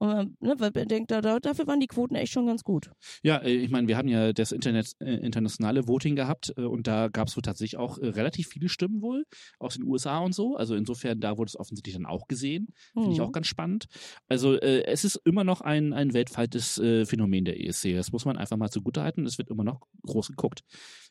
[0.00, 2.88] Und man, ne, man denkt, da, da, dafür waren die Quoten echt schon ganz gut.
[3.24, 6.86] Ja, äh, ich meine, wir haben ja das Internet, äh, internationale Voting gehabt äh, und
[6.86, 9.24] da gab es wohl tatsächlich auch äh, relativ viele Stimmen wohl
[9.58, 10.54] aus den USA und so.
[10.56, 12.68] Also insofern, da wurde es offensichtlich dann auch gesehen.
[12.92, 13.24] Finde ich Mhm.
[13.24, 13.86] auch ganz spannend.
[14.28, 17.94] Also äh, es ist immer noch ein, ein weltweites äh, Phänomen der ESC.
[17.94, 19.26] Das muss man einfach mal zugutehalten.
[19.26, 20.60] Es wird immer noch groß geguckt.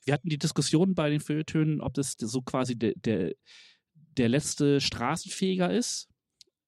[0.06, 3.34] Wir hatten die Diskussion bei den Feuilletönen, ob das so quasi der, der,
[4.18, 6.08] der letzte Straßenfeger ist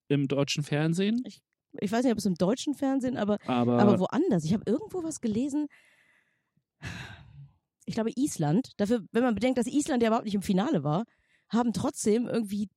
[0.07, 1.23] im deutschen Fernsehen.
[1.79, 4.43] Ich weiß nicht, ob es im deutschen Fernsehen, aber Aber, Aber woanders.
[4.43, 5.67] Ich habe irgendwo was gelesen.
[7.85, 8.71] Ich glaube Island.
[8.77, 11.05] Dafür, wenn man bedenkt, dass Island ja überhaupt nicht im Finale war,
[11.49, 12.69] haben trotzdem irgendwie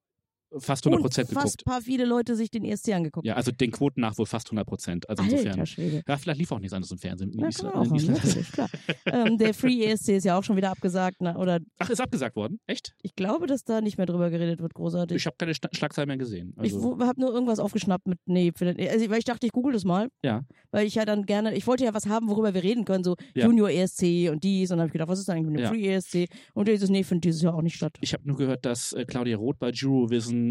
[0.59, 1.65] fast 100 Prozent fast geguckt.
[1.65, 3.27] paar viele Leute sich den ESC angeguckt.
[3.27, 5.09] Ja, also den Quoten nach wohl fast 100 Prozent.
[5.09, 5.49] Also insofern.
[5.53, 6.03] Alter Schwede.
[6.07, 7.31] Ja, vielleicht lief auch nichts anderes im Fernsehen.
[7.33, 8.69] In Na, Island, kann man auch haben, klar.
[9.07, 11.17] ähm, der Free ESC ist ja auch schon wieder abgesagt.
[11.21, 12.59] Na, oder Ach, ist abgesagt worden?
[12.67, 12.95] Echt?
[13.03, 15.17] ich glaube, dass da nicht mehr drüber geredet wird, großartig.
[15.17, 16.55] Ich habe keine Schla- Schlagzeilen mehr gesehen.
[16.63, 19.73] Ich Also, habe nur irgendwas aufgeschnappt mit, nee, vielleicht, also, weil ich dachte, ich google
[19.73, 20.09] das mal.
[20.25, 20.43] Ja.
[20.71, 23.17] Weil ich ja dann gerne, ich wollte ja was haben, worüber wir reden können, so
[23.35, 23.47] Ja.
[23.47, 24.71] Junior ESC und dies.
[24.71, 25.69] Und dann habe ich gedacht, was ist eigentlich mit dem Ja.
[25.71, 26.29] Free ESC?
[26.55, 27.97] Und dieses, nee, findet dieses Jahr auch nicht statt.
[28.01, 29.71] ich habe nur gehört, dass äh, Claudia Roth bei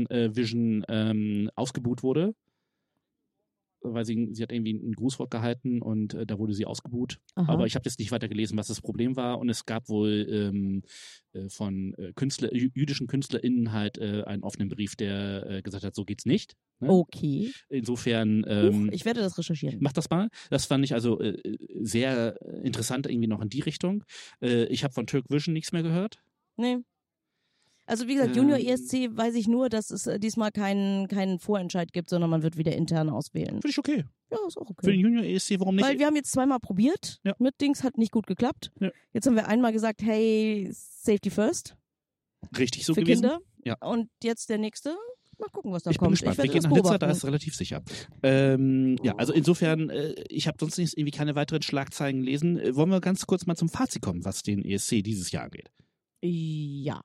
[0.08, 2.34] Äh, Vision ähm, ausgebuht wurde.
[3.84, 7.18] Weil sie, sie hat irgendwie ein Grußwort gehalten und äh, da wurde sie ausgebuht.
[7.34, 7.52] Aha.
[7.52, 9.40] Aber ich habe jetzt nicht weiter gelesen, was das Problem war.
[9.40, 10.84] Und es gab wohl ähm,
[11.34, 15.84] äh, von äh, Künstler, jü- jüdischen KünstlerInnen halt äh, einen offenen Brief, der äh, gesagt
[15.84, 16.54] hat, so geht's nicht.
[16.80, 16.92] Ne?
[16.92, 17.52] Okay.
[17.70, 19.80] Insofern ähm, ich werde das recherchieren.
[19.82, 20.30] Mach das mal.
[20.52, 21.42] Das fand ich also äh,
[21.82, 24.04] sehr interessant, irgendwie noch in die Richtung.
[24.44, 26.22] Äh, ich habe von Turk Vision nichts mehr gehört.
[26.56, 26.78] Nee.
[27.86, 28.58] Also wie gesagt, Junior.
[28.60, 32.56] ESC weiß ich nur, dass es äh, diesmal keinen, keinen Vorentscheid gibt, sondern man wird
[32.58, 33.54] wieder intern auswählen.
[33.62, 34.04] Finde ich okay.
[34.32, 35.02] Ja, ist auch Für den okay.
[35.02, 35.86] Junior ESC, warum nicht?
[35.86, 37.36] Weil wir haben jetzt zweimal probiert Ja.
[37.40, 38.72] mit Dings, hat nicht gut geklappt.
[38.80, 38.92] Ja.
[39.14, 41.76] Jetzt haben wir einmal gesagt, hey, Safety First
[42.58, 43.22] Richtig so für gewesen.
[43.24, 43.40] Kinder.
[43.66, 43.76] Ja.
[43.82, 44.96] Und jetzt der nächste.
[45.38, 46.12] Mal gucken, was da Ich bin kommt.
[46.14, 46.34] gespannt.
[46.34, 47.82] Ich wir werde gehen nach Nizza, da ist relativ sicher.
[48.24, 52.58] Ähm, ja, also insofern, äh, ich habe sonst nicht irgendwie keine weiteren Schlagzeilen gelesen.
[52.60, 55.72] Äh, wollen wir ganz kurz mal zum Fazit kommen, was den ESC dieses Jahr angeht?
[56.24, 57.02] Ja.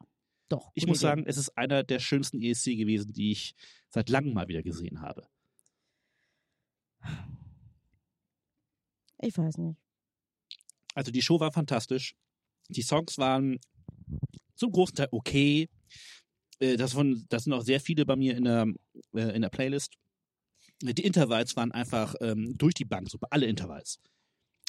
[0.48, 0.70] Doch.
[0.74, 1.08] Ich muss Idee.
[1.08, 3.54] sagen, es ist einer der schönsten ESC gewesen, die ich
[3.88, 5.26] seit langem mal wieder gesehen habe.
[9.18, 9.78] Ich weiß nicht.
[10.94, 12.14] Also die Show war fantastisch.
[12.68, 13.58] Die Songs waren
[14.54, 15.68] zum großen Teil okay.
[16.58, 18.66] Äh, Das, von, das sind auch sehr viele bei mir in der,
[19.14, 19.94] äh, in der Playlist.
[20.82, 23.98] Die Intervals waren einfach ähm, durch die Bank super, alle Intervals.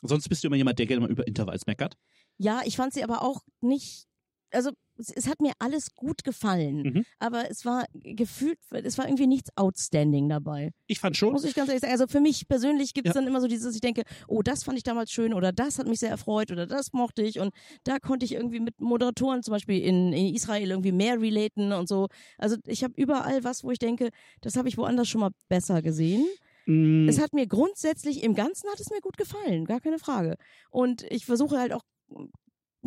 [0.03, 1.97] Sonst bist du immer jemand, der gerne mal über Intervals meckert.
[2.38, 4.07] Ja, ich fand sie aber auch nicht,
[4.51, 7.06] also es, hat mir alles gut gefallen, Mhm.
[7.20, 10.72] aber es war gefühlt, es war irgendwie nichts outstanding dabei.
[10.88, 11.91] Ich fand schon, Muss ich ganz ehrlich sagen.
[11.93, 13.22] Also für mich persönlich gibt es Ja.
[13.22, 15.88] dann immer so dieses, ich denke, oh, das fand ich damals schön oder das hat
[15.88, 19.52] mich sehr erfreut oder das mochte ich und da konnte ich irgendwie mit Moderatoren zum
[19.54, 22.08] Beispiel in, in Israel irgendwie mehr relaten und so.
[22.38, 24.10] Also ich habe überall was, wo ich denke,
[24.41, 26.26] das habe ich woanders schon mal besser gesehen.
[26.66, 30.36] mh, Es hat mir grundsätzlich, im Ganzen hat es mir gut gefallen, gar keine Frage.
[30.70, 31.84] Und ich versuche halt auch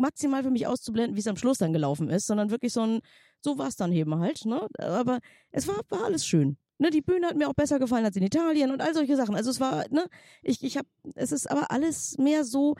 [0.01, 2.99] maximal für mich auszublenden, wie es am Schluss dann gelaufen ist, sondern wirklich so ein,
[3.39, 4.67] so war es dann eben halt, ne?
[4.77, 5.19] Aber
[5.51, 6.57] es war, war alles schön.
[6.79, 9.35] Ne, die Bühne hat mir auch besser gefallen als in Italien und all solche Sachen.
[9.35, 10.05] Also es war, ne,
[10.41, 10.85] ich, ich hab,
[11.15, 12.75] es ist aber alles mehr so,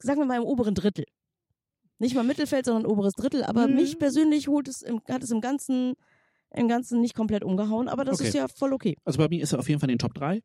[0.00, 1.04] sagen wir mal im oberen Drittel.
[2.00, 3.44] Nicht mal Mittelfeld, sondern oberes Drittel.
[3.44, 3.76] Aber Mhm.
[3.76, 5.94] mich persönlich holt es im, hat es im Ganzen,
[6.50, 8.28] im Ganzen nicht komplett umgehauen, aber das Okay.
[8.28, 8.96] ist ja voll okay.
[9.04, 10.36] also bei mir ist er auf jeden Fall in den Top 3,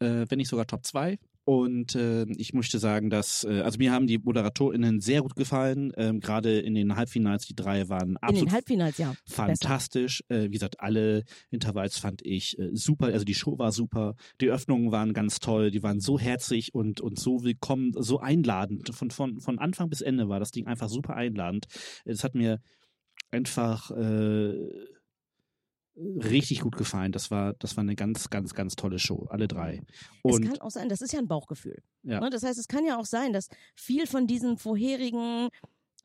[0.00, 1.18] äh, wenn nicht sogar Top 2.
[1.48, 5.92] Und äh, ich möchte sagen, dass, äh, also mir haben die ModeratorInnen sehr gut gefallen.
[5.96, 9.14] Ähm, Gerade in den Halbfinals, die drei waren In absolut den Halbfinals, ja.
[9.24, 10.22] fantastisch.
[10.28, 13.06] Äh, wie gesagt, alle Intervalls fand ich äh, super.
[13.06, 14.14] Also die Show war super.
[14.42, 15.70] Die Öffnungen waren ganz toll.
[15.70, 18.94] Die waren so herzig und, und so willkommen, so einladend.
[18.94, 21.64] Von, von, von Anfang bis Ende war das Ding einfach super einladend.
[22.04, 22.60] Es hat mir
[23.30, 24.52] einfach äh,
[25.98, 27.12] richtig gut gefallen.
[27.12, 29.26] Das war, das war eine ganz, ganz, ganz tolle Show.
[29.30, 29.82] Alle drei.
[29.88, 31.82] es Und kann auch sein, das ist ja ein Bauchgefühl.
[32.02, 32.20] Ja.
[32.20, 32.30] Ne?
[32.30, 35.48] Das heißt, es kann ja auch sein, dass viel von diesen vorherigen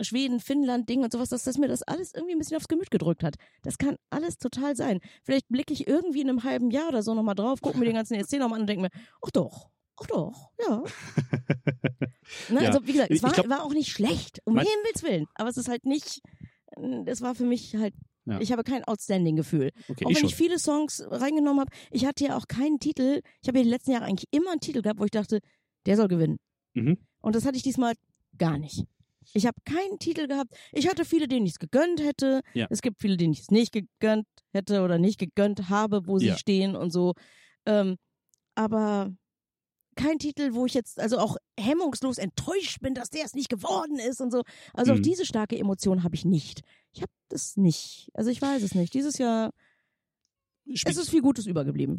[0.01, 2.89] Schweden, Finnland Ding und sowas, dass das mir das alles irgendwie ein bisschen aufs Gemüt
[2.89, 3.35] gedrückt hat.
[3.61, 4.99] Das kann alles total sein.
[5.23, 7.93] Vielleicht blicke ich irgendwie in einem halben Jahr oder so nochmal drauf, gucke mir den
[7.95, 8.89] ganzen ESC nochmal an und denke mir,
[9.23, 10.83] ach doch, ach doch, ja.
[12.49, 12.63] ne?
[12.63, 12.69] Ja.
[12.69, 15.27] Also wie gesagt, es war, glaub- war auch nicht schlecht, um Himmels Willen.
[15.35, 16.21] Aber es ist halt nicht,
[17.05, 17.93] das war für mich halt,
[18.25, 18.39] Ja.
[18.39, 19.71] ich habe kein Outstanding-Gefühl.
[19.89, 20.29] okay, Auch ich wenn schon.
[20.29, 23.21] ich viele Songs reingenommen habe, ich hatte ja auch keinen Titel.
[23.41, 25.39] Ich habe ja die letzten Jahre eigentlich immer einen Titel gehabt, wo ich dachte,
[25.85, 26.37] der soll gewinnen.
[26.73, 26.97] Mhm.
[27.21, 27.93] Und das hatte ich diesmal
[28.37, 28.85] gar nicht.
[29.33, 30.53] Ich habe keinen Titel gehabt.
[30.73, 32.41] Ich hatte viele, denen ich es gegönnt hätte.
[32.53, 32.67] Ja.
[32.69, 36.27] Es gibt viele, denen ich es nicht gegönnt hätte oder nicht gegönnt habe, wo sie
[36.27, 36.37] Ja.
[36.37, 37.13] stehen und so.
[37.65, 37.97] Ähm,
[38.55, 39.13] aber
[39.95, 43.97] kein Titel, wo ich jetzt also auch hemmungslos enttäuscht bin, dass der es nicht geworden
[43.99, 44.43] ist und so.
[44.73, 45.03] Also auch Mhm.
[45.03, 46.61] diese starke Emotion habe ich nicht.
[46.91, 48.09] Ich habe das nicht.
[48.13, 48.93] Also ich weiß es nicht.
[48.93, 49.51] Dieses Jahr
[50.65, 51.97] es ist viel Gutes übergeblieben.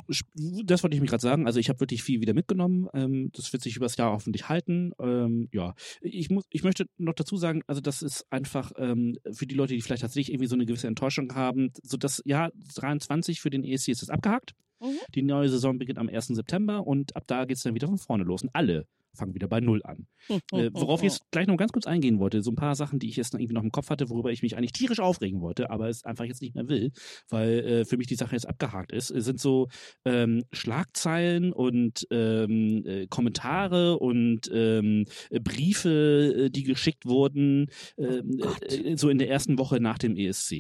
[0.65, 1.47] das wollte ich mir gerade sagen.
[1.47, 2.89] Also ich habe wirklich viel wieder mitgenommen.
[2.95, 4.93] Ähm, das wird sich übers Jahr hoffentlich halten.
[4.99, 9.47] Ähm, ja, ich muss, ich möchte noch dazu sagen, also das ist einfach ähm, für
[9.47, 13.41] die Leute, die vielleicht tatsächlich irgendwie so eine gewisse Enttäuschung haben, so das Jahr 23
[13.41, 14.53] für den ESC ist es abgehakt.
[14.81, 14.99] Mhm.
[15.15, 16.29] Die neue Saison beginnt am 1.
[16.29, 18.43] September und ab da geht es dann wieder von vorne los.
[18.43, 20.07] Und alle fangen wieder bei Null an.
[20.53, 23.09] Äh, worauf ich jetzt gleich noch ganz kurz eingehen wollte, so ein paar Sachen, die
[23.09, 25.71] ich jetzt noch irgendwie noch im Kopf hatte, worüber ich mich eigentlich tierisch aufregen wollte,
[25.71, 26.93] aber es einfach jetzt nicht mehr will,
[27.29, 29.69] weil äh, für mich die Sache jetzt abgehakt ist, Es sind so
[30.05, 37.67] ähm, Schlagzeilen und ähm, äh, Kommentare und ähm, äh, Briefe, äh, die geschickt wurden,
[37.99, 38.73] ähm, Oh Gott.
[38.73, 40.53] äh, so in der ersten Woche nach dem ESC,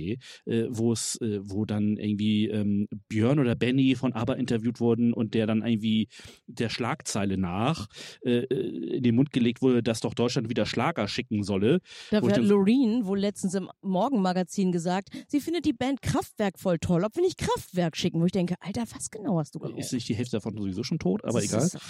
[0.46, 5.12] äh, wo es, äh, wo dann irgendwie ähm, Björn oder Benny von ABBA interviewt wurden
[5.12, 6.08] und der dann irgendwie
[6.46, 7.86] der Schlagzeile nach
[8.22, 11.80] äh, in den Mund gelegt wurde, dass doch Deutschland wieder Schlager schicken solle.
[12.10, 17.04] Da hat Loreen wohl letztens im Morgenmagazin gesagt, sie findet die Band Kraftwerk voll toll,
[17.04, 18.20] ob wir nicht Kraftwerk schicken.
[18.20, 19.78] Wo ich denke, Alter, was genau hast du geraucht?
[19.78, 21.80] Ist nicht die Hälfte davon sowieso schon tot, aber Das egal.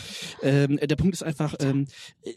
[0.43, 1.87] Ähm, der Punkt ist einfach, ähm,
[2.23, 2.33] äh,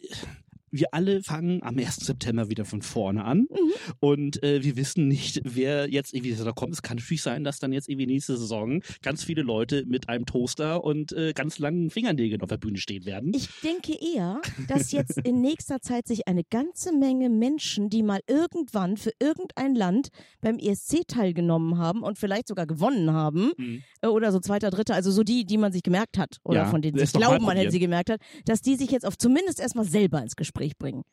[0.71, 2.05] wir alle fangen am 1.
[2.05, 3.71] September wieder von vorne an Mhm.
[3.99, 6.73] und äh, wir wissen nicht, wer jetzt irgendwie da kommt.
[6.73, 10.25] Es kann natürlich sein, dass dann jetzt irgendwie nächste Saison ganz viele Leute mit einem
[10.25, 13.31] Toaster und äh, ganz langen Fingernägeln auf der Bühne stehen werden.
[13.35, 18.19] Ich denke eher, dass jetzt in nächster Zeit sich eine ganze Menge Menschen, die mal
[18.27, 20.09] irgendwann für irgendein Land
[20.41, 23.83] beim ESC teilgenommen haben und vielleicht sogar gewonnen haben, Mhm.
[24.01, 26.65] äh, oder so zweiter, dritter, also so die, die man sich gemerkt hat oder Ja,
[26.65, 29.17] von denen sie mal glauben, man hätte sie gemerkt hat, dass die sich jetzt auf
[29.17, 31.03] zumindest erstmal selber ins Gespräch bringen.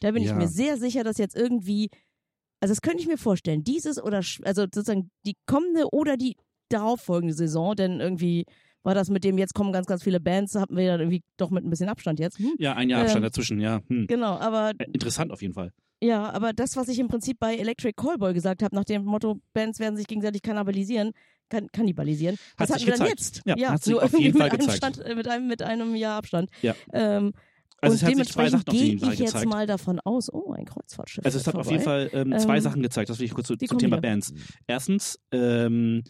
[0.00, 0.36] Da bin ich Ja.
[0.36, 1.90] mir sehr sicher, dass jetzt irgendwie,
[2.60, 6.36] also das könnte ich mir vorstellen, dieses oder, also sozusagen die kommende oder die
[6.70, 8.44] darauffolgende Saison, denn irgendwie
[8.84, 11.50] war das mit dem, jetzt kommen ganz, ganz viele Bands, hatten wir dann irgendwie doch
[11.50, 12.38] mit ein bisschen Abstand jetzt.
[12.38, 12.54] Hm?
[12.58, 13.80] Ja, ein Jahr Abstand Ähm, dazwischen, ja.
[13.88, 14.06] Hm.
[14.08, 15.72] Genau, aber Interessant auf jeden Fall.
[16.00, 19.36] ja, aber das, was ich im Prinzip bei Electric Callboy gesagt habe, nach dem Motto,
[19.52, 21.12] Bands werden sich gegenseitig kannibalisieren,
[21.48, 23.42] kann, kannibalisieren, Hat das hatten wir dann gezeigt.
[23.46, 23.58] jetzt.
[23.60, 24.96] Ja, hat sich auf jeden Fall mit einem, gezeigt.
[24.96, 26.50] Stand, äh, mit einem mit einem Jahr Abstand.
[26.62, 26.74] Ja.
[26.92, 27.34] Ähm,
[27.82, 29.50] Also und es hat sich zwei dementsprechend Sachen auf gehe jeden Fall ich jetzt gezeigt.
[29.50, 31.24] mal davon aus, oh, ein Kreuzfahrtschiff.
[31.24, 31.72] Also es hat auf vorbei.
[31.72, 34.00] jeden Fall ähm, zwei Ähm, Sachen gezeigt, das will ich kurz zu, zum Thema.
[34.00, 34.32] Bands.
[34.66, 36.02] Erstens, ähm,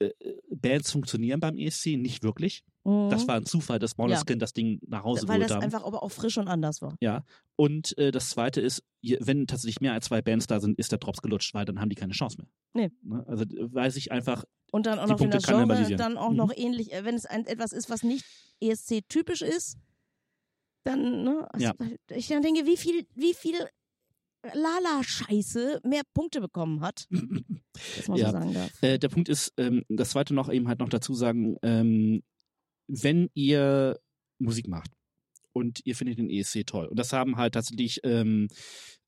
[0.00, 0.10] äh,
[0.50, 2.64] Bands funktionieren beim ESC nicht wirklich.
[2.84, 3.10] Mhm.
[3.10, 5.62] Das war ein Zufall, dass Måneskin das Ding nach Hause Weil geholt das haben.
[5.64, 6.96] einfach aber auch frisch und anders war.
[7.00, 7.24] Ja.
[7.56, 10.98] Und äh, das zweite ist, wenn tatsächlich mehr als zwei Bands da sind, ist der
[10.98, 12.48] Drops gelutscht, weil dann haben die keine Chance mehr.
[12.72, 12.90] Nee.
[13.02, 13.22] Ne?
[13.28, 16.36] Also weiß ich einfach, Und dann auch noch, wenn das Genre dann auch Mhm.
[16.36, 18.24] noch ähnlich, äh, wenn es ein, etwas ist, was nicht
[18.60, 19.76] ESC-typisch ist,
[20.84, 21.74] dann, ne, also Ja.
[22.10, 23.56] ich dann denke, wie viel, wie viel
[24.54, 27.06] Lala-Scheiße mehr Punkte bekommen hat.
[27.96, 28.26] Das man Ja.
[28.26, 28.82] so sagen darf.
[28.82, 32.22] äh, der Punkt ist, ähm, das zweite noch eben halt noch dazu sagen, ähm,
[32.88, 33.98] wenn ihr
[34.38, 34.90] Musik macht
[35.52, 38.48] und ihr findet den ESC toll, und das haben halt tatsächlich ähm,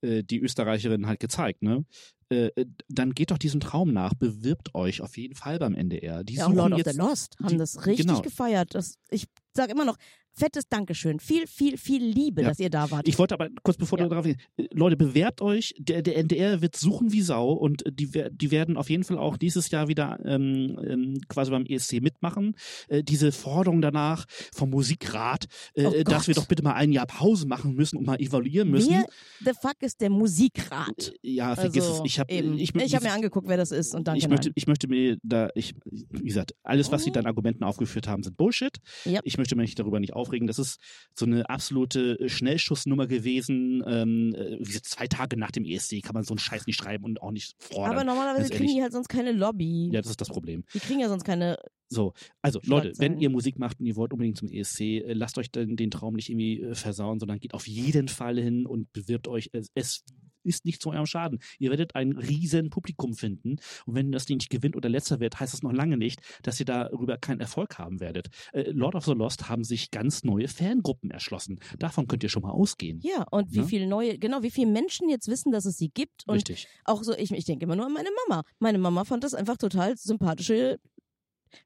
[0.02, 1.84] äh, die Österreicherinnen halt gezeigt, ne?
[2.30, 6.24] Äh, äh, dann geht doch diesem Traum nach, bewirbt euch auf jeden Fall beim NDR.
[6.24, 8.20] Die Ja, auch Lord of jetzt, the Lost haben die- das richtig genau.
[8.22, 8.74] gefeiert.
[8.74, 9.96] Das, ich sage immer noch,
[10.34, 11.20] fettes Dankeschön.
[11.20, 12.48] Viel, viel, viel Liebe, Ja.
[12.48, 13.06] dass ihr da wart.
[13.06, 14.04] Ich wollte aber kurz bevor Ja.
[14.04, 14.38] du darauf gehst,
[14.72, 15.74] Leute, bewerbt euch.
[15.78, 19.36] Der, der NDR wird suchen wie Sau und die, die werden auf jeden Fall auch
[19.36, 22.54] dieses Jahr wieder ähm, ähm, quasi beim ESC mitmachen.
[22.88, 24.24] Äh, diese Forderung danach
[24.54, 25.44] vom Musikrat,
[25.74, 28.70] äh, Oh dass wir doch bitte mal ein Jahr Pause machen müssen und mal evaluieren
[28.70, 28.90] müssen.
[28.90, 29.04] Wer
[29.52, 31.12] the fuck ist der Musikrat?
[31.22, 32.10] Äh, ja, vergiss Also, es.
[32.10, 34.18] Ich habe ich, ich, habe mir angeguckt, wer das ist und danke.
[34.18, 34.54] ich möchte, nein.
[34.56, 37.14] ich möchte mir da, ich, wie gesagt, alles, was sie Mhm.
[37.14, 38.78] dann Argumenten aufgeführt haben, sind Bullshit.
[39.04, 39.20] Ja.
[39.24, 40.46] Ich möchte mich darüber nicht aufregen.
[40.46, 40.78] Das ist
[41.14, 43.82] so eine absolute äh, Schnellschussnummer gewesen.
[43.86, 46.76] Ähm, äh, wie gesagt, zwei Tage nach dem ESC kann man so einen Scheiß nicht
[46.76, 47.92] schreiben und auch nicht fordern.
[47.92, 49.90] Aber normalerweise kriegen die halt sonst keine Lobby.
[49.92, 50.64] ja, das ist das Problem.
[50.74, 51.58] Die kriegen ja sonst keine.
[51.92, 55.38] So, also Leute, wenn ihr Musik macht und ihr wollt unbedingt zum ESC, äh, lasst
[55.38, 58.92] euch den, den Traum nicht irgendwie äh, versauen, sondern geht auf jeden Fall hin und
[58.92, 59.50] bewirbt euch.
[59.52, 60.04] Es,
[60.44, 61.38] ist nicht zu eurem Schaden.
[61.58, 65.38] Ihr werdet ein riesen Publikum finden und wenn das Ding nicht gewinnt oder letzter wird,
[65.38, 68.28] heißt das noch lange nicht, dass ihr darüber keinen Erfolg haben werdet.
[68.52, 71.60] Äh, Lord of the Lost haben sich ganz neue Fangruppen erschlossen.
[71.78, 73.00] Davon könnt ihr schon mal ausgehen.
[73.02, 73.66] Ja, und wie Ne?
[73.66, 76.24] viele neue, genau, wie viele Menschen jetzt wissen, dass es sie gibt.
[76.26, 76.66] Und Richtig.
[76.84, 78.42] auch so, ich, ich denke immer nur an meine Mama.
[78.58, 80.80] Meine Mama fand das einfach total sympathische.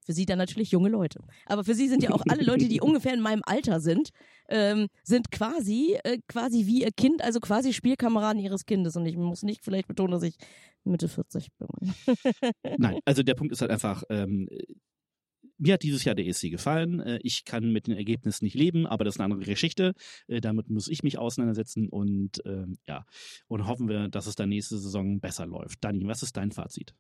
[0.05, 1.21] Für sie dann natürlich junge Leute.
[1.47, 4.11] Aber für sie sind ja auch alle Leute, die ungefähr in meinem Alter sind,
[4.49, 8.97] ähm, sind quasi, äh, quasi wie ihr Kind, also quasi Spielkameraden ihres Kindes.
[8.97, 10.37] Und ich muss nicht vielleicht betonen, dass ich
[10.85, 11.69] Mitte 40 bin.
[12.79, 14.49] Nein, also der Punkt ist halt einfach, ähm,
[15.59, 17.01] mir hat dieses Jahr der ESC gefallen.
[17.01, 19.95] Äh, ich kann mit den Ergebnissen nicht leben, aber das ist eine andere Geschichte.
[20.27, 23.05] Äh, damit muss ich mich auseinandersetzen und ähm, ja,
[23.49, 25.83] und hoffen wir, dass es dann nächste Saison besser läuft.
[25.83, 26.95] Dani, was ist dein Fazit?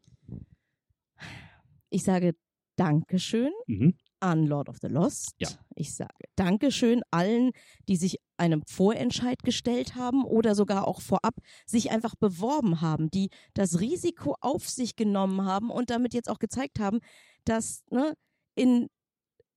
[1.90, 2.34] Ich sage
[2.76, 3.94] Dankeschön Mhm.
[4.20, 5.32] an Lord of the Lost.
[5.38, 5.48] Ja.
[5.74, 7.50] Ich sage Dankeschön allen,
[7.88, 11.34] die sich einem Vorentscheid gestellt haben oder sogar auch vorab
[11.66, 16.38] sich einfach beworben haben, die das Risiko auf sich genommen haben und damit jetzt auch
[16.38, 17.00] gezeigt haben,
[17.44, 18.14] dass ne,
[18.54, 18.88] in,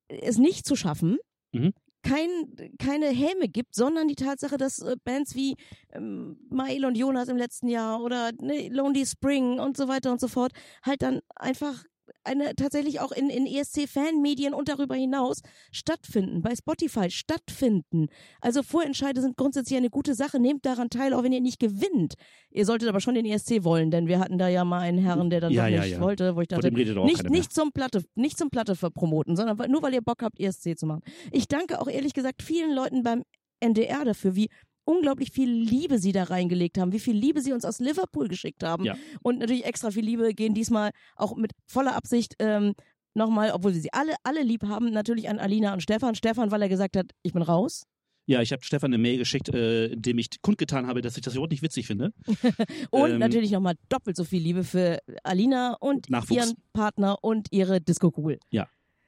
[0.07, 1.17] es nicht zu schaffen,
[1.53, 1.73] Mhm.
[2.03, 2.29] kein,
[2.77, 5.55] keine Häme gibt, sondern die Tatsache, dass äh, Bands wie
[5.91, 10.21] ähm, Mael und Jonas im letzten Jahr oder ne, Lonely Spring und so weiter und
[10.21, 10.51] so fort
[10.83, 11.83] halt dann einfach
[12.23, 15.41] eine tatsächlich auch in, in ESC-Fanmedien und darüber hinaus
[15.71, 18.07] stattfinden, bei Spotify stattfinden.
[18.41, 20.39] Also Vorentscheide sind grundsätzlich eine gute Sache.
[20.39, 22.15] Nehmt daran teil, auch wenn ihr nicht gewinnt.
[22.51, 25.29] Ihr solltet aber schon den ESC wollen, denn wir hatten da ja mal einen Herren,
[25.29, 26.01] der dann Ja, doch ja, nicht ja.
[26.01, 29.93] wollte, wo ich dachte, nicht, nicht zum Platte, nicht zum Platte verpromoten, sondern nur weil
[29.93, 31.01] ihr Bock habt, ESC zu machen.
[31.31, 33.23] Ich danke auch ehrlich gesagt vielen Leuten beim
[33.59, 34.49] NDR dafür, wie
[34.89, 38.63] unglaublich viel Liebe sie da reingelegt haben, wie viel Liebe sie uns aus Liverpool geschickt
[38.63, 38.85] haben.
[38.85, 38.95] Ja.
[39.21, 42.73] Und natürlich extra viel Liebe gehen diesmal auch mit voller Absicht ähm,
[43.13, 46.15] nochmal, obwohl wir sie alle, alle lieb haben, natürlich an Alina und Stefan.
[46.15, 47.83] Stefan, weil er gesagt hat, ich bin raus.
[48.25, 51.23] Ja, ich habe Stefan eine Mail geschickt, äh, in dem ich kundgetan habe, dass ich
[51.23, 52.13] das überhaupt nicht witzig finde.
[52.91, 56.31] Und Ähm, natürlich nochmal doppelt so viel Liebe für Alina und Nachwuchs.
[56.47, 58.39] ihren Partner und ihre Disco-Kugel.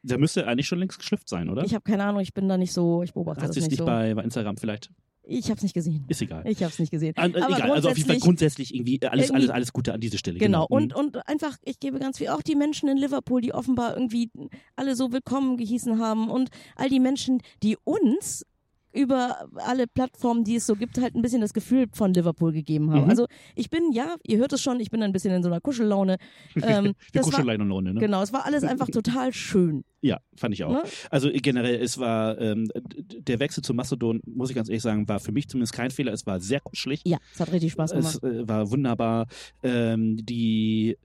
[0.04, 1.64] Der müsste eigentlich schon längst geschlüpft sein, oder?
[1.64, 3.78] Ich habe keine Ahnung, ich bin da nicht so, ich beobachte Hat das nicht nicht
[3.78, 3.86] so.
[3.86, 4.90] bei, bei Instagram vielleicht?
[5.32, 6.04] Ich habe es nicht gesehen.
[6.08, 6.44] Ist egal.
[6.48, 7.14] Ich habe es nicht gesehen.
[7.18, 9.94] An, äh, Aber egal, also auf jeden Fall grundsätzlich- irgendwie alles, Irgendwie- alles, alles Gute
[9.94, 10.40] an dieser Stelle.
[10.40, 10.64] Genau.
[10.70, 10.76] Mhm.
[10.76, 14.30] Und, und einfach, ich gebe ganz viel, auch die Menschen in Liverpool, die offenbar irgendwie
[14.76, 18.46] alle so willkommen gehießen haben und all die Menschen, die uns
[18.94, 22.92] über alle Plattformen, die es so gibt, halt ein bisschen das Gefühl von Liverpool gegeben
[22.92, 23.06] haben.
[23.06, 23.10] Mhm.
[23.10, 25.62] Also ich bin, ja, ihr hört es schon, ich bin ein bisschen in so einer
[25.62, 26.18] Kuschellaune.
[26.64, 28.00] Ähm, und Runde, ne?
[28.00, 29.84] genau, es war alles einfach total schön.
[30.02, 30.72] Ja, fand ich auch.
[30.72, 30.84] Ne?
[31.10, 35.20] Also generell, es war ähm, der Wechsel zu Mastodon, muss ich ganz ehrlich sagen, war
[35.20, 36.14] für mich zumindest kein Fehler.
[36.14, 37.02] Es war sehr kuschelig.
[37.06, 38.20] Ja, es hat richtig Spaß gemacht.
[38.22, 39.28] Es äh, war wunderbar.
[39.64, 40.98] Ähm, die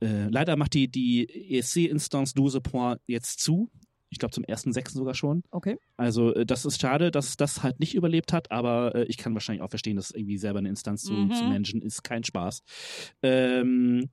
[0.00, 3.70] äh, leider macht die, die ESC-Instanz Dose Point jetzt zu.
[4.10, 4.92] Ich glaube zum 1.6.
[4.92, 5.42] sogar schon.
[5.50, 5.76] Okay.
[5.96, 9.34] Also äh, das ist schade, dass das halt nicht überlebt hat, aber äh, ich kann
[9.34, 11.32] wahrscheinlich auch verstehen, dass irgendwie selber eine Instanz zu, Mhm.
[11.32, 12.62] zu managen ist kein Spaß.
[13.22, 14.08] Ähm,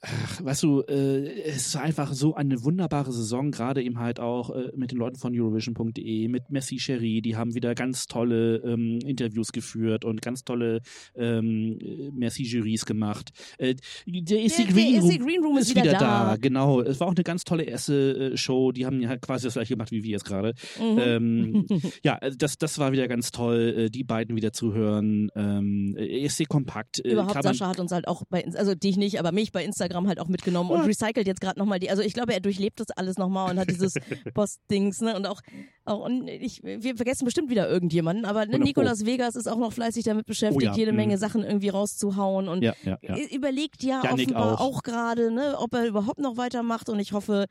[0.00, 4.50] ach, weißt du, äh, es ist einfach so eine wunderbare Saison, gerade eben halt auch
[4.50, 9.00] äh, mit den Leuten von Eurovision.de, mit Messi Cherie, die haben wieder ganz tolle ähm,
[9.04, 10.80] Interviews geführt und ganz tolle
[11.16, 11.78] ähm,
[12.14, 13.30] Messi-Juries gemacht.
[13.58, 13.74] Äh,
[14.06, 16.36] der die Green der Room, ist Green ist wieder da.
[16.40, 19.46] Genau, es war auch eine ganz tolle erste äh, Show, die haben ja halt quasi
[19.46, 20.54] das gleiche gemacht wie wir jetzt gerade.
[20.78, 20.98] Mhm.
[20.98, 21.66] Ähm,
[22.04, 25.30] ja, also das, das war wieder ganz toll, äh, die beiden wieder zu hören.
[25.34, 27.04] Ähm, ESC Kompakt.
[27.04, 29.87] Äh, Überhaupt, Sascha hat uns halt auch bei, also dich nicht, aber mich bei Instagram
[29.94, 32.90] halt auch mitgenommen und recycelt jetzt gerade nochmal die, also ich glaube, er durchlebt das
[32.90, 33.94] alles nochmal und hat dieses
[34.34, 35.40] Postdings, ne, und auch,
[35.84, 38.64] auch und ich, wir vergessen bestimmt wieder irgendjemanden, aber ne, 100 Pro.
[38.66, 40.96] Nikolas Vegas ist auch noch fleißig damit beschäftigt, Oh ja, jede mhm.
[40.96, 42.98] Menge Sachen irgendwie rauszuhauen und Ja, ja,
[43.32, 44.76] überlegt ja Yannick offenbar auch.
[44.76, 47.46] auch, gerade, ne, ob er überhaupt noch weitermacht und ich hoffe,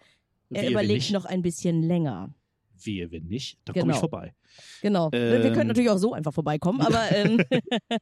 [0.50, 2.34] er Wehe, überlegt noch ein bisschen länger.
[2.84, 3.96] Wehe, wenn nicht, dann komme Genau.
[3.96, 4.34] ich vorbei.
[4.82, 5.12] Genau.
[5.12, 5.54] wir Ähm.
[5.54, 7.42] können natürlich auch so einfach vorbeikommen, aber ähm,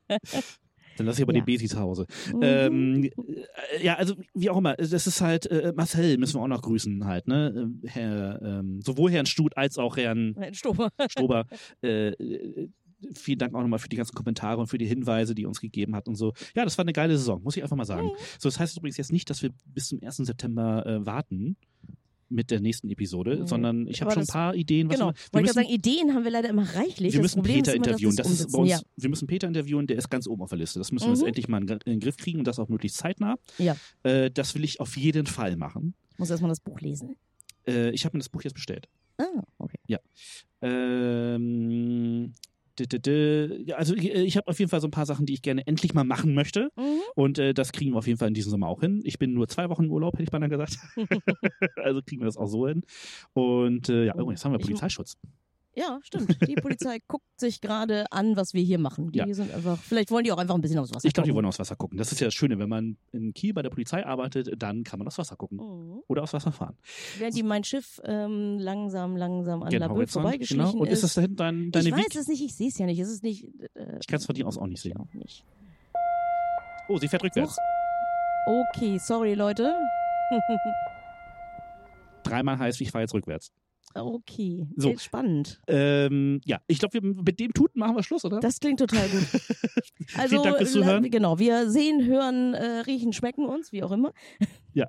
[0.97, 1.41] Dann lasse ich aber Ja.
[1.41, 2.05] den Besi zu Hause.
[2.33, 2.39] mhm.
[2.41, 6.47] Ähm, äh, ja, also wie auch immer, das ist halt, äh, Marcel müssen wir auch
[6.47, 7.69] noch grüßen halt, ne?
[7.83, 10.89] Äh, Herr, ähm, sowohl Herrn Stut als auch Herrn Stober.
[11.09, 11.45] Stober.
[11.81, 12.69] äh, äh,
[13.15, 15.61] vielen Dank auch nochmal für die ganzen Kommentare und für die Hinweise, die ihr uns
[15.61, 16.33] gegeben hat und so.
[16.55, 18.07] Ja, das war eine geile Saison, muss ich einfach mal sagen.
[18.07, 18.11] Mhm.
[18.39, 20.17] So, das heißt übrigens jetzt nicht, dass wir bis zum 1.
[20.17, 21.57] September äh, warten
[22.35, 23.47] mit der nächsten Episode, Nee.
[23.47, 24.89] sondern ich habe schon ein paar Ideen.
[24.89, 25.07] Was Genau.
[25.07, 27.13] wir, wir ich müssen, sagen, Ideen haben wir leider immer reichlich.
[27.13, 28.15] wir müssen Peter immer, interviewen.
[28.15, 30.79] Das ist bei uns, Wir müssen Peter interviewen, der ist ganz oben auf der Liste.
[30.79, 31.15] Das müssen wir Mhm.
[31.15, 33.35] jetzt endlich mal in, in den Griff kriegen und das auch möglichst zeitnah.
[33.57, 33.75] Ja.
[34.03, 35.93] Äh, das will ich auf jeden Fall machen.
[36.11, 36.15] Ja.
[36.17, 37.15] Muss erstmal das Buch lesen.
[37.67, 38.87] Äh, ich habe mir das Buch jetzt bestellt.
[39.17, 39.23] Ah,
[39.57, 39.79] okay.
[40.61, 42.39] Ähm, ja,
[43.75, 45.93] also ich, ich habe auf jeden Fall so ein paar Sachen, die ich gerne endlich
[45.93, 46.69] mal machen möchte.
[46.75, 46.99] Mhm.
[47.15, 49.01] Und äh, das kriegen wir auf jeden Fall in diesem Sommer auch hin.
[49.03, 50.77] Ich bin nur zwei Wochen im Urlaub, hätte ich beinahe gesagt.
[51.77, 52.83] also kriegen wir das auch so hin.
[53.33, 55.17] Und äh, ja, oh, jetzt haben wir Ich- Polizeischutz.
[55.75, 56.37] Ja, stimmt.
[56.47, 59.11] Die Polizei guckt sich gerade an, was wir hier machen.
[59.11, 59.33] Die Ja.
[59.33, 61.35] sind einfach, vielleicht wollen die auch einfach ein bisschen aufs Wasser Ich glaube, die gucken.
[61.37, 61.97] wollen aufs Wasser gucken.
[61.97, 64.99] Das ist ja das Schöne, wenn man in Kiel bei der Polizei arbeitet, dann kann
[64.99, 65.57] man aufs Wasser gucken.
[65.57, 66.01] Mhm.
[66.07, 66.77] Oder aufs Wasser fahren.
[67.17, 70.81] Während die mein Schiff ähm, langsam, langsam an Gen La Böll Horizont, vorbeigeschlichen genau.
[70.83, 72.15] Und ist das da hinten dein, deine ich weiß Wieg?
[72.15, 72.99] es nicht, ich sehe es ja nicht.
[72.99, 73.43] Es ist nicht.
[73.75, 74.97] Äh, Ich kann es von dir aus auch nicht ich sehen.
[74.97, 75.43] auch nicht.
[76.87, 77.57] Oh, sie fährt rückwärts.
[78.47, 79.73] Okay, sorry, Leute.
[82.23, 83.51] Dreimal heißt, ich fahre jetzt rückwärts.
[83.93, 84.97] Okay, So.
[84.97, 85.61] Spannend.
[85.67, 88.39] Ähm, ja, ich glaube, wir- mit dem Tuten machen wir Schluss, oder?
[88.41, 89.23] Das klingt total gut.
[90.17, 91.09] Also, Vielen Dank fürs Zuhören.
[91.09, 94.11] Genau, wir sehen, hören, äh, riechen, schmecken uns, wie auch immer.
[94.73, 94.87] Ja.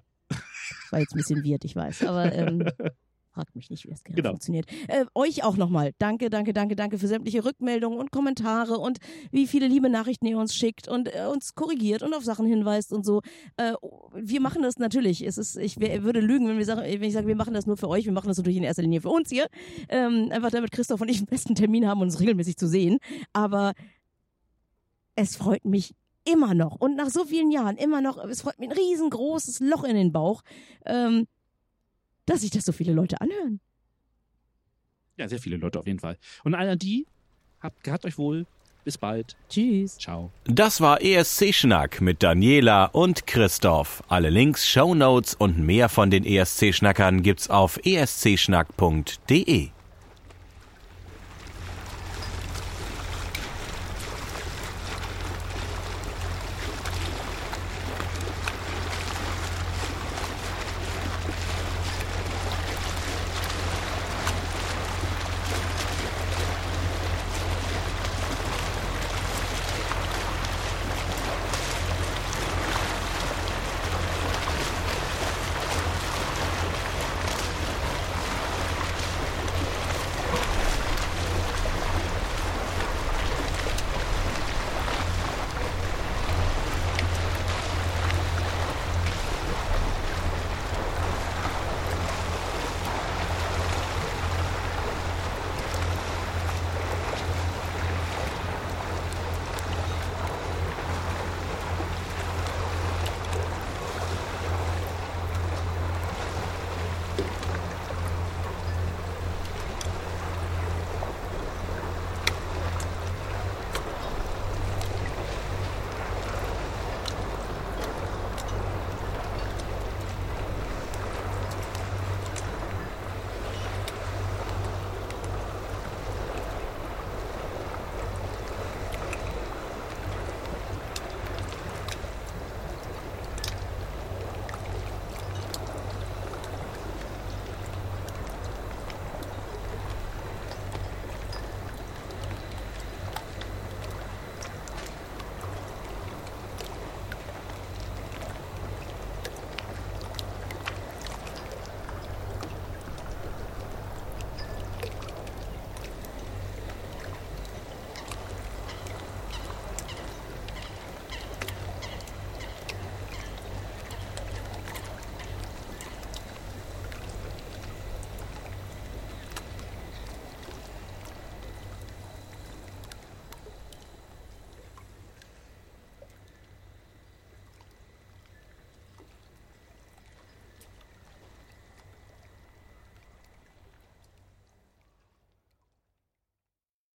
[0.90, 2.64] War jetzt ein bisschen weird, ich weiß, aber ähm,
[3.36, 4.30] fragt mich nicht, wie das genau, Genau.
[4.30, 4.66] funktioniert.
[4.88, 5.92] Äh, euch auch nochmal.
[5.98, 8.96] Danke, danke, danke, danke für sämtliche Rückmeldungen und Kommentare und
[9.30, 12.94] wie viele liebe Nachrichten ihr uns schickt und äh, uns korrigiert und auf Sachen hinweist
[12.94, 13.20] und so.
[13.58, 13.74] Äh,
[14.14, 15.24] wir machen das natürlich.
[15.24, 17.66] Es ist, ich wär, würde lügen, wenn, wir sagen, wenn ich sage, wir machen das
[17.66, 18.06] nur für euch.
[18.06, 19.48] Wir machen das natürlich in erster Linie für uns hier.
[19.90, 22.98] Ähm, einfach damit Christoph und ich einen besten Termin haben, uns regelmäßig zu sehen.
[23.34, 23.74] Aber
[25.14, 25.94] es freut mich
[26.24, 29.84] immer noch und nach so vielen Jahren immer noch, es freut mich ein riesengroßes Loch
[29.84, 30.42] in den Bauch,
[30.84, 31.26] ähm,
[32.26, 33.60] dass sich das so viele Leute anhören.
[35.16, 36.18] Ja, sehr viele Leute auf jeden Fall.
[36.44, 37.06] Und an all die,
[37.60, 38.46] habt, gehabt euch wohl.
[38.84, 39.36] Bis bald.
[39.48, 39.98] Tschüss.
[39.98, 40.30] Ciao.
[40.44, 44.04] Das war ESC Schnack mit Daniela und Christoph.
[44.06, 49.70] Alle Links, Shownotes und mehr von den ESC Schnackern gibt's auf escschnack.de.